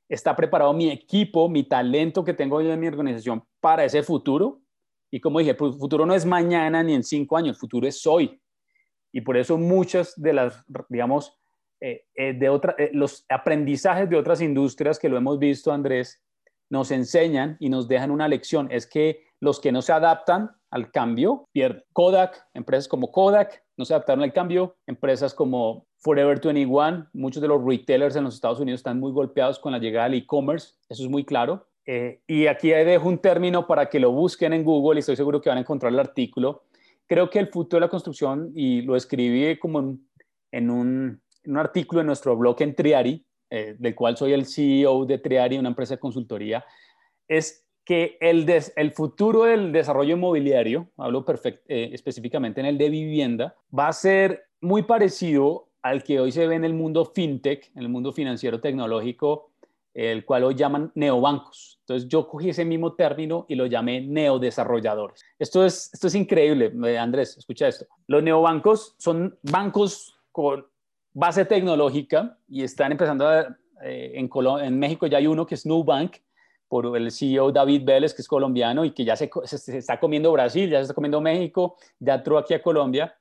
está 0.08 0.34
preparado 0.34 0.72
mi 0.72 0.90
equipo, 0.90 1.48
mi 1.48 1.62
talento 1.62 2.24
que 2.24 2.34
tengo 2.34 2.60
yo 2.60 2.72
en 2.72 2.80
mi 2.80 2.88
organización 2.88 3.44
para 3.60 3.84
ese 3.84 4.02
futuro. 4.02 4.60
Y 5.10 5.20
como 5.20 5.38
dije, 5.38 5.52
el 5.52 5.56
futuro 5.56 6.04
no 6.04 6.14
es 6.14 6.26
mañana 6.26 6.82
ni 6.82 6.94
en 6.94 7.02
cinco 7.02 7.36
años, 7.36 7.56
el 7.56 7.60
futuro 7.60 7.86
es 7.86 8.06
hoy. 8.06 8.40
Y 9.12 9.22
por 9.22 9.36
eso 9.36 9.56
muchas 9.56 10.20
de 10.20 10.32
las, 10.32 10.64
digamos, 10.88 11.36
eh, 11.80 12.04
eh, 12.14 12.34
de 12.34 12.48
otra, 12.48 12.74
eh, 12.78 12.90
los 12.92 13.24
aprendizajes 13.28 14.08
de 14.10 14.16
otras 14.16 14.40
industrias 14.40 14.98
que 14.98 15.08
lo 15.08 15.16
hemos 15.16 15.38
visto, 15.38 15.72
Andrés, 15.72 16.22
nos 16.68 16.90
enseñan 16.90 17.56
y 17.58 17.68
nos 17.68 17.88
dejan 17.88 18.10
una 18.10 18.28
lección. 18.28 18.68
Es 18.70 18.86
que 18.86 19.24
los 19.40 19.60
que 19.60 19.72
no 19.72 19.80
se 19.80 19.92
adaptan 19.92 20.50
al 20.70 20.90
cambio 20.92 21.48
pierden. 21.52 21.82
Kodak, 21.92 22.46
empresas 22.54 22.86
como 22.86 23.10
Kodak, 23.10 23.64
no 23.80 23.86
se 23.86 23.94
adaptaron 23.94 24.22
al 24.22 24.32
cambio. 24.32 24.76
Empresas 24.86 25.32
como 25.34 25.86
Forever 25.96 26.38
21, 26.38 27.08
muchos 27.14 27.40
de 27.40 27.48
los 27.48 27.64
retailers 27.64 28.14
en 28.14 28.24
los 28.24 28.34
Estados 28.34 28.60
Unidos 28.60 28.80
están 28.80 29.00
muy 29.00 29.10
golpeados 29.10 29.58
con 29.58 29.72
la 29.72 29.78
llegada 29.78 30.08
del 30.08 30.18
e-commerce, 30.18 30.74
eso 30.88 31.02
es 31.02 31.08
muy 31.08 31.24
claro. 31.24 31.66
Eh, 31.86 32.20
y 32.26 32.46
aquí 32.46 32.68
dejo 32.68 33.08
un 33.08 33.18
término 33.18 33.66
para 33.66 33.88
que 33.88 33.98
lo 33.98 34.12
busquen 34.12 34.52
en 34.52 34.64
Google 34.64 34.98
y 34.98 35.00
estoy 35.00 35.16
seguro 35.16 35.40
que 35.40 35.48
van 35.48 35.56
a 35.56 35.62
encontrar 35.62 35.92
el 35.92 35.98
artículo. 35.98 36.64
Creo 37.06 37.30
que 37.30 37.38
el 37.38 37.48
futuro 37.48 37.78
de 37.78 37.86
la 37.86 37.90
construcción, 37.90 38.52
y 38.54 38.82
lo 38.82 38.96
escribí 38.96 39.58
como 39.58 39.98
en, 40.52 40.70
un, 40.70 41.22
artículo 41.56 42.02
en 42.02 42.06
nuestro 42.06 42.36
blog 42.36 42.60
en 42.60 42.74
Triari, 42.74 43.24
eh, 43.48 43.76
del 43.78 43.94
cual 43.94 44.16
soy 44.16 44.34
el 44.34 44.44
CEO 44.44 45.06
de 45.06 45.18
Triari, 45.18 45.56
una 45.56 45.70
empresa 45.70 45.94
de 45.94 46.00
consultoría, 46.00 46.64
es 47.26 47.66
que 47.90 48.16
el, 48.20 48.46
el 48.76 48.92
futuro 48.92 49.42
del 49.42 49.72
desarrollo 49.72 50.14
inmobiliario, 50.14 50.86
hablo 50.96 51.24
eh, 51.26 51.90
específicamente 51.92 52.60
en 52.60 52.66
el 52.66 52.78
de 52.78 52.88
vivienda, 52.88 53.56
va 53.76 53.88
a 53.88 53.92
ser 53.92 54.44
muy 54.60 54.84
parecido 54.84 55.70
al 55.82 56.04
que 56.04 56.20
hoy 56.20 56.30
se 56.30 56.46
ve 56.46 56.54
en 56.54 56.64
el 56.64 56.72
mundo 56.72 57.04
fintech, 57.04 57.72
en 57.74 57.82
el 57.82 57.88
mundo 57.88 58.12
financiero 58.12 58.60
tecnológico, 58.60 59.50
el 59.92 60.24
cual 60.24 60.44
hoy 60.44 60.54
llaman 60.54 60.92
neobancos. 60.94 61.80
Entonces 61.80 62.08
yo 62.08 62.28
cogí 62.28 62.50
ese 62.50 62.64
mismo 62.64 62.92
término 62.92 63.44
y 63.48 63.56
lo 63.56 63.66
llamé 63.66 64.00
neodesarrolladores. 64.02 65.24
Esto 65.36 65.66
es, 65.66 65.90
esto 65.92 66.06
es 66.06 66.14
increíble, 66.14 66.72
eh, 66.86 66.96
Andrés, 66.96 67.38
escucha 67.38 67.66
esto. 67.66 67.86
Los 68.06 68.22
neobancos 68.22 68.94
son 68.98 69.36
bancos 69.42 70.16
con 70.30 70.64
base 71.12 71.44
tecnológica 71.44 72.38
y 72.46 72.62
están 72.62 72.92
empezando 72.92 73.26
a, 73.26 73.58
eh, 73.82 74.12
en, 74.14 74.30
en 74.62 74.78
México 74.78 75.08
ya 75.08 75.18
hay 75.18 75.26
uno 75.26 75.44
que 75.44 75.56
es 75.56 75.66
Nubank, 75.66 76.18
por 76.70 76.96
el 76.96 77.10
CEO 77.10 77.50
David 77.50 77.82
Vélez, 77.84 78.14
que 78.14 78.22
es 78.22 78.28
colombiano 78.28 78.84
y 78.84 78.92
que 78.92 79.04
ya 79.04 79.16
se, 79.16 79.28
está 79.76 79.98
comiendo 79.98 80.30
Brasil, 80.30 80.70
ya 80.70 80.78
se 80.78 80.82
está 80.82 80.94
comiendo 80.94 81.20
México, 81.20 81.76
ya 81.98 82.14
entró 82.14 82.38
aquí 82.38 82.54
a 82.54 82.62
Colombia. 82.62 83.12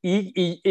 Y, 0.00 0.62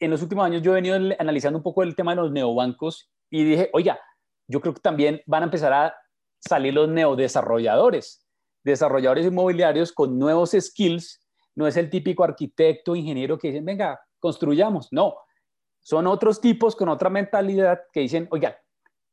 en 0.00 0.10
los 0.10 0.22
últimos 0.22 0.46
años 0.46 0.62
yo 0.62 0.72
he 0.72 0.80
venido 0.80 0.96
analizando 1.18 1.58
un 1.58 1.62
poco 1.62 1.82
el 1.82 1.94
tema 1.94 2.12
de 2.12 2.22
los 2.22 2.32
neobancos 2.32 3.10
y 3.28 3.44
dije, 3.44 3.68
oiga, 3.74 4.00
yo 4.48 4.62
creo 4.62 4.72
que 4.72 4.80
también 4.80 5.20
van 5.26 5.42
a 5.42 5.44
empezar 5.44 5.74
a 5.74 5.94
salir 6.40 6.72
los 6.72 6.88
neodesarrolladores, 6.88 8.26
desarrolladores 8.62 9.26
inmobiliarios 9.26 9.92
con 9.92 10.18
nuevos 10.18 10.56
skills. 10.58 11.20
No 11.54 11.66
es 11.66 11.76
el 11.76 11.90
típico 11.90 12.24
arquitecto, 12.24 12.96
ingeniero 12.96 13.38
que 13.38 13.48
dicen, 13.48 13.66
venga, 13.66 14.00
construyamos. 14.20 14.90
No, 14.90 15.16
Son 15.80 16.06
otros 16.06 16.40
tipos 16.40 16.76
con 16.76 16.88
otra 16.88 17.10
mentalidad 17.10 17.82
que 17.92 18.00
dicen, 18.00 18.26
oiga, 18.30 18.58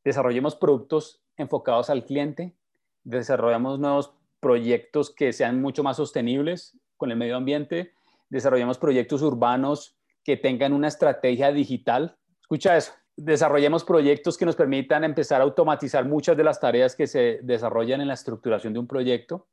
desarrollemos 0.02 0.56
productos 0.56 1.22
enfocados 1.36 1.90
al 1.90 2.06
cliente, 2.06 2.56
desarrollamos 3.04 3.78
nuevos 3.78 4.14
proyectos 4.40 5.14
que 5.14 5.32
sean 5.32 5.60
mucho 5.60 5.82
más 5.82 5.96
sostenibles 5.96 6.78
con 6.96 7.10
el 7.10 7.16
medio 7.16 7.36
ambiente, 7.36 7.92
desarrollamos 8.28 8.78
proyectos 8.78 9.22
urbanos 9.22 9.96
que 10.24 10.36
tengan 10.36 10.72
una 10.72 10.88
estrategia 10.88 11.52
digital. 11.52 12.16
Escucha 12.40 12.76
eso, 12.76 12.92
desarrollemos 13.16 13.84
proyectos 13.84 14.36
que 14.36 14.46
nos 14.46 14.56
permitan 14.56 15.04
empezar 15.04 15.40
a 15.40 15.44
automatizar 15.44 16.04
muchas 16.04 16.36
de 16.36 16.44
las 16.44 16.60
tareas 16.60 16.96
que 16.96 17.06
se 17.06 17.40
desarrollan 17.42 18.00
en 18.00 18.08
la 18.08 18.14
estructuración 18.14 18.72
de 18.72 18.78
un 18.78 18.86
proyecto. 18.86 19.48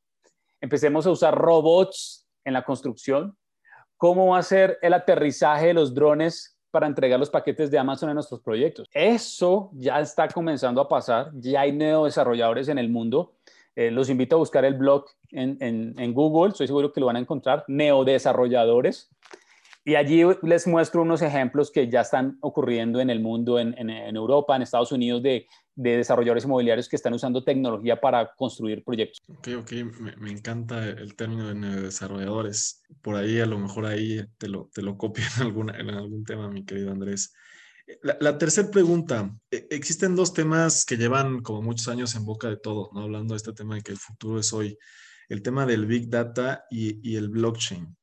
Empecemos 0.61 1.05
a 1.07 1.11
usar 1.11 1.35
robots 1.35 2.27
en 2.43 2.53
la 2.53 2.63
construcción. 2.63 3.37
¿Cómo 3.97 4.27
va 4.27 4.39
a 4.39 4.43
ser 4.43 4.77
el 4.81 4.93
aterrizaje 4.93 5.67
de 5.67 5.73
los 5.73 5.93
drones 5.93 6.57
para 6.71 6.87
entregar 6.87 7.19
los 7.19 7.29
paquetes 7.29 7.71
de 7.71 7.79
Amazon 7.79 8.09
en 8.09 8.15
nuestros 8.15 8.41
proyectos? 8.41 8.87
Eso 8.93 9.71
ya 9.73 9.99
está 9.99 10.27
comenzando 10.27 10.81
a 10.81 10.87
pasar. 10.87 11.31
Ya 11.33 11.61
hay 11.61 11.71
neodesarrolladores 11.71 12.69
en 12.69 12.77
el 12.77 12.89
mundo. 12.89 13.38
Eh, 13.79 13.91
los 13.91 14.09
invito 14.09 14.35
a 14.35 14.39
buscar 14.39 14.65
el 14.65 14.73
blog 14.73 15.05
en, 15.31 15.57
en 15.61 16.13
Google. 16.13 16.51
Estoy 16.51 16.67
seguro 16.67 16.91
que 16.91 16.99
lo 16.99 17.05
van 17.05 17.15
a 17.15 17.19
encontrar. 17.19 17.63
Neodesarrolladores 17.69 19.09
y 19.89 19.95
allí 19.95 20.21
les 20.43 20.67
muestro 20.67 21.01
unos 21.01 21.21
ejemplos 21.21 21.71
que 21.71 21.89
ya 21.89 22.01
están 22.01 22.37
ocurriendo 22.41 22.99
en 22.99 23.09
el 23.09 23.19
mundo, 23.21 23.57
en, 23.57 23.89
Europa, 23.89 24.55
en 24.55 24.61
Estados 24.61 24.91
Unidos, 24.91 25.23
de, 25.23 25.47
desarrolladores 25.75 26.43
inmobiliarios 26.43 26.89
que 26.89 26.97
están 26.97 27.13
usando 27.13 27.43
tecnología 27.43 27.99
para 27.99 28.35
construir 28.35 28.83
proyectos. 28.83 29.19
Ok, 29.29 29.47
ok, 29.57 29.71
me, 30.19 30.29
encanta 30.29 30.85
el 30.85 31.15
término 31.15 31.47
de 31.47 31.81
desarrolladores. 31.81 32.83
Por 33.01 33.15
ahí, 33.15 33.39
a 33.39 33.45
lo 33.45 33.57
mejor 33.57 33.85
ahí 33.85 34.21
te 34.37 34.49
lo, 34.49 34.69
te 34.73 34.81
lo 34.81 34.97
copio 34.97 35.23
en, 35.37 35.47
alguna, 35.47 35.79
en 35.79 35.89
algún 35.89 36.23
tema, 36.25 36.49
mi 36.49 36.65
querido 36.65 36.91
Andrés. 36.91 37.33
La, 38.01 38.37
tercera 38.37 38.69
pregunta, 38.69 39.31
e, 39.49 39.67
existen 39.71 40.15
dos 40.15 40.33
temas 40.33 40.85
que 40.85 40.97
llevan 40.97 41.41
como 41.41 41.61
muchos 41.61 41.87
años 41.87 42.15
en 42.15 42.25
boca 42.25 42.47
de 42.47 42.57
todo, 42.57 42.91
¿no? 42.93 43.01
hablando 43.01 43.33
de 43.33 43.37
este 43.37 43.53
tema 43.53 43.75
de 43.75 43.81
que 43.81 43.91
el 43.91 43.97
futuro 43.97 44.39
es 44.39 44.53
hoy, 44.53 44.77
el 45.27 45.41
tema 45.41 45.65
del 45.65 45.85
Big 45.85 46.09
Data 46.09 46.65
y, 46.69 46.99
y 47.09 47.15
el 47.15 47.29
blockchain. 47.29 47.95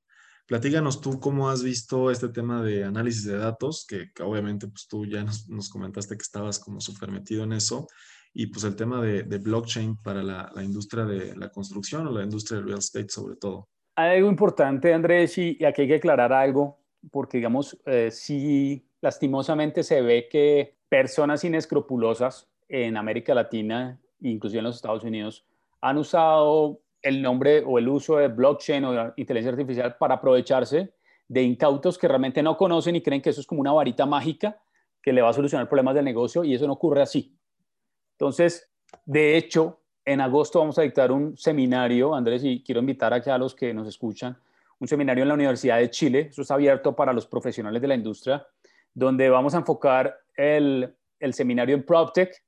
Platíganos 0.47 1.01
tú 1.01 1.19
cómo 1.19 1.51
has 1.51 1.65
visto 1.65 2.09
este 2.09 2.29
tema 2.29 2.63
de 2.63 2.85
análisis 2.85 3.25
de 3.25 3.37
datos, 3.37 3.85
que, 3.85 4.11
obviamente 4.23 4.69
pues 4.69 4.87
tú 4.87 5.05
ya 5.05 5.25
nos, 5.25 5.69
comentaste 5.69 6.17
que 6.17 6.23
estabas 6.23 6.61
como 6.61 6.81
súper 6.81 7.11
metido 7.11 7.43
en 7.43 7.53
eso, 7.53 7.89
y 8.33 8.47
pues 8.47 8.63
el 8.63 8.77
tema 8.77 9.03
de, 9.03 9.23
blockchain 9.39 9.97
para 9.97 10.23
la, 10.23 10.53
industria 10.63 11.05
de 11.05 11.35
la 11.37 11.51
construcción 11.51 12.07
o 12.07 12.13
la 12.13 12.23
industria 12.23 12.59
del 12.59 12.69
real 12.69 12.79
estate 12.79 13.09
sobre 13.09 13.35
todo. 13.37 13.69
Hay 13.97 14.19
algo 14.19 14.31
importante, 14.31 14.95
Andrés, 14.95 15.37
y, 15.37 15.65
aquí 15.65 15.83
hay 15.83 15.89
que 15.89 15.97
aclarar 15.97 16.33
algo, 16.33 16.81
porque 17.11 17.39
digamos, 17.39 17.77
eh, 17.85 18.11
si 18.13 18.86
lastimosamente 19.07 19.85
se 19.85 20.03
ve 20.03 20.29
que 20.29 20.75
personas 20.89 21.45
inescrupulosas 21.45 22.49
en 22.69 22.97
América 22.97 23.35
Latina, 23.35 24.01
inclusive 24.21 24.59
en 24.59 24.65
los 24.65 24.75
Estados 24.75 25.05
Unidos, 25.05 25.47
han 25.81 25.97
usado 25.97 26.81
el 27.03 27.23
nombre 27.23 27.63
o 27.65 27.79
el 27.79 27.89
uso 27.89 28.17
de 28.17 28.27
blockchain 28.27 28.85
o 28.85 29.15
inteligencia 29.17 29.53
artificial 29.53 29.97
para 29.97 30.15
aprovecharse 30.15 30.93
de 31.29 31.43
incautos 31.43 31.99
que 31.99 32.09
realmente 32.09 32.43
no 32.43 32.57
conocen 32.57 32.97
y 32.97 33.01
creen 33.01 33.23
que 33.23 33.31
eso 33.31 33.41
es 33.41 33.47
como 33.47 33.61
una 33.61 33.73
varita 33.73 34.07
mágica 34.07 34.61
que 35.01 35.13
le 35.13 35.23
va 35.23 35.29
a 35.29 35.33
solucionar 35.33 35.69
problemas 35.69 35.95
del 35.95 36.05
negocio 36.05 36.43
y 36.43 36.55
eso 36.55 36.67
no 36.67 36.73
ocurre 36.73 37.03
así. 37.03 37.33
Entonces, 38.15 38.69
de 39.05 39.37
hecho, 39.37 39.79
en 40.05 40.21
agosto 40.21 40.59
vamos 40.59 40.81
a 40.81 40.83
dictar 40.83 41.13
un 41.13 41.37
seminario, 41.37 42.13
Andrés, 42.13 42.43
y 42.43 42.61
quiero 42.65 42.81
invitar 42.81 43.15
aquí 43.15 43.31
a 43.31 43.39
los 43.39 43.55
que 43.55 43.73
nos 43.73 43.87
escuchan, 43.87 44.37
un 44.79 44.89
seminario 44.89 45.23
en 45.23 45.29
la 45.29 45.35
Universidad 45.35 45.79
de 45.79 45.91
Chile, 45.91 46.29
eso 46.31 46.43
está 46.43 46.55
abierto 46.55 46.95
para 46.95 47.13
los 47.13 47.27
profesionales 47.27 47.81
de 47.81 47.89
la 47.89 47.95
industria, 47.95 48.47
donde 48.97 49.29
vamos 49.29 49.55
a 49.55 49.59
enfocar 49.59 50.17
el, 50.35 50.97
seminario 51.33 51.77
en 51.77 51.85
PropTech, 51.85 52.43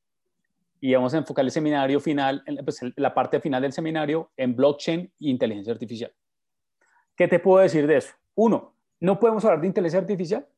y 0.81 0.95
vamos 0.95 1.13
a 1.13 1.19
enfocar 1.19 1.45
el 1.45 1.51
seminario 1.51 2.01
final, 2.01 2.43
pues, 2.65 2.81
la 2.97 3.13
parte 3.13 3.39
final 3.39 3.61
del 3.61 3.73
seminario 3.73 4.31
en 4.37 4.57
blockchain 4.57 5.01
e 5.01 5.13
inteligencia 5.19 5.73
artificial. 5.73 6.11
¿Qué 7.15 7.29
te 7.29 7.39
puedo 7.39 7.59
decir 7.59 7.87
de 7.87 7.99
eso? 7.99 8.15
Uno, 8.35 8.75
no 8.99 9.21
podemos 9.21 9.45
hablar 9.45 9.61
de 9.61 9.67
inteligencia 9.67 10.01
artificial 10.01 10.49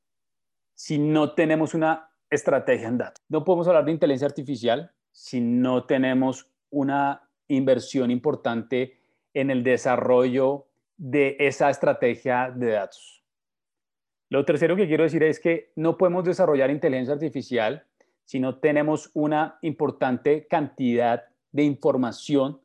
si 0.75 0.97
no 0.99 1.33
tenemos 1.33 1.75
una 1.75 2.09
estrategia 2.29 2.87
en 2.87 2.99
datos. 2.99 3.21
No 3.29 3.43
podemos 3.43 3.67
hablar 3.67 3.85
de 3.85 3.91
inteligencia 3.91 4.29
artificial 4.29 4.93
si 5.11 5.41
no 5.41 5.87
tenemos 5.87 6.49
una 6.71 7.29
inversión 7.49 8.13
importante 8.13 9.01
en 9.35 9.51
el 9.51 9.65
desarrollo 9.65 10.69
de 10.97 11.37
esa 11.41 11.69
estrategia 11.69 12.53
de 12.55 12.71
datos. 12.73 13.20
Lo 14.31 14.45
tercero 14.45 14.77
que 14.77 14.87
quiero 14.87 15.03
decir 15.03 15.25
es 15.25 15.41
que 15.41 15.73
no 15.75 15.99
podemos 15.99 16.25
desarrollar 16.25 16.71
inteligencia 16.71 17.15
artificial 17.15 17.85
si 18.25 18.39
no 18.39 18.59
tenemos 18.59 19.11
una 19.13 19.59
importante 19.61 20.47
cantidad 20.47 21.25
de 21.51 21.65
información, 21.65 22.61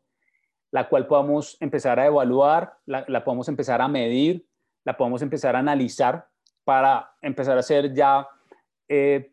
la 0.70 0.88
cual 0.88 1.08
podamos 1.08 1.58
empezar 1.60 2.00
a 2.00 2.06
evaluar, 2.06 2.78
la, 2.86 3.24
podemos 3.24 3.50
empezar 3.50 3.82
a 3.82 3.88
medir, 3.88 4.46
la 4.84 4.96
podemos 4.96 5.24
empezar 5.24 5.56
a 5.56 5.60
analizar 5.60 6.28
para 6.64 7.16
empezar 7.24 7.58
a 7.58 7.62
hacer 7.62 7.96
ya 7.96 8.28
eh, 8.88 9.32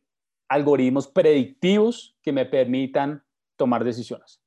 algoritmos 0.49 1.09
predictivos 1.09 2.17
que 2.23 2.33
me 2.33 2.47
permitan 2.47 3.23
tomar 3.57 3.85
decisiones. 3.85 4.41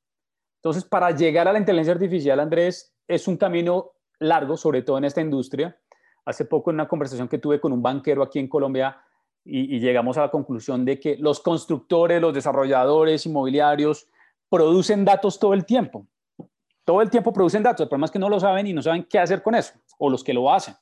Entonces, 0.56 0.84
para 0.84 1.12
llegar 1.12 1.48
a 1.48 1.54
la 1.54 1.60
inteligencia 1.60 1.94
artificial, 1.94 2.40
Andrés, 2.40 2.96
es 3.08 3.28
un 3.28 3.38
camino 3.38 3.92
largo, 4.18 4.58
sobre 4.58 4.82
todo 4.82 4.98
en 4.98 5.06
esta 5.06 5.22
industria. 5.22 5.78
Hace 6.26 6.46
poco 6.46 6.72
en 6.72 6.76
una 6.76 6.88
conversación 6.88 7.28
que 7.28 7.38
tuve 7.38 7.60
con 7.60 7.72
un 7.72 7.82
banquero 7.82 8.24
aquí 8.24 8.40
en 8.40 8.48
Colombia, 8.48 9.00
y, 9.46 9.80
llegamos 9.80 10.18
a 10.18 10.22
la 10.22 10.32
conclusión 10.32 10.84
de 10.84 11.00
que 11.00 11.18
los 11.18 11.40
constructores, 11.40 12.20
los 12.20 12.34
desarrolladores 12.34 13.26
inmobiliarios 13.28 14.08
producen 14.50 15.06
datos 15.06 15.40
todo 15.40 15.54
el 15.54 15.66
tiempo. 15.66 16.08
Todo 16.84 17.02
el 17.02 17.12
tiempo 17.12 17.32
producen 17.32 17.62
datos. 17.62 17.84
El 17.84 17.90
problema 17.90 18.06
es 18.06 18.12
que 18.12 18.20
no 18.20 18.30
lo 18.30 18.40
saben 18.40 18.66
y 18.66 18.74
no 18.74 18.82
saben 18.82 19.04
qué 19.04 19.20
hacer 19.20 19.44
con 19.44 19.54
eso, 19.54 19.74
o 20.00 20.10
los 20.10 20.24
que 20.24 20.34
lo 20.34 20.52
hacen. 20.52 20.76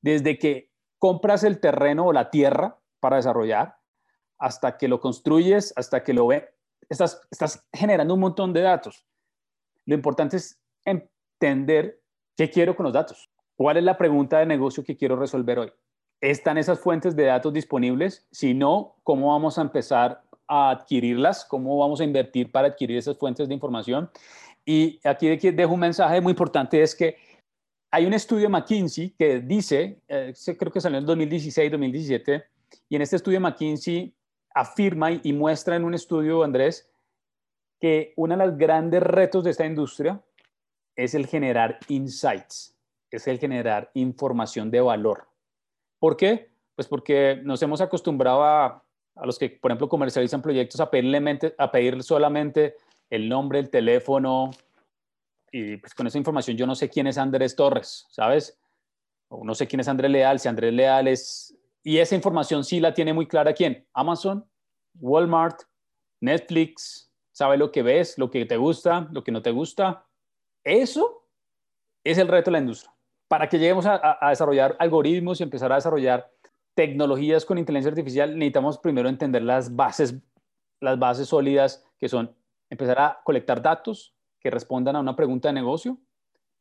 Desde 0.00 0.38
que 0.38 0.72
compras 0.98 1.44
el 1.44 1.60
terreno 1.60 2.06
o 2.06 2.12
la 2.12 2.30
tierra 2.30 2.76
para 2.98 3.16
desarrollar, 3.16 3.76
hasta 4.38 4.76
que 4.76 4.88
lo 4.88 5.00
construyes, 5.00 5.72
hasta 5.76 6.02
que 6.02 6.12
lo 6.12 6.26
ve, 6.26 6.48
estás, 6.88 7.20
estás 7.30 7.66
generando 7.72 8.14
un 8.14 8.20
montón 8.20 8.52
de 8.52 8.62
datos. 8.62 9.06
Lo 9.86 9.94
importante 9.94 10.36
es 10.36 10.60
entender 10.84 12.00
qué 12.36 12.50
quiero 12.50 12.74
con 12.74 12.84
los 12.84 12.92
datos. 12.92 13.27
¿Cuál 13.58 13.76
es 13.76 13.82
la 13.82 13.98
pregunta 13.98 14.38
de 14.38 14.46
negocio 14.46 14.84
que 14.84 14.96
quiero 14.96 15.16
resolver 15.16 15.58
hoy? 15.58 15.72
¿Están 16.20 16.58
esas 16.58 16.78
fuentes 16.78 17.16
de 17.16 17.24
datos 17.24 17.52
disponibles? 17.52 18.24
Si 18.30 18.54
no, 18.54 18.94
¿cómo 19.02 19.32
vamos 19.32 19.58
a 19.58 19.62
empezar 19.62 20.22
a 20.46 20.70
adquirirlas? 20.70 21.44
¿Cómo 21.44 21.76
vamos 21.76 22.00
a 22.00 22.04
invertir 22.04 22.52
para 22.52 22.68
adquirir 22.68 22.96
esas 22.96 23.18
fuentes 23.18 23.48
de 23.48 23.54
información? 23.54 24.08
Y 24.64 25.00
aquí 25.02 25.50
dejo 25.50 25.74
un 25.74 25.80
mensaje 25.80 26.20
muy 26.20 26.30
importante, 26.30 26.80
es 26.80 26.94
que 26.94 27.16
hay 27.90 28.06
un 28.06 28.14
estudio 28.14 28.44
de 28.44 28.50
McKinsey 28.50 29.10
que 29.18 29.40
dice, 29.40 30.02
eh, 30.06 30.32
creo 30.56 30.70
que 30.70 30.80
salió 30.80 30.98
en 31.00 31.06
2016, 31.06 31.72
2017, 31.72 32.44
y 32.88 32.94
en 32.94 33.02
este 33.02 33.16
estudio 33.16 33.40
McKinsey 33.40 34.14
afirma 34.54 35.10
y, 35.10 35.20
y 35.24 35.32
muestra 35.32 35.74
en 35.74 35.82
un 35.82 35.94
estudio, 35.94 36.44
Andrés, 36.44 36.88
que 37.80 38.12
uno 38.14 38.36
de 38.36 38.46
los 38.46 38.56
grandes 38.56 39.02
retos 39.02 39.42
de 39.42 39.50
esta 39.50 39.66
industria 39.66 40.22
es 40.94 41.14
el 41.14 41.26
generar 41.26 41.80
insights, 41.88 42.77
es 43.16 43.26
el 43.26 43.38
generar 43.38 43.90
información 43.94 44.70
de 44.70 44.80
valor. 44.80 45.28
¿Por 45.98 46.16
qué? 46.16 46.50
Pues 46.74 46.86
porque 46.86 47.40
nos 47.42 47.62
hemos 47.62 47.80
acostumbrado 47.80 48.44
a, 48.44 48.84
los 49.24 49.38
que, 49.38 49.50
por 49.50 49.70
ejemplo, 49.70 49.88
comercializan 49.88 50.42
proyectos 50.42 50.80
a, 50.80 50.90
a 51.58 51.70
pedir 51.72 52.02
solamente 52.02 52.76
el 53.10 53.28
nombre, 53.28 53.58
el 53.58 53.70
teléfono, 53.70 54.50
y 55.50 55.78
pues 55.78 55.94
con 55.94 56.06
esa 56.06 56.18
información 56.18 56.56
yo 56.56 56.66
no 56.66 56.74
sé 56.74 56.88
quién 56.88 57.06
es 57.06 57.18
Andrés 57.18 57.56
Torres, 57.56 58.06
¿sabes? 58.10 58.60
No 59.30 59.54
sé 59.54 59.66
quién 59.66 59.80
es 59.80 59.88
Andrés 59.88 60.10
Leal, 60.10 60.38
si 60.38 60.48
Andrés 60.48 60.72
Leal 60.72 61.08
es... 61.08 61.54
Y 61.82 61.98
esa 61.98 62.14
información 62.14 62.64
sí 62.64 62.80
la 62.80 62.92
tiene 62.92 63.12
muy 63.12 63.26
clara 63.26 63.52
quién? 63.54 63.86
Amazon, 63.94 64.46
Walmart, 65.00 65.62
Netflix, 66.20 67.10
sabe 67.32 67.56
lo 67.56 67.72
que 67.72 67.82
ves, 67.82 68.18
lo 68.18 68.30
que 68.30 68.44
te 68.44 68.56
gusta, 68.56 69.08
lo 69.10 69.24
que 69.24 69.32
no 69.32 69.42
te 69.42 69.50
gusta. 69.50 70.06
Eso 70.64 71.24
es 72.04 72.18
el 72.18 72.28
reto 72.28 72.50
de 72.50 72.52
la 72.52 72.58
industria 72.58 72.97
para 73.28 73.48
que 73.48 73.58
lleguemos 73.58 73.86
a, 73.86 74.18
desarrollar 74.30 74.74
algoritmos 74.78 75.40
y 75.40 75.42
empezar 75.42 75.70
a 75.70 75.76
desarrollar 75.76 76.30
tecnologías 76.74 77.44
con 77.44 77.58
inteligencia 77.58 77.90
artificial, 77.90 78.34
necesitamos 78.34 78.78
primero 78.78 79.08
entender 79.08 79.42
las 79.42 79.74
bases, 79.76 80.16
las 80.80 80.98
bases 80.98 81.28
sólidas 81.28 81.84
que 81.98 82.08
son 82.08 82.34
empezar 82.70 82.98
a 82.98 83.20
colectar 83.24 83.60
datos 83.60 84.14
que 84.40 84.50
respondan 84.50 84.96
a 84.96 85.00
una 85.00 85.16
pregunta 85.16 85.48
de 85.48 85.54
negocio, 85.54 85.98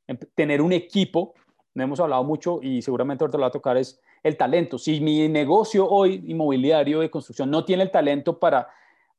em, 0.08 0.18
tener 0.36 0.62
un 0.62 0.74
equipo, 0.74 1.34
no 1.74 1.84
hemos 1.84 2.00
hablado 2.00 2.24
mucho 2.24 2.60
y 2.62 2.82
seguramente 2.82 3.24
ahorita 3.24 3.38
lo 3.38 3.44
va 3.44 3.48
a 3.48 3.52
tocar, 3.52 3.78
es 3.78 4.02
el 4.24 4.36
talento. 4.36 4.78
Si 4.78 5.00
mi 5.00 5.28
negocio 5.30 5.88
hoy 5.88 6.24
inmobiliario 6.28 7.00
de 7.00 7.12
construcción 7.12 7.52
no 7.52 7.64
tiene 7.64 7.84
el 7.84 7.92
talento 7.92 8.40
para, 8.40 8.68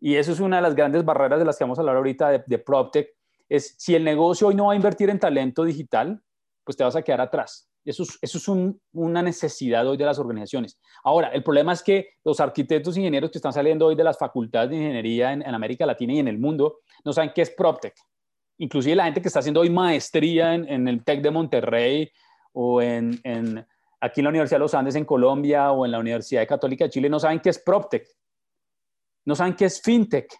y 0.00 0.16
eso 0.16 0.32
es 0.32 0.40
una 0.40 0.56
de 0.56 0.62
las 0.62 0.74
grandes 0.74 1.04
barreras 1.04 1.38
de 1.38 1.44
las 1.44 1.56
que 1.56 1.64
vamos 1.64 1.78
a 1.78 1.82
hablar 1.82 1.96
ahorita 1.96 2.30
de, 2.30 2.44
de 2.46 2.58
PropTech, 2.58 3.14
es 3.48 3.74
si 3.78 3.94
el 3.94 4.04
negocio 4.04 4.48
hoy 4.48 4.54
no 4.54 4.66
va 4.66 4.72
a 4.72 4.76
invertir 4.76 5.08
en 5.08 5.18
talento 5.18 5.64
digital, 5.64 6.20
pues 6.68 6.76
te 6.76 6.84
vas 6.84 6.96
a 6.96 7.00
quedar 7.00 7.22
atrás. 7.22 7.66
Eso 7.82 8.02
es, 8.02 8.18
eso 8.20 8.36
es 8.36 8.76
una 8.92 9.22
necesidad 9.22 9.88
hoy 9.88 9.96
de 9.96 10.04
las 10.04 10.18
organizaciones. 10.18 10.78
Ahora, 11.02 11.28
el 11.28 11.42
problema 11.42 11.72
es 11.72 11.82
que 11.82 12.10
los 12.22 12.40
arquitectos 12.40 12.94
e 12.94 13.00
ingenieros 13.00 13.30
que 13.30 13.38
están 13.38 13.54
saliendo 13.54 13.86
hoy 13.86 13.94
de 13.94 14.04
las 14.04 14.18
facultades 14.18 14.68
de 14.68 14.76
ingeniería 14.76 15.32
en, 15.32 15.42
América 15.54 15.86
Latina 15.86 16.12
y 16.12 16.18
en 16.18 16.28
el 16.28 16.36
mundo 16.36 16.80
no 17.06 17.14
saben 17.14 17.32
qué 17.34 17.40
es 17.40 17.48
PropTech. 17.52 17.94
Inclusive 18.58 18.96
la 18.96 19.04
gente 19.04 19.22
que 19.22 19.28
está 19.28 19.38
haciendo 19.38 19.60
hoy 19.60 19.70
maestría 19.70 20.54
en, 20.54 20.68
en 20.68 20.88
el 20.88 21.02
TEC 21.02 21.22
de 21.22 21.30
Monterrey 21.30 22.10
o 22.52 22.82
en, 22.82 23.18
en, 23.24 23.66
aquí 23.98 24.20
en 24.20 24.24
la 24.24 24.28
Universidad 24.28 24.58
de 24.58 24.64
los 24.64 24.74
Andes 24.74 24.94
en 24.94 25.06
Colombia 25.06 25.72
o 25.72 25.86
en 25.86 25.92
la 25.92 26.00
Universidad 26.00 26.46
Católica 26.46 26.84
de 26.84 26.90
Chile 26.90 27.08
no 27.08 27.18
saben 27.18 27.40
qué 27.40 27.48
es 27.48 27.58
PropTech. 27.60 28.06
No 29.24 29.34
saben 29.34 29.56
qué 29.56 29.64
es 29.64 29.80
FinTech. 29.80 30.30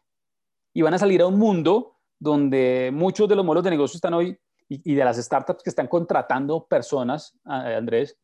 Y 0.75 0.83
van 0.83 0.93
a 0.93 0.99
salir 0.99 1.23
a 1.23 1.27
un 1.27 1.39
mundo 1.39 1.97
donde 2.19 2.91
muchos 2.93 3.31
de 3.31 3.35
los 3.35 3.47
modelos 3.47 3.65
de 3.65 3.71
negocio 3.71 3.97
están 3.97 4.13
hoy 4.13 4.39
y, 4.69 4.95
de 4.95 5.05
las 5.05 5.17
startups 5.17 5.63
que 5.63 5.71
están 5.71 5.89
contratando 5.89 6.67
personas, 6.67 7.39
Andrés, 7.45 8.19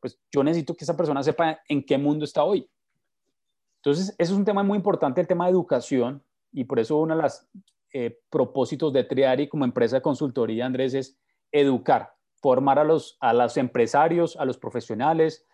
pues 0.00 0.18
yo 0.32 0.42
necesito 0.44 0.74
que 0.74 0.84
esa 0.84 0.96
persona 0.96 1.22
sepa 1.22 1.60
en 1.68 1.84
qué 1.84 1.98
mundo 1.98 2.24
está 2.24 2.44
hoy. 2.44 2.68
Entonces, 3.76 4.14
eso 4.16 4.32
es 4.32 4.38
un 4.38 4.44
tema 4.44 4.62
muy 4.62 4.76
importante, 4.76 5.20
el 5.20 5.26
tema 5.26 5.46
de 5.46 5.52
educación, 5.52 6.24
y 6.52 6.64
por 6.64 6.78
eso 6.78 6.98
uno 6.98 7.16
de 7.16 7.22
los 7.22 7.48
eh, 7.92 8.20
propósitos 8.30 8.92
de 8.92 9.04
Triari 9.04 9.48
como 9.48 9.64
empresa 9.64 9.96
de 9.96 10.02
consultoría, 10.02 10.66
Andrés, 10.66 10.94
es 10.94 11.18
educar, 11.50 12.14
formar 12.36 12.78
a 12.78 12.84
los, 12.84 13.16
a 13.20 13.32
los 13.32 13.56
empresarios, 13.56 14.36
a 14.36 14.44
los 14.44 14.58
profesionales, 14.58 15.44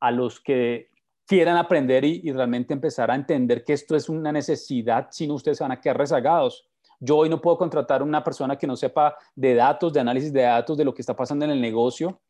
a 0.00 0.10
los 0.10 0.40
que 0.40 0.90
quieran 1.26 1.56
aprender 1.56 2.04
y, 2.04 2.20
y, 2.24 2.32
realmente 2.32 2.74
empezar 2.74 3.10
a 3.10 3.14
entender 3.14 3.64
que 3.64 3.74
esto 3.74 3.96
es 3.96 4.08
una 4.08 4.32
necesidad, 4.32 5.08
si 5.10 5.26
no 5.26 5.34
ustedes 5.34 5.60
van 5.60 5.72
a 5.72 5.80
quedar 5.80 5.98
rezagados. 5.98 6.67
Yo 7.00 7.16
hoy 7.16 7.28
no 7.28 7.40
puedo 7.40 7.56
contratar 7.56 8.00
a 8.00 8.04
una 8.04 8.24
persona 8.24 8.56
que 8.56 8.66
no 8.66 8.76
sepa 8.76 9.16
de 9.34 9.54
datos, 9.54 9.92
de 9.92 10.00
análisis 10.00 10.32
de 10.32 10.42
datos, 10.42 10.76
de 10.76 10.84
lo 10.84 10.92
que 10.92 11.02
está 11.02 11.14
pasando 11.14 11.44
en 11.44 11.52
el 11.52 11.60
negocio, 11.60 12.20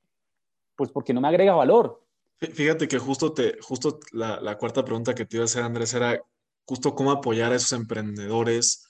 pues 0.76 0.90
porque 0.90 1.14
no 1.14 1.20
me 1.20 1.28
agrega 1.28 1.54
valor. 1.54 2.04
Fíjate 2.38 2.86
que 2.86 2.98
justo, 2.98 3.32
te, 3.32 3.58
justo 3.60 3.98
la, 4.12 4.56
cuarta 4.58 4.84
pregunta 4.84 5.14
que 5.14 5.24
te 5.24 5.36
iba 5.36 5.44
a 5.44 5.46
hacer, 5.46 5.64
Andrés, 5.64 5.92
era 5.94 6.22
justo 6.64 6.94
cómo 6.94 7.10
apoyar 7.10 7.52
a 7.52 7.56
esos 7.56 7.72
emprendedores, 7.72 8.86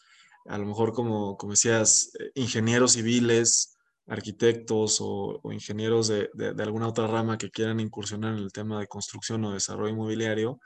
a 0.46 0.58
lo 0.58 0.66
mejor 0.66 0.92
como, 0.92 1.36
como 1.36 1.52
decías, 1.52 2.10
eh, 2.18 2.30
ingenieros 2.34 2.92
civiles, 2.92 3.78
arquitectos 4.06 4.98
o, 5.00 5.40
ingenieros 5.52 6.08
de, 6.08 6.28
alguna 6.58 6.88
otra 6.88 7.06
rama 7.06 7.38
que 7.38 7.50
quieran 7.50 7.80
incursionar 7.80 8.34
en 8.34 8.40
el 8.40 8.52
tema 8.52 8.80
de 8.80 8.86
construcción 8.86 9.44
o 9.44 9.52
desarrollo 9.52 9.92
inmobiliario 9.92 10.60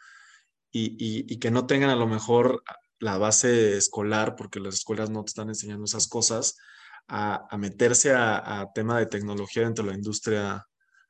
y, 0.70 0.96
y 1.32 1.38
que 1.38 1.50
no 1.50 1.66
tengan 1.66 1.90
a 1.90 1.96
lo 1.96 2.06
mejor 2.06 2.62
la 3.02 3.18
base 3.18 3.76
escolar, 3.76 4.36
porque 4.36 4.60
las 4.60 4.74
escuelas 4.74 5.10
no 5.10 5.24
te 5.24 5.30
están 5.30 5.48
enseñando 5.48 5.84
esas 5.84 6.06
cosas, 6.06 6.56
a, 7.08 7.48
meterse 7.58 8.14
a, 8.14 8.70
tema 8.76 8.96
de 9.00 9.06
tecnología 9.06 9.64
dentro 9.64 9.84
de 9.84 9.90
la 9.90 9.96
industria, 9.96 10.64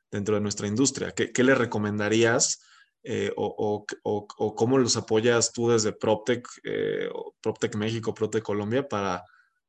dentro 0.09 0.33
de 0.33 0.41
nuestra 0.41 0.65
industria. 0.65 1.11
¿Qué, 1.11 1.31
qué 1.31 1.43
le 1.43 1.53
recomendarías 1.53 2.65
eh, 3.03 3.31
o, 3.35 3.85
cómo 4.55 4.79
los 4.79 4.97
apoyas 4.97 5.53
tú 5.53 5.69
desde 5.69 5.93
PropTech, 5.93 6.47
eh, 6.63 7.09
PropTech 7.41 7.75
México, 7.75 8.11
PropTech 8.11 8.41
Colombia 8.43 8.87
para, 8.87 9.23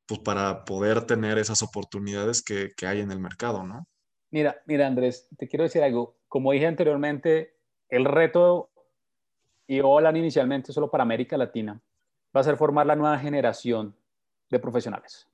pues, 0.07 0.19
para 0.21 0.65
poder 0.65 1.05
tener 1.05 1.37
esas 1.37 1.61
oportunidades 1.61 2.41
que, 2.41 2.71
que 2.75 2.87
hay 2.87 3.01
en 3.01 3.11
el 3.11 3.19
mercado, 3.19 3.63
¿no? 3.63 3.87
Mira, 4.31 4.59
mira 4.65 4.87
Andrés, 4.87 5.27
te 5.37 5.47
quiero 5.47 5.63
decir 5.63 5.83
algo. 5.83 6.17
Como 6.27 6.53
dije 6.53 6.65
anteriormente, 6.65 7.55
el 7.87 8.03
reto 8.03 8.71
y 9.67 9.79
hola 9.79 10.09
inicialmente 10.17 10.73
solo 10.73 10.89
para 10.89 11.03
América 11.03 11.37
Latina 11.37 11.79
va 12.35 12.41
a 12.41 12.43
ser 12.43 12.57
formar 12.57 12.85
la 12.85 12.95
nueva 12.95 13.17
generación 13.17 13.95
de 14.49 14.59
profesionales. 14.59 15.27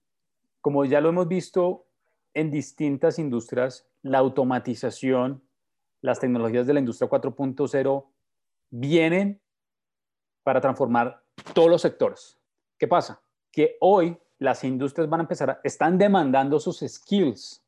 Como 0.62 0.86
ya 0.86 1.02
lo 1.02 1.10
hemos 1.10 1.28
visto 1.28 1.88
en 2.34 2.52
distintas 2.52 3.18
industrias, 3.18 3.88
la 4.04 4.20
automatización, 4.20 5.44
las 6.02 6.20
tecnologías 6.20 6.68
de 6.68 6.74
la 6.74 6.80
industria 6.80 7.10
4.0 7.10 8.06
vienen 8.70 9.42
para 10.44 10.62
transformar 10.62 11.24
todos 11.54 11.70
los 11.70 11.82
sectores. 11.82 12.40
¿Qué 12.78 12.88
pasa? 12.88 13.22
Que 13.52 13.78
hoy 13.80 14.18
las 14.38 14.64
industrias 14.64 15.10
van 15.10 15.22
a 15.22 15.24
empezar, 15.24 15.50
a, 15.50 15.62
están 15.64 15.98
demandando 15.98 16.60
sus 16.60 16.80
skills. 16.80 17.64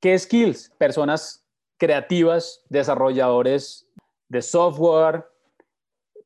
¿Qué 0.00 0.18
skills? 0.18 0.70
Personas 0.78 1.44
creativas, 1.76 2.64
desarrolladores 2.68 3.88
de 4.28 4.42
software, 4.42 5.31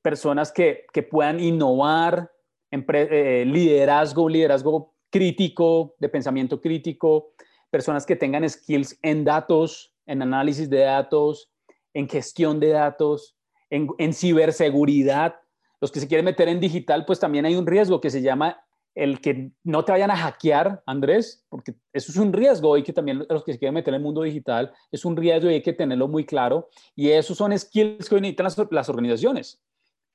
personas 0.07 0.53
que, 0.53 0.87
puedan 1.11 1.41
innovar, 1.41 2.31
eh, 2.71 3.45
liderazgo, 3.45 4.29
liderazgo 4.29 4.95
crítico, 5.11 5.97
de 5.99 6.09
pensamiento 6.09 6.61
crítico, 6.61 7.33
personas 7.71 8.07
que 8.07 8.15
tengan 8.15 8.49
skills 8.49 9.01
en 9.03 9.25
datos, 9.25 9.97
en 10.07 10.23
análisis 10.23 10.71
de 10.71 10.79
datos, 10.79 11.51
en 11.93 12.09
gestión 12.09 12.61
de 12.61 12.69
datos, 12.69 13.35
en, 13.69 13.89
en, 13.99 14.13
ciberseguridad. 14.13 15.41
Los 15.81 15.91
que 15.91 15.99
se 15.99 16.07
quieren 16.07 16.25
meter 16.25 16.49
en 16.49 16.61
digital, 16.61 17.05
pues 17.05 17.19
también 17.19 17.45
hay 17.45 17.57
un 17.57 17.67
riesgo 17.67 18.01
que 18.01 18.11
se 18.11 18.23
llama 18.23 18.61
el 18.95 19.21
que 19.21 19.51
no 19.65 19.85
te 19.85 19.91
vayan 19.91 20.13
a 20.13 20.17
hackear, 20.17 20.85
Andrés, 20.87 21.45
porque 21.49 21.75
eso 21.93 22.13
es 22.13 22.17
un 22.17 22.33
riesgo 22.33 22.79
y 22.79 22.85
que 22.85 22.93
también 22.93 23.27
los 23.29 23.43
que 23.43 23.55
se 23.55 23.59
quieren 23.59 23.75
meter 23.75 23.93
en 23.93 23.99
el 23.99 24.05
mundo 24.05 24.23
digital 24.23 24.73
es 24.93 25.05
un 25.05 25.17
riesgo 25.17 25.51
y 25.51 25.55
hay 25.55 25.63
que 25.63 25.73
tenerlo 25.73 26.07
muy 26.07 26.25
claro. 26.25 26.69
Y 26.95 27.11
esos 27.11 27.37
son 27.37 27.59
skills 27.59 28.09
que 28.09 28.21
necesitan 28.21 28.45
las, 28.45 28.57
las 28.71 28.89
organizaciones. 28.89 29.61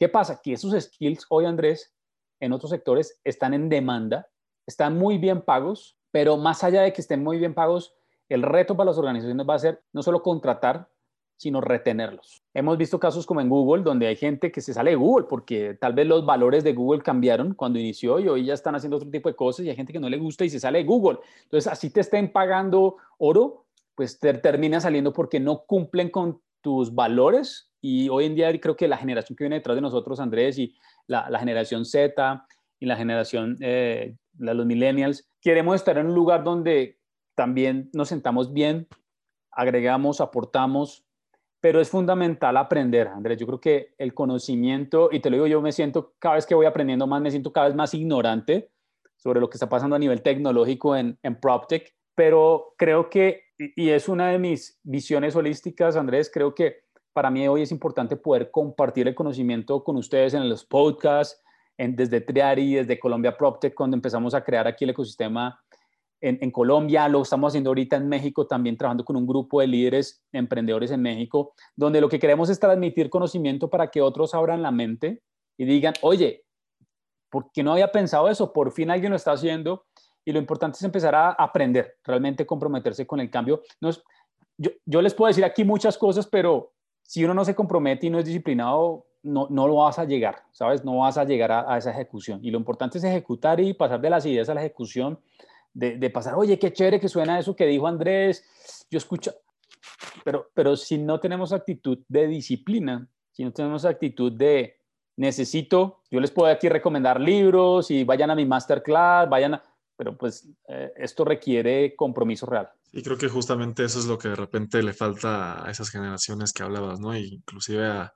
¿Qué 0.02 0.10
pasa? 0.10 0.42
Que 0.42 0.54
esos 0.54 0.74
skills 0.74 1.28
hoy, 1.30 1.46
Andrés, 1.46 1.94
en 2.40 2.54
otros 2.54 2.72
sectores 2.72 3.22
están 3.24 3.54
en 3.54 3.70
demanda, 3.70 4.28
están 4.66 4.98
muy 4.98 5.20
bien 5.20 5.44
pagos, 5.44 5.96
pero 6.10 6.38
más 6.38 6.64
allá 6.64 6.82
de 6.82 6.92
que 6.92 7.02
estén 7.02 7.24
muy 7.24 7.38
bien 7.38 7.54
pagos, 7.54 7.94
el 8.28 8.42
reto 8.42 8.76
para 8.76 8.90
las 8.90 8.98
organizaciones 8.98 9.48
va 9.48 9.54
a 9.54 9.60
ser 9.60 9.84
no 9.94 10.02
solo 10.02 10.24
contratar, 10.24 10.90
sino 11.38 11.62
retenerlos. 11.62 12.44
Hemos 12.52 12.80
visto 12.80 13.00
casos 13.00 13.28
como 13.28 13.42
en 13.42 13.50
Google, 13.50 13.84
donde 13.84 14.08
hay 14.08 14.16
gente 14.16 14.52
que 14.52 14.62
se 14.62 14.74
sale 14.74 14.90
de 14.90 14.96
Google 14.96 15.28
porque 15.30 15.78
tal 15.80 15.94
vez 15.94 16.08
los 16.08 16.26
valores 16.26 16.64
de 16.64 16.74
Google 16.74 17.04
cambiaron 17.04 17.54
cuando 17.54 17.78
inició 17.78 18.20
y 18.20 18.28
hoy 18.28 18.46
ya 18.46 18.56
están 18.56 18.74
haciendo 18.74 18.98
otro 18.98 19.12
tipo 19.12 19.30
de 19.30 19.36
cosas 19.36 19.68
y 19.68 19.70
hay 19.70 19.76
gente 19.76 19.94
que 19.94 20.00
no 20.00 20.10
le 20.10 20.18
gusta 20.18 20.44
y 20.44 20.50
se 20.50 20.60
sale 20.60 20.80
de 20.80 20.86
Google. 20.86 21.20
Entonces, 21.44 21.72
así 21.72 21.92
te 21.92 22.00
estén 22.00 22.32
pagando 22.32 22.98
oro, 23.20 23.68
pues 23.94 24.20
te 24.20 24.34
termina 24.34 24.80
saliendo 24.80 25.14
porque 25.14 25.40
no 25.40 25.64
cumplen 25.68 26.10
con 26.10 26.42
tus 26.62 26.94
valores 26.94 27.72
y 27.82 28.10
hoy 28.10 28.26
en 28.26 28.36
día 28.36 28.60
creo 28.60 28.76
que 28.76 28.88
la 28.88 28.98
generación 28.98 29.36
que 29.36 29.44
viene 29.44 29.58
detrás 29.58 29.76
de 29.76 29.82
nosotros, 29.82 30.20
Andrés, 30.20 30.58
y 30.60 30.76
la, 31.08 31.40
generación 31.40 31.84
Z 31.84 32.46
y 32.80 32.86
la 32.86 32.96
generación, 32.96 33.58
eh, 33.60 34.16
los 34.38 34.66
millennials, 34.66 35.28
queremos 35.42 35.76
estar 35.76 35.98
en 35.98 36.08
un 36.08 36.16
lugar 36.16 36.44
donde 36.44 37.00
también 37.36 37.90
nos 37.94 38.10
sentamos 38.10 38.54
bien, 38.54 38.88
agregamos, 39.52 40.22
aportamos, 40.22 41.04
pero 41.60 41.82
es 41.82 41.90
fundamental 41.90 42.58
aprender, 42.58 43.08
Andrés. 43.08 43.40
Yo 43.40 43.48
creo 43.48 43.60
que 43.60 43.94
el 43.98 44.14
conocimiento, 44.14 45.10
y 45.12 45.20
te 45.20 45.30
lo 45.30 45.38
digo, 45.38 45.48
yo 45.48 45.62
me 45.62 45.72
siento 45.72 46.14
cada 46.20 46.36
vez 46.36 46.46
que 46.46 46.56
voy 46.56 46.66
aprendiendo 46.66 47.08
más, 47.08 47.22
me 47.22 47.32
siento 47.32 47.52
cada 47.52 47.68
vez 47.68 47.76
más 47.76 47.94
ignorante 47.94 48.72
sobre 49.18 49.40
lo 49.40 49.50
que 49.50 49.58
está 49.58 49.70
pasando 49.70 49.96
a 49.96 50.00
nivel 50.00 50.22
tecnológico 50.22 50.96
en, 50.96 51.18
en 51.22 51.40
PropTech, 51.40 51.96
pero 52.16 52.74
creo 52.78 53.10
que, 53.10 53.44
y 53.58 53.90
es 53.90 54.10
una 54.10 54.30
de 54.30 54.40
mis 54.40 54.80
visiones 54.84 55.36
holísticas, 55.36 55.96
Andrés, 55.96 56.30
creo 56.34 56.54
que 56.54 56.84
para 57.14 57.30
mí 57.30 57.48
hoy 57.48 57.64
es 57.64 57.72
importante 57.72 58.16
poder 58.16 58.52
compartir 58.52 59.08
el 59.08 59.16
conocimiento 59.16 59.84
con 59.84 59.98
ustedes 59.98 60.34
en 60.34 60.48
los 60.50 60.66
podcasts, 60.66 61.42
en, 61.78 61.96
desde 61.96 62.22
Triari, 62.22 62.76
desde 62.76 63.00
Colombia 63.00 63.38
PropTech, 63.38 63.74
cuando 63.74 63.96
empezamos 63.96 64.34
a 64.34 64.44
crear 64.44 64.68
aquí 64.68 64.84
el 64.84 64.92
ecosistema 64.92 65.60
en, 66.22 66.52
Colombia, 66.52 67.08
lo 67.08 67.24
estamos 67.24 67.50
haciendo 67.50 67.72
ahorita 67.72 67.96
en 67.96 68.08
México, 68.08 68.46
también 68.46 68.78
trabajando 68.78 69.04
con 69.04 69.16
un 69.16 69.26
grupo 69.26 69.60
de 69.60 69.68
líderes 69.68 70.24
emprendedores 70.32 70.92
en 70.92 71.02
México, 71.02 71.54
donde 71.76 72.00
lo 72.00 72.10
que 72.10 72.20
queremos 72.20 72.50
es 72.50 72.60
transmitir 72.60 73.10
conocimiento 73.10 73.70
para 73.70 73.90
que 73.90 74.02
otros 74.02 74.36
abran 74.36 74.62
la 74.62 74.70
mente 74.70 75.24
y 75.58 75.66
digan, 75.66 75.96
oye, 76.02 76.44
¿por 77.32 77.52
qué 77.52 77.64
no 77.64 77.72
había 77.74 77.92
pensado 77.92 78.30
eso? 78.30 78.54
Por 78.54 78.72
fin 78.72 78.92
alguien 78.92 79.10
lo 79.10 79.16
está 79.16 79.32
haciendo 79.32 79.86
y 80.24 80.32
lo 80.32 80.40
importante 80.40 80.78
es 80.78 80.84
empezar 80.84 81.16
a 81.16 81.32
aprender, 81.32 81.98
realmente 82.04 82.46
comprometerse 82.46 83.08
con 83.08 83.20
el 83.20 83.30
cambio. 83.30 83.62
No 83.80 83.90
yo, 84.58 84.72
yo 84.86 85.02
les 85.02 85.14
puedo 85.14 85.28
decir 85.28 85.44
aquí 85.44 85.64
muchas 85.64 85.98
cosas, 85.98 86.28
pero 86.28 86.74
si 87.02 87.24
uno 87.24 87.34
no 87.34 87.44
se 87.44 87.56
compromete 87.56 88.08
y 88.08 88.10
no 88.10 88.20
es 88.20 88.26
disciplinado, 88.26 89.08
no, 89.24 89.48
no 89.50 89.68
lo 89.68 89.76
vas 89.76 90.00
a 90.00 90.06
llegar, 90.06 90.44
¿sabes? 90.52 90.84
No 90.84 90.98
vas 91.00 91.18
a 91.18 91.24
llegar 91.24 91.52
a, 91.52 91.78
esa 91.78 91.92
ejecución. 91.92 92.40
Y 92.44 92.52
lo 92.52 92.58
importante 92.58 92.98
es 92.98 93.04
ejecutar 93.04 93.60
y 93.60 93.74
pasar 93.74 94.02
de 94.02 94.10
las 94.10 94.26
ideas 94.26 94.50
a 94.50 94.54
la 94.54 94.62
ejecución, 94.62 95.20
de, 95.74 95.98
de, 95.98 96.10
pasar, 96.10 96.36
oye, 96.36 96.60
qué 96.60 96.74
chévere 96.74 97.00
que 97.00 97.08
suena 97.08 97.40
eso 97.40 97.56
que 97.56 97.66
dijo 97.66 97.88
Andrés, 97.88 98.44
yo 98.90 98.98
escucho, 98.98 99.34
pero, 100.24 100.50
pero 100.54 100.76
si 100.76 100.98
no 100.98 101.20
tenemos 101.20 101.54
actitud 101.54 102.00
de 102.08 102.28
disciplina, 102.28 103.08
si 103.32 103.44
no 103.44 103.52
tenemos 103.52 103.86
actitud 103.86 104.32
de 104.32 104.78
necesito, 105.16 106.02
yo 106.10 106.20
les 106.20 106.32
puedo 106.32 106.52
aquí 106.52 106.68
recomendar 106.68 107.20
libros 107.20 107.92
y 107.92 108.04
vayan 108.04 108.32
a 108.32 108.36
mi 108.36 108.46
masterclass, 108.46 109.30
vayan 109.30 109.56
a, 109.56 109.64
pero 110.02 110.18
pues 110.18 110.50
eh, 110.68 110.92
esto 110.96 111.24
requiere 111.24 111.96
compromiso 111.96 112.48
real. 112.48 112.68
Y 112.92 113.04
creo 113.04 113.20
que 113.20 113.30
justamente 113.30 113.84
eso 113.84 114.00
es 114.00 114.06
lo 114.06 114.18
que 114.18 114.30
de 114.30 114.36
repente 114.36 114.82
le 114.82 114.94
falta 114.94 115.64
a 115.64 115.70
esas 115.70 115.92
generaciones 115.92 116.54
que 116.54 116.64
hablabas, 116.64 117.00
¿no? 117.00 117.16
inclusive 117.16 117.86
a, 117.86 118.12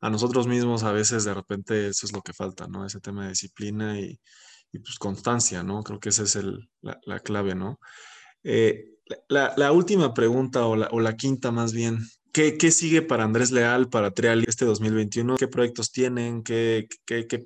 nosotros 0.00 0.46
mismos 0.46 0.82
a 0.82 0.92
veces 0.92 1.24
de 1.24 1.34
repente 1.34 1.88
eso 1.88 2.06
es 2.06 2.14
lo 2.14 2.22
que 2.22 2.32
falta, 2.32 2.68
¿no? 2.68 2.86
Ese 2.86 3.00
tema 3.00 3.24
de 3.24 3.30
disciplina 3.30 4.00
y, 4.00 4.18
pues 4.72 4.98
constancia, 4.98 5.62
¿no? 5.62 5.82
Creo 5.82 6.00
que 6.00 6.08
esa 6.08 6.22
es 6.22 6.36
el, 6.36 6.70
la, 6.80 7.20
clave, 7.20 7.54
¿no? 7.54 7.80
Eh, 8.42 8.84
la, 9.28 9.72
última 9.72 10.14
pregunta 10.14 10.64
o 10.64 10.76
la, 10.76 11.16
quinta 11.16 11.50
más 11.50 11.74
bien. 11.74 11.98
¿Qué, 12.36 12.70
sigue 12.70 13.00
para 13.00 13.24
Andrés 13.24 13.50
Leal, 13.50 13.88
para 13.88 14.10
Trial 14.10 14.44
este 14.46 14.66
2021? 14.66 15.36
¿Qué 15.36 15.48
proyectos 15.48 15.90
tienen? 15.90 16.42
¿Qué, 16.42 16.86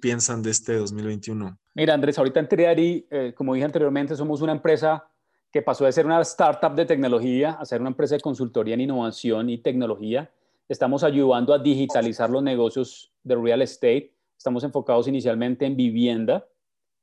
piensan 0.03 0.42
de 0.42 0.50
este 0.50 0.74
2021? 0.74 1.57
Mira, 1.76 1.94
Andrés, 1.94 2.18
ahorita 2.18 2.40
en 2.40 2.48
Triari, 2.48 3.07
eh, 3.09 3.33
como 3.37 3.55
dije 3.55 3.64
anteriormente, 3.64 4.16
somos 4.16 4.42
una 4.42 4.50
empresa 4.50 5.09
que 5.53 5.62
pasó 5.62 5.85
de 5.85 5.92
ser 5.92 6.07
una 6.07 6.20
startup 6.22 6.74
de 6.74 6.87
tecnología 6.87 7.53
a 7.53 7.64
ser 7.66 7.81
una 7.81 7.90
empresa 7.90 8.16
de 8.16 8.20
consultoría 8.20 8.74
en 8.74 8.81
innovación 8.81 9.48
y 9.48 9.59
tecnología. 9.59 10.29
Estamos 10.68 11.05
ayudando 11.05 11.55
a 11.55 11.61
digitalizar 11.61 12.29
los 12.29 12.42
negocios 12.42 13.12
de 13.22 13.37
real 13.37 13.62
estate. 13.62 14.12
Estamos 14.37 14.64
enfocados 14.64 15.07
inicialmente 15.07 15.66
en 15.66 15.76
vivienda 15.76 16.44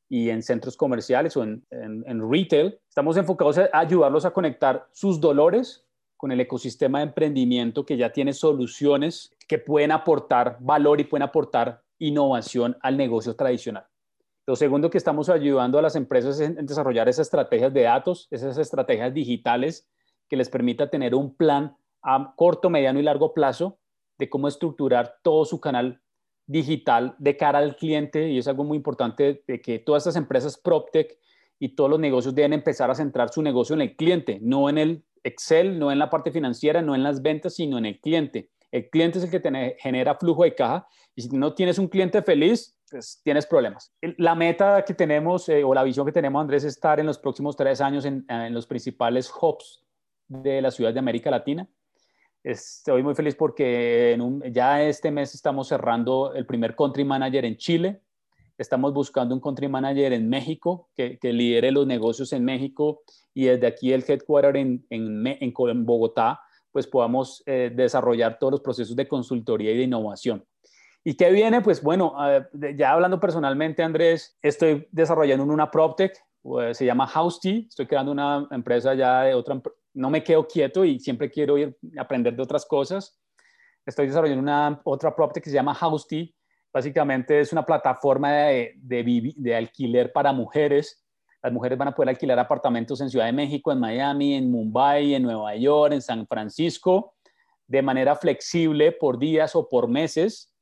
y 0.09 0.29
en 0.29 0.43
centros 0.43 0.75
comerciales 0.75 1.37
o 1.37 1.43
en, 1.43 1.63
retail. 2.29 2.77
Estamos 2.89 3.15
enfocados 3.15 3.59
a 3.59 3.69
ayudarlos 3.71 4.25
a 4.25 4.31
conectar 4.31 4.89
sus 4.91 5.21
dolores 5.21 5.86
con 6.17 6.31
el 6.31 6.41
ecosistema 6.41 6.99
de 6.99 7.05
emprendimiento 7.05 7.85
que 7.85 7.95
ya 7.95 8.11
tiene 8.11 8.33
soluciones 8.33 9.35
que 9.47 9.59
pueden 9.59 9.91
aportar 9.91 10.57
valor 10.59 10.99
y 10.99 11.05
pueden 11.05 11.23
aportar 11.23 11.83
innovación 11.99 12.75
al 12.81 12.97
negocio 12.97 13.35
tradicional. 13.35 13.85
Lo 14.47 14.55
segundo 14.55 14.89
que 14.89 14.97
estamos 14.97 15.29
ayudando 15.29 15.77
a 15.77 15.81
las 15.81 15.95
empresas 15.95 16.39
es 16.39 16.49
en 16.57 16.65
desarrollar 16.65 17.07
esas 17.07 17.27
estrategias 17.27 17.73
de 17.73 17.83
datos, 17.83 18.27
esas 18.31 18.57
estrategias 18.57 19.13
digitales 19.13 19.87
que 20.27 20.37
les 20.37 20.49
permita 20.49 20.89
tener 20.89 21.15
un 21.15 21.35
plan 21.35 21.75
a 22.01 22.33
corto, 22.35 22.69
mediano 22.69 22.99
y 22.99 23.03
largo 23.03 23.33
plazo 23.33 23.77
de 24.17 24.29
cómo 24.29 24.47
estructurar 24.47 25.17
todo 25.21 25.45
su 25.45 25.59
canal 25.59 26.01
digital 26.45 27.15
de 27.17 27.35
cara 27.35 27.59
al 27.59 27.75
cliente 27.75 28.29
y 28.29 28.37
es 28.37 28.47
algo 28.47 28.63
muy 28.63 28.77
importante 28.77 29.43
de 29.45 29.61
que 29.61 29.79
todas 29.79 30.03
estas 30.03 30.15
empresas 30.15 30.57
PropTech 30.57 31.17
y 31.59 31.75
todos 31.75 31.89
los 31.89 31.99
negocios 31.99 32.33
deben 32.33 32.53
empezar 32.53 32.89
a 32.89 32.95
centrar 32.95 33.29
su 33.29 33.41
negocio 33.41 33.75
en 33.75 33.81
el 33.81 33.95
cliente, 33.95 34.39
no 34.41 34.69
en 34.69 34.77
el 34.77 35.03
Excel, 35.27 35.77
no 35.79 35.91
en 35.91 35.99
la 35.99 36.09
parte 36.09 36.31
financiera, 36.31 36.81
no 36.81 36.95
en 36.95 37.03
las 37.03 37.21
ventas, 37.21 37.55
sino 37.55 37.77
en 37.77 37.85
el 37.85 37.99
cliente. 37.99 38.49
El 38.71 38.89
cliente 38.89 39.19
es 39.19 39.25
el 39.25 39.31
que 39.31 39.75
genera 39.79 40.15
flujo 40.15 40.43
de 40.43 40.55
caja 40.55 40.87
y 41.15 41.21
si 41.21 41.29
no 41.29 41.53
tienes 41.53 41.79
un 41.79 41.87
cliente 41.87 42.21
feliz, 42.21 42.77
pues 42.89 43.21
tienes 43.23 43.45
problemas. 43.45 43.93
La 44.17 44.35
meta 44.35 44.83
que 44.85 44.93
tenemos 44.93 45.47
eh, 45.49 45.63
o 45.63 45.73
la 45.73 45.83
visión 45.83 46.05
que 46.05 46.11
tenemos, 46.11 46.41
Andrés, 46.41 46.63
es 46.63 46.73
estar 46.73 46.99
en 46.99 47.05
los 47.05 47.17
próximos 47.17 47.55
tres 47.55 47.81
años 47.81 48.05
en, 48.05 48.25
los 48.53 48.67
principales 48.67 49.31
hubs 49.41 49.83
de 50.27 50.61
las 50.61 50.75
ciudades 50.75 50.95
de 50.95 50.99
América 50.99 51.31
Latina 51.31 51.67
Estoy 52.43 53.03
muy 53.03 53.13
feliz 53.13 53.35
porque 53.35 54.17
ya 54.53 54.81
este 54.83 55.11
mes 55.11 55.35
estamos 55.35 55.67
cerrando 55.67 56.33
el 56.33 56.45
primer 56.45 56.75
country 56.75 57.03
manager 57.03 57.43
en 57.43 57.57
Chile. 57.57 58.01
Estamos 58.57 58.93
buscando 58.93 59.35
un 59.35 59.41
country 59.41 59.67
manager 59.67 60.13
en 60.13 60.27
México 60.29 60.89
que, 60.95 61.19
lidere 61.21 61.71
los 61.71 61.85
negocios 61.85 62.33
en 62.33 62.43
México 62.43 63.01
y 63.33 63.45
desde 63.45 63.67
aquí 63.67 63.93
el 63.93 64.03
headquarter 64.07 64.57
en, 64.57 64.85
en, 64.89 65.85
Bogotá, 65.85 66.39
pues 66.71 66.87
podamos 66.87 67.43
eh, 67.45 67.71
desarrollar 67.73 68.39
todos 68.39 68.51
los 68.51 68.61
procesos 68.61 68.95
de 68.95 69.07
consultoría 69.07 69.71
y 69.71 69.77
de 69.77 69.83
innovación. 69.83 70.43
¿Y 71.03 71.15
qué 71.15 71.31
viene? 71.31 71.61
Pues 71.61 71.81
bueno, 71.81 72.15
ya 72.75 72.91
hablando 72.91 73.19
personalmente, 73.19 73.81
Andrés, 73.81 74.37
estoy 74.41 74.87
desarrollando 74.91 75.45
una 75.45 75.71
PropTech, 75.71 76.13
pues, 76.41 76.77
se 76.77 76.85
llama 76.85 77.07
Housety, 77.07 77.67
estoy 77.69 77.87
creando 77.87 78.11
una 78.11 78.47
empresa 78.51 78.93
ya 78.93 79.21
de 79.23 79.33
otra, 79.33 79.61
no 79.93 80.09
me 80.09 80.23
quedo 80.23 80.47
quieto 80.47 80.83
y 80.83 80.99
siempre 80.99 81.29
quiero 81.31 81.57
ir 81.57 81.77
aprender 81.97 82.35
de 82.35 82.43
otras 82.43 82.65
cosas. 82.65 83.19
Estoy 83.85 84.07
desarrollando 84.07 84.41
una 84.41 84.81
otra 84.83 85.15
property 85.15 85.41
que 85.41 85.49
se 85.49 85.55
llama 85.55 85.73
Housety. 85.73 86.35
Básicamente 86.77 87.39
es 87.39 87.51
una 87.51 87.65
plataforma 87.65 88.33
de, 88.33 89.55
alquiler 89.57 90.11
para 90.11 90.31
mujeres. 90.31 91.03
Las 91.41 91.51
mujeres 91.51 91.75
van 91.75 91.87
a 91.87 91.95
poder 91.95 92.09
alquilar 92.09 92.37
apartamentos 92.37 93.01
en 93.01 93.09
Ciudad 93.09 93.25
de 93.25 93.33
México, 93.33 93.71
en 93.71 93.79
Miami, 93.79 94.35
en 94.35 94.51
Mumbai, 94.51 95.15
en 95.15 95.23
Nueva 95.23 95.55
York, 95.55 95.93
en 95.93 96.03
San 96.03 96.27
Francisco, 96.27 97.15
de 97.65 97.81
manera 97.81 98.15
flexible 98.15 98.91
por 98.91 99.17
días 99.17 99.55
o 99.55 99.67
por 99.67 99.87
meses. 99.87 100.53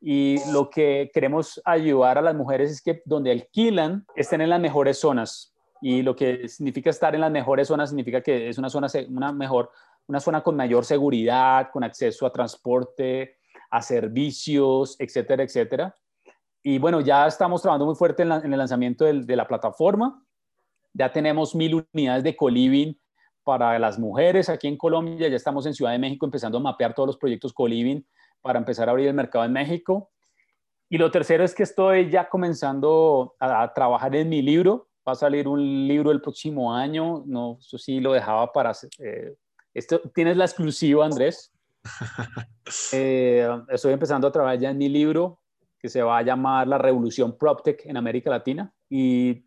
Y 0.00 0.38
lo 0.50 0.70
que 0.70 1.08
queremos 1.14 1.62
ayudar 1.64 2.18
a 2.18 2.22
las 2.22 2.34
mujeres 2.34 2.72
es 2.72 2.82
que 2.82 3.00
donde 3.04 3.30
alquilan 3.30 4.04
estén 4.16 4.40
en 4.40 4.50
las 4.50 4.60
mejores 4.60 4.98
zonas, 4.98 5.54
y 5.80 6.02
lo 6.02 6.16
que 6.16 6.48
significa 6.48 6.90
estar 6.90 7.14
en 7.14 7.20
las 7.20 7.30
mejores 7.30 7.68
zonas 7.68 7.90
significa 7.90 8.20
que 8.20 8.48
es 8.48 8.58
una 8.58 8.70
zona, 8.70 8.88
una 9.08 9.30
mejor, 9.32 9.70
una 10.08 10.18
zona 10.18 10.42
con 10.42 10.56
mayor 10.56 10.84
seguridad, 10.84 11.70
con 11.72 11.84
acceso 11.84 12.26
a 12.26 12.32
transporte, 12.32 13.36
a 13.70 13.82
servicios, 13.82 14.96
etcétera, 14.98 15.42
etcétera. 15.42 15.96
Y 16.62 16.78
bueno, 16.78 17.00
ya 17.00 17.26
estamos 17.26 17.62
trabajando 17.62 17.86
muy 17.86 17.94
fuerte 17.94 18.22
en, 18.22 18.32
el 18.32 18.58
lanzamiento 18.58 19.04
de 19.04 19.36
la 19.36 19.46
plataforma. 19.46 20.22
Ya 20.92 21.12
tenemos 21.12 21.54
mil 21.54 21.86
unidades 21.94 22.24
de 22.24 22.36
coliving 22.36 23.00
para 23.44 23.78
las 23.78 23.98
mujeres 23.98 24.48
aquí 24.48 24.68
en 24.68 24.76
Colombia. 24.76 25.28
Ya 25.28 25.36
estamos 25.36 25.64
en 25.66 25.74
Ciudad 25.74 25.92
de 25.92 25.98
México 25.98 26.26
empezando 26.26 26.58
a 26.58 26.60
mapear 26.60 26.94
todos 26.94 27.06
los 27.06 27.16
proyectos 27.16 27.52
coliving 27.52 28.06
para 28.42 28.58
empezar 28.58 28.88
a 28.88 28.92
abrir 28.92 29.08
el 29.08 29.14
mercado 29.14 29.44
en 29.44 29.52
México. 29.52 30.10
Y 30.88 30.98
lo 30.98 31.10
tercero 31.10 31.44
es 31.44 31.54
que 31.54 31.62
estoy 31.62 32.10
ya 32.10 32.28
comenzando 32.28 33.36
a 33.38 33.72
trabajar 33.72 34.14
en 34.16 34.28
mi 34.28 34.42
libro 34.42 34.90
va 35.06 35.12
a 35.12 35.16
salir 35.16 35.48
un 35.48 35.88
libro 35.88 36.10
el 36.10 36.20
próximo 36.20 36.74
año, 36.74 37.24
no, 37.26 37.58
eso 37.60 37.78
sí 37.78 38.00
lo 38.00 38.12
dejaba 38.12 38.52
para... 38.52 38.72
Eh, 38.98 39.34
esto, 39.72 40.00
tienes 40.14 40.36
la 40.36 40.44
exclusiva, 40.44 41.04
Andrés. 41.04 41.52
Eh, 42.92 43.48
estoy 43.68 43.92
empezando 43.92 44.28
a 44.28 44.32
trabajar 44.32 44.58
ya 44.60 44.70
en 44.70 44.78
mi 44.78 44.88
libro 44.88 45.40
que 45.76 45.88
se 45.88 46.02
va 46.02 46.18
a 46.18 46.22
llamar 46.22 46.68
La 46.68 46.78
Revolución 46.78 47.36
PropTech 47.36 47.84
en 47.86 47.96
América 47.96 48.30
Latina 48.30 48.72
y, 48.88 49.44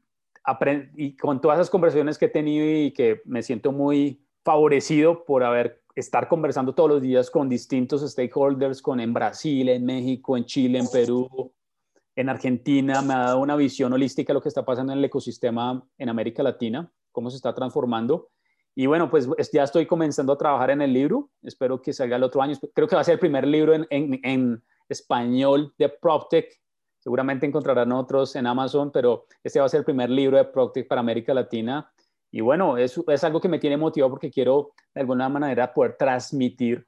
y 0.98 1.16
con 1.16 1.40
todas 1.40 1.58
esas 1.58 1.70
conversaciones 1.70 2.18
que 2.18 2.26
he 2.26 2.30
tenido 2.30 2.66
y 2.66 2.92
que 2.92 3.22
me 3.24 3.42
siento 3.42 3.72
muy 3.72 4.28
favorecido 4.44 5.24
por 5.24 5.46
haber 5.46 5.84
estar 5.96 6.28
conversando 6.28 6.76
todos 6.76 6.90
los 6.90 7.02
días 7.02 7.30
con 7.30 7.48
distintos 7.48 8.02
stakeholders, 8.10 8.82
con 8.82 9.00
en 9.00 9.14
Brasil, 9.14 9.70
en 9.70 9.86
México, 9.86 10.36
en 10.36 10.46
Chile, 10.46 10.80
en 10.80 10.88
Perú, 10.90 11.54
en 12.16 12.30
Argentina, 12.30 13.02
me 13.02 13.14
ha 13.14 13.20
dado 13.20 13.40
una 13.40 13.56
visión 13.56 13.94
holística 13.94 14.34
de 14.34 14.36
lo 14.36 14.42
que 14.42 14.50
está 14.50 14.66
pasando 14.66 14.92
en 14.92 15.00
el 15.00 15.06
ecosistema 15.06 15.84
en 15.98 16.10
América 16.10 16.44
Latina, 16.44 16.92
cómo 17.12 17.30
se 17.30 17.38
está 17.38 17.54
transformando. 17.54 18.30
Y 18.76 18.88
bueno, 18.88 19.10
pues 19.10 19.30
ya 19.52 19.64
estoy 19.64 19.86
comenzando 19.86 20.34
a 20.34 20.38
trabajar 20.38 20.72
en 20.72 20.82
el 20.82 20.94
libro, 20.94 21.30
espero 21.44 21.82
que 21.82 21.94
salga 21.94 22.16
el 22.16 22.24
otro 22.24 22.42
año, 22.42 22.56
creo 22.74 22.88
que 22.88 22.96
va 22.96 23.02
a 23.02 23.04
ser 23.04 23.14
el 23.14 23.20
primer 23.20 23.48
libro 23.48 23.74
en, 23.74 23.88
en, 23.90 24.64
español 24.90 25.74
de 25.78 25.90
PropTech, 25.90 26.60
seguramente 27.00 27.46
encontrarán 27.46 27.92
otros 27.94 28.36
en 28.36 28.46
Amazon, 28.46 28.92
pero 28.92 29.26
este 29.44 29.60
va 29.60 29.66
a 29.66 29.70
ser 29.70 29.80
el 29.80 29.86
primer 29.86 30.10
libro 30.10 30.38
de 30.38 30.46
PropTech 30.46 30.88
para 30.88 31.02
América 31.02 31.34
Latina. 31.34 31.90
Y 32.30 32.42
bueno, 32.42 32.78
es, 32.78 33.00
es 33.08 33.24
algo 33.24 33.40
que 33.40 33.48
me 33.48 33.60
tiene 33.60 33.78
motivado 33.78 34.12
porque 34.12 34.30
quiero 34.30 34.72
de 34.94 35.02
alguna 35.02 35.30
manera 35.30 35.74
poder 35.74 35.96
transmitir 35.98 36.86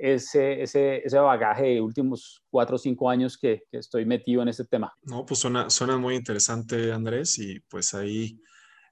ese, 0.00 0.62
ese, 0.62 1.02
ese 1.04 1.18
bagaje 1.18 1.64
de 1.64 1.80
últimos 1.80 2.42
cuatro 2.48 2.76
o 2.76 2.78
cinco 2.78 3.08
años 3.10 3.36
que, 3.36 3.64
estoy 3.70 4.06
metido 4.06 4.42
en 4.42 4.48
este 4.48 4.64
tema. 4.64 4.92
No, 5.02 5.26
pues 5.26 5.40
suena, 5.40 5.68
suena 5.68 5.98
muy 5.98 6.16
interesante, 6.16 6.90
Andrés, 6.92 7.38
y 7.38 7.60
pues 7.60 7.92
ahí, 7.94 8.40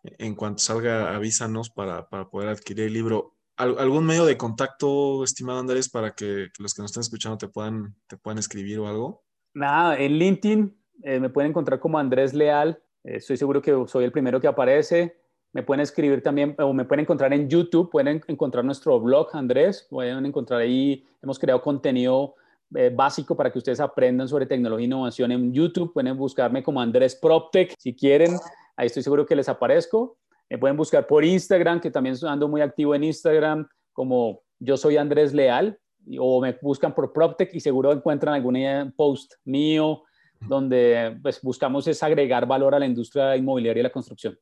en 0.03 0.35
cuanto 0.35 0.61
salga, 0.61 1.15
avísanos 1.15 1.71
para, 1.71 2.09
para 2.09 2.29
poder 2.29 2.49
adquirir 2.49 2.87
el 2.87 2.93
libro. 2.93 3.35
¿Algún 3.57 4.07
medio 4.07 4.25
de 4.25 4.37
contacto, 4.37 5.25
estimado 5.25 5.59
Andrés, 5.59 5.89
para 5.89 6.13
que, 6.13 6.47
los 6.59 6.75
que 6.75 6.83
nos 6.83 6.93
estén 6.93 7.01
escuchando 7.01 7.39
te 7.39 7.49
puedan, 7.49 7.97
te 8.07 8.17
puedan 8.17 8.39
escribir 8.39 8.79
o 8.79 8.87
algo? 8.87 9.25
Nada, 9.53 9.99
en 9.99 10.13
LinkedIn 10.13 10.79
eh, 11.03 11.19
me 11.19 11.29
pueden 11.29 11.51
encontrar 11.51 11.81
como 11.81 11.99
Andrés 11.99 12.35
Leal. 12.35 12.81
Eh, 13.03 13.17
estoy 13.17 13.37
seguro 13.37 13.61
que 13.61 13.75
soy 13.89 14.05
el 14.05 14.13
primero 14.13 14.41
que 14.41 14.47
aparece. 14.47 15.17
Me 15.53 15.63
pueden 15.65 15.81
escribir 15.81 16.23
también 16.23 16.55
o 16.59 16.73
me 16.73 16.85
pueden 16.85 17.03
encontrar 17.03 17.33
en 17.33 17.49
YouTube, 17.49 17.91
pueden 17.91 18.23
encontrar 18.29 18.65
nuestro 18.65 19.01
blog, 19.01 19.29
Andrés, 19.33 19.87
pueden 19.89 20.27
encontrar 20.27 20.61
ahí, 20.61 21.05
hemos 21.23 21.39
creado 21.39 21.63
contenido 21.63 22.35
eh, 22.75 22.93
básico 22.95 23.35
para 23.35 23.51
que 23.51 23.59
ustedes 23.59 23.81
aprendan 23.81 24.29
sobre 24.29 24.45
tecnología 24.45 24.85
e 24.85 24.87
innovación 24.87 25.33
en 25.33 25.53
YouTube, 25.53 25.93
pueden 25.95 26.17
buscarme 26.19 26.63
como 26.63 26.83
Andrés 26.83 27.17
PropTech 27.17 27.75
si 27.79 27.95
quieren, 27.95 28.37
ahí 28.79 28.87
estoy 28.87 29.03
seguro 29.03 29.27
que 29.27 29.37
les 29.37 29.49
aparezco. 29.49 30.17
Me 30.49 30.57
pueden 30.57 30.77
buscar 30.77 31.07
por 31.07 31.25
Instagram, 31.25 31.81
que 31.81 31.91
también 31.91 32.17
ando 32.23 32.49
muy 32.49 32.63
activo 32.63 32.95
en 32.95 33.05
Instagram, 33.05 33.69
como 33.93 34.43
yo 34.59 34.77
soy 34.79 34.97
Andrés 34.97 35.35
Leal, 35.35 35.79
o 36.19 36.41
me 36.41 36.57
buscan 36.63 36.95
por 36.95 37.13
PropTech 37.13 37.55
y 37.55 37.61
seguro 37.61 37.93
encuentran 37.93 38.35
algún 38.35 38.95
post 38.97 39.35
mío 39.45 40.05
donde 40.41 41.19
pues, 41.23 41.43
buscamos 41.43 41.87
es 41.89 42.03
agregar 42.03 42.47
valor 42.47 42.75
a 42.75 42.79
la 42.79 42.87
industria 42.87 43.37
inmobiliaria 43.37 43.81
y 43.81 43.83
la 43.83 43.93
construcción. 43.93 44.39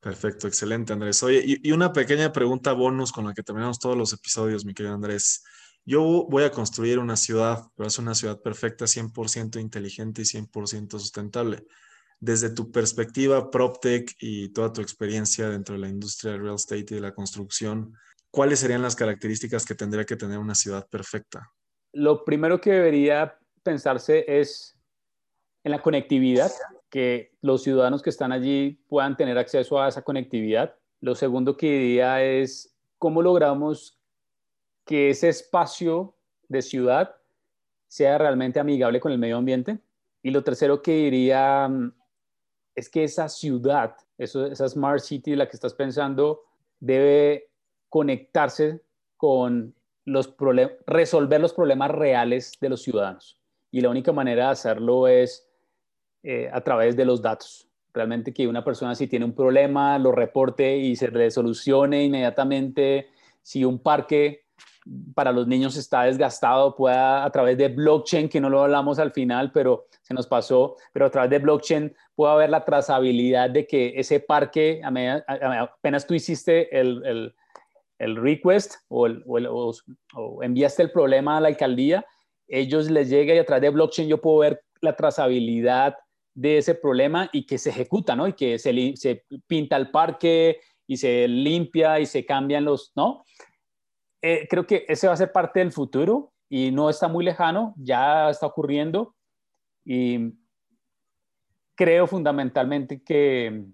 Perfecto, 0.00 0.46
excelente 0.48 0.92
Andrés. 0.92 1.22
Oye, 1.22 1.42
y, 1.62 1.72
una 1.72 1.92
pequeña 1.92 2.32
pregunta 2.32 2.72
bonus 2.72 3.12
con 3.12 3.26
la 3.26 3.34
que 3.34 3.42
terminamos 3.42 3.78
todos 3.78 3.96
los 3.96 4.12
episodios, 4.12 4.64
mi 4.64 4.74
querido 4.74 4.94
Andrés. 4.94 5.44
Yo 5.86 6.26
voy 6.28 6.44
a 6.44 6.50
construir 6.50 6.98
una 6.98 7.16
ciudad, 7.16 7.64
pero 7.74 7.86
es 7.86 7.98
una 7.98 8.14
ciudad 8.14 8.40
perfecta, 8.40 8.86
100% 8.86 9.60
inteligente 9.60 10.22
y 10.22 10.24
100% 10.24 10.98
sustentable. 10.98 11.66
Desde 12.20 12.50
tu 12.50 12.70
perspectiva, 12.70 13.50
PropTech 13.50 14.16
y 14.20 14.48
toda 14.50 14.72
tu 14.72 14.80
experiencia 14.80 15.48
dentro 15.48 15.74
de 15.74 15.80
la 15.80 15.88
industria 15.88 16.32
del 16.32 16.42
real 16.42 16.54
estate 16.54 16.86
y 16.90 16.94
de 16.94 17.00
la 17.00 17.14
construcción, 17.14 17.94
¿cuáles 18.30 18.60
serían 18.60 18.82
las 18.82 18.96
características 18.96 19.64
que 19.64 19.74
tendría 19.74 20.04
que 20.04 20.16
tener 20.16 20.38
una 20.38 20.54
ciudad 20.54 20.86
perfecta? 20.88 21.50
Lo 21.92 22.24
primero 22.24 22.60
que 22.60 22.72
debería 22.72 23.38
pensarse 23.62 24.24
es 24.26 24.76
en 25.64 25.72
la 25.72 25.82
conectividad 25.82 26.50
que 26.90 27.32
los 27.40 27.62
ciudadanos 27.62 28.02
que 28.02 28.10
están 28.10 28.30
allí 28.30 28.78
puedan 28.88 29.16
tener 29.16 29.36
acceso 29.38 29.80
a 29.80 29.88
esa 29.88 30.02
conectividad. 30.02 30.76
Lo 31.00 31.14
segundo 31.14 31.56
que 31.56 31.70
diría 31.70 32.22
es 32.22 32.76
cómo 32.98 33.20
logramos 33.20 33.98
que 34.84 35.10
ese 35.10 35.28
espacio 35.28 36.16
de 36.48 36.62
ciudad 36.62 37.16
sea 37.88 38.18
realmente 38.18 38.60
amigable 38.60 39.00
con 39.00 39.12
el 39.12 39.18
medio 39.18 39.36
ambiente. 39.36 39.78
Y 40.22 40.30
lo 40.30 40.44
tercero 40.44 40.82
que 40.82 40.92
diría 40.92 41.68
mm, 41.68 41.92
es 42.74 42.88
que 42.88 43.04
esa 43.04 43.28
ciudad, 43.28 43.96
esa 44.18 44.68
Smart 44.68 45.00
City 45.00 45.32
de 45.32 45.36
la 45.38 45.48
que 45.48 45.56
estás 45.56 45.74
pensando, 45.74 46.42
debe 46.80 47.50
conectarse 47.88 48.80
con 49.16 49.74
los 50.04 50.34
resolver 50.86 51.40
los 51.40 51.54
problemas 51.54 51.90
reales 51.90 52.52
de 52.60 52.68
los 52.68 52.82
ciudadanos. 52.82 53.38
Y 53.70 53.80
la 53.80 53.88
única 53.88 54.12
manera 54.12 54.46
de 54.46 54.50
hacerlo 54.50 55.08
es 55.08 55.48
eh, 56.22 56.50
a 56.52 56.60
través 56.60 56.96
de 56.96 57.04
los 57.04 57.22
datos. 57.22 57.68
Realmente 57.92 58.34
que 58.34 58.48
una 58.48 58.64
persona 58.64 58.94
si 58.94 59.06
tiene 59.06 59.24
un 59.24 59.34
problema 59.34 59.98
lo 59.98 60.12
reporte 60.12 60.76
y 60.76 60.96
se 60.96 61.08
le 61.08 61.30
solucione 61.30 62.04
inmediatamente. 62.04 63.08
Si 63.42 63.64
un 63.64 63.78
parque 63.78 64.43
para 65.14 65.32
los 65.32 65.46
niños 65.46 65.76
está 65.76 66.02
desgastado, 66.02 66.76
pueda 66.76 67.24
a 67.24 67.30
través 67.30 67.56
de 67.56 67.68
blockchain, 67.68 68.28
que 68.28 68.40
no 68.40 68.50
lo 68.50 68.62
hablamos 68.62 68.98
al 68.98 69.12
final, 69.12 69.50
pero 69.52 69.86
se 70.02 70.12
nos 70.12 70.26
pasó, 70.26 70.76
pero 70.92 71.06
a 71.06 71.10
través 71.10 71.30
de 71.30 71.38
blockchain 71.38 71.94
pueda 72.14 72.34
haber 72.34 72.50
la 72.50 72.64
trazabilidad 72.64 73.50
de 73.50 73.66
que 73.66 73.94
ese 73.96 74.20
parque, 74.20 74.82
apenas 74.84 76.06
tú 76.06 76.14
hiciste 76.14 76.78
el, 76.78 77.34
el, 77.98 78.16
request 78.16 78.74
o, 78.88 79.08
o, 79.26 80.42
enviaste 80.42 80.82
el 80.82 80.90
problema 80.90 81.38
a 81.38 81.40
la 81.40 81.48
alcaldía, 81.48 82.04
ellos 82.46 82.90
les 82.90 83.08
llega 83.08 83.34
y 83.34 83.38
a 83.38 83.46
través 83.46 83.62
de 83.62 83.70
blockchain 83.70 84.08
yo 84.08 84.20
puedo 84.20 84.38
ver 84.38 84.62
la 84.82 84.94
trazabilidad 84.94 85.96
de 86.34 86.58
ese 86.58 86.74
problema 86.74 87.30
y 87.32 87.46
que 87.46 87.56
se 87.56 87.70
ejecuta, 87.70 88.14
¿no? 88.14 88.28
Y 88.28 88.34
que 88.34 88.58
se, 88.58 88.92
se 88.96 89.24
pinta 89.46 89.76
el 89.76 89.90
parque 89.90 90.60
y 90.86 90.98
se 90.98 91.26
limpia 91.26 92.00
y 92.00 92.06
se 92.06 92.26
cambian 92.26 92.64
los, 92.64 92.92
¿no? 92.94 93.24
Eh, 94.26 94.46
creo 94.48 94.66
que 94.66 94.86
ese 94.88 95.06
va 95.06 95.12
a 95.12 95.18
ser 95.18 95.32
parte 95.32 95.60
del 95.60 95.70
futuro 95.70 96.32
y 96.48 96.70
no 96.70 96.88
está 96.88 97.08
muy 97.08 97.26
lejano, 97.26 97.74
ya 97.76 98.30
está 98.30 98.46
ocurriendo. 98.46 99.14
Y 99.84 100.32
creo 101.74 102.06
fundamentalmente 102.06 103.02
que, 103.02 103.66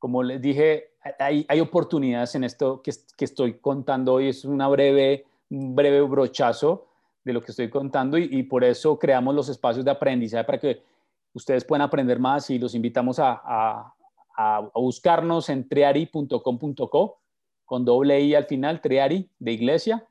como 0.00 0.24
les 0.24 0.42
dije, 0.42 0.94
hay, 1.20 1.46
hay 1.48 1.60
oportunidades 1.60 2.34
en 2.34 2.42
esto 2.42 2.82
que, 2.82 2.90
que, 3.16 3.24
estoy 3.24 3.60
contando 3.60 4.14
hoy, 4.14 4.30
es 4.30 4.44
una 4.44 4.66
breve, 4.66 5.26
un 5.48 5.76
breve 5.76 6.00
brochazo 6.00 6.88
de 7.22 7.32
lo 7.32 7.40
que 7.40 7.52
estoy 7.52 7.70
contando 7.70 8.18
y, 8.18 8.24
y, 8.32 8.42
por 8.42 8.64
eso 8.64 8.98
creamos 8.98 9.32
los 9.32 9.48
espacios 9.48 9.84
de 9.84 9.92
aprendizaje 9.92 10.42
para 10.42 10.58
que 10.58 10.82
ustedes 11.34 11.64
puedan 11.64 11.82
aprender 11.82 12.18
más 12.18 12.50
y 12.50 12.58
los 12.58 12.74
invitamos 12.74 13.20
a, 13.20 13.40
a, 13.44 13.94
a 14.36 14.70
buscarnos 14.74 15.48
en 15.50 15.68
triari.com.co 15.68 17.20
con 17.68 17.84
doble 17.84 18.18
I 18.18 18.34
al 18.34 18.46
final, 18.46 18.80
Triari, 18.80 19.28
de 19.38 19.52
Iglesia. 19.52 20.08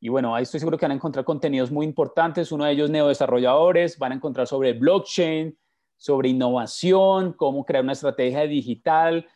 Y 0.00 0.08
bueno, 0.08 0.34
ahí 0.34 0.44
estoy 0.44 0.58
seguro 0.58 0.78
que 0.78 0.86
van 0.86 0.92
a 0.92 0.94
encontrar 0.94 1.22
contenidos 1.22 1.70
muy 1.70 1.84
importantes. 1.84 2.50
Uno 2.50 2.64
de 2.64 2.72
ellos, 2.72 2.88
neodesarrolladores, 2.88 3.98
van 3.98 4.12
a 4.12 4.14
encontrar 4.14 4.46
sobre 4.46 4.72
blockchain, 4.72 5.54
sobre 5.98 6.30
innovación, 6.30 7.34
cómo 7.34 7.62
crear 7.66 7.84
una 7.84 7.92
estrategia 7.92 8.46
digital, 8.46 9.26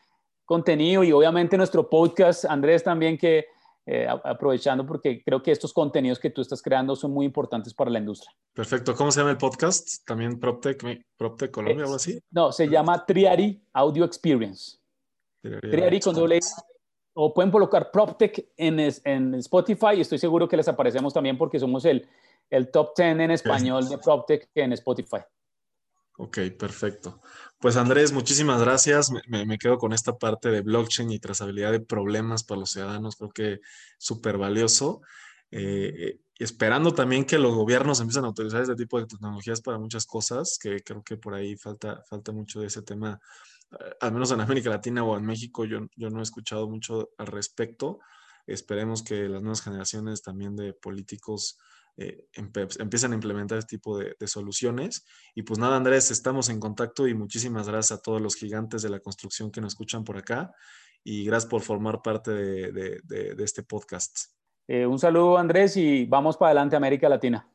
contenido 0.46 1.04
y 1.04 1.12
obviamente 1.12 1.58
nuestro 1.58 1.90
podcast, 1.90 2.46
Andrés, 2.46 2.82
también 2.82 3.18
que 3.18 3.44
eh, 3.84 4.08
aprovechando 4.24 4.86
porque 4.86 5.22
creo 5.22 5.42
que 5.42 5.52
estos 5.52 5.74
contenidos 5.74 6.18
que 6.18 6.30
tú 6.30 6.40
estás 6.40 6.62
creando 6.62 6.96
son 6.96 7.12
muy 7.12 7.26
importantes 7.26 7.74
para 7.74 7.90
la 7.90 7.98
industria. 7.98 8.34
Perfecto. 8.54 8.94
¿Cómo 8.94 9.12
se 9.12 9.20
llama 9.20 9.32
el 9.32 9.36
podcast? 9.36 10.06
¿También 10.06 10.40
PropTech, 10.40 11.04
PropTech 11.18 11.50
Colombia 11.50 11.84
o 11.84 11.86
algo 11.88 11.96
así? 11.96 12.18
No, 12.30 12.50
se 12.50 12.66
llama 12.66 13.04
Triari 13.04 13.62
Audio 13.74 14.06
Experience. 14.06 14.78
Triari, 15.42 16.00
con 16.00 16.14
doble 16.14 16.40
o 17.20 17.34
pueden 17.34 17.50
colocar 17.50 17.90
PropTech 17.90 18.52
en, 18.56 18.78
en 18.78 19.34
Spotify 19.34 19.96
y 19.96 20.02
estoy 20.02 20.18
seguro 20.18 20.48
que 20.48 20.56
les 20.56 20.68
aparecemos 20.68 21.12
también 21.12 21.36
porque 21.36 21.58
somos 21.58 21.84
el, 21.84 22.08
el 22.48 22.70
top 22.70 22.92
10 22.96 23.18
en 23.18 23.30
español 23.32 23.88
de 23.88 23.98
PropTech 23.98 24.48
en 24.54 24.72
Spotify. 24.74 25.18
Ok, 26.16 26.38
perfecto. 26.56 27.20
Pues 27.58 27.76
Andrés, 27.76 28.12
muchísimas 28.12 28.60
gracias. 28.62 29.10
Me, 29.26 29.58
quedo 29.58 29.78
con 29.78 29.92
esta 29.92 30.16
parte 30.16 30.48
de 30.50 30.60
blockchain 30.60 31.10
y 31.10 31.18
trazabilidad 31.18 31.72
de 31.72 31.80
problemas 31.80 32.44
para 32.44 32.60
los 32.60 32.70
ciudadanos. 32.70 33.16
Creo 33.16 33.30
que 33.30 33.60
súper 33.98 34.38
valioso. 34.38 35.00
Eh, 35.50 36.20
esperando 36.38 36.94
también 36.94 37.24
que 37.24 37.38
los 37.38 37.52
gobiernos 37.52 37.98
empiecen 37.98 38.26
a 38.26 38.28
utilizar 38.28 38.62
este 38.62 38.76
tipo 38.76 39.00
de 39.00 39.06
tecnologías 39.06 39.60
para 39.60 39.78
muchas 39.78 40.06
cosas, 40.06 40.56
que 40.56 40.84
creo 40.84 41.02
que 41.02 41.16
por 41.16 41.34
ahí 41.34 41.56
falta, 41.56 42.00
falta 42.08 42.30
mucho 42.30 42.60
de 42.60 42.68
ese 42.68 42.82
tema 42.82 43.14
eh, 43.14 43.22
al 44.00 44.12
menos 44.12 44.30
en 44.32 44.40
América 44.40 44.70
Latina 44.70 45.04
o 45.04 45.16
en 45.16 45.24
México, 45.24 45.64
yo, 45.64 45.80
yo 45.96 46.10
no 46.10 46.20
he 46.20 46.22
escuchado 46.22 46.68
mucho 46.68 47.10
al 47.18 47.26
respecto. 47.26 48.00
Esperemos 48.46 49.02
que 49.02 49.28
las 49.28 49.42
nuevas 49.42 49.60
generaciones 49.60 50.22
también 50.22 50.56
de 50.56 50.72
políticos 50.72 51.58
eh, 52.00 52.28
empiecen 52.32 53.10
a 53.10 53.16
implementar 53.16 53.58
este 53.58 53.76
tipo 53.76 53.98
de, 53.98 54.14
soluciones. 54.26 55.04
Y 55.34 55.42
pues 55.42 55.58
nada, 55.58 55.76
Andrés, 55.76 56.12
estamos 56.12 56.48
en 56.48 56.60
contacto 56.60 57.08
y 57.08 57.14
muchísimas 57.14 57.68
gracias 57.68 57.98
a 57.98 58.02
todos 58.02 58.22
los 58.22 58.36
gigantes 58.36 58.82
de 58.82 58.88
la 58.88 59.00
construcción 59.00 59.50
que 59.50 59.60
nos 59.60 59.72
escuchan 59.72 60.04
por 60.04 60.16
acá 60.16 60.52
y 61.02 61.24
gracias 61.24 61.50
por 61.50 61.62
formar 61.62 62.00
parte 62.00 62.30
de, 62.30 63.00
de, 63.02 63.44
este 63.44 63.64
podcast. 63.64 64.16
Eh, 64.68 64.86
un 64.86 65.00
saludo, 65.00 65.38
Andrés, 65.38 65.76
y 65.76 66.04
vamos 66.04 66.36
para 66.36 66.50
adelante, 66.50 66.76
América 66.76 67.08
Latina. 67.08 67.48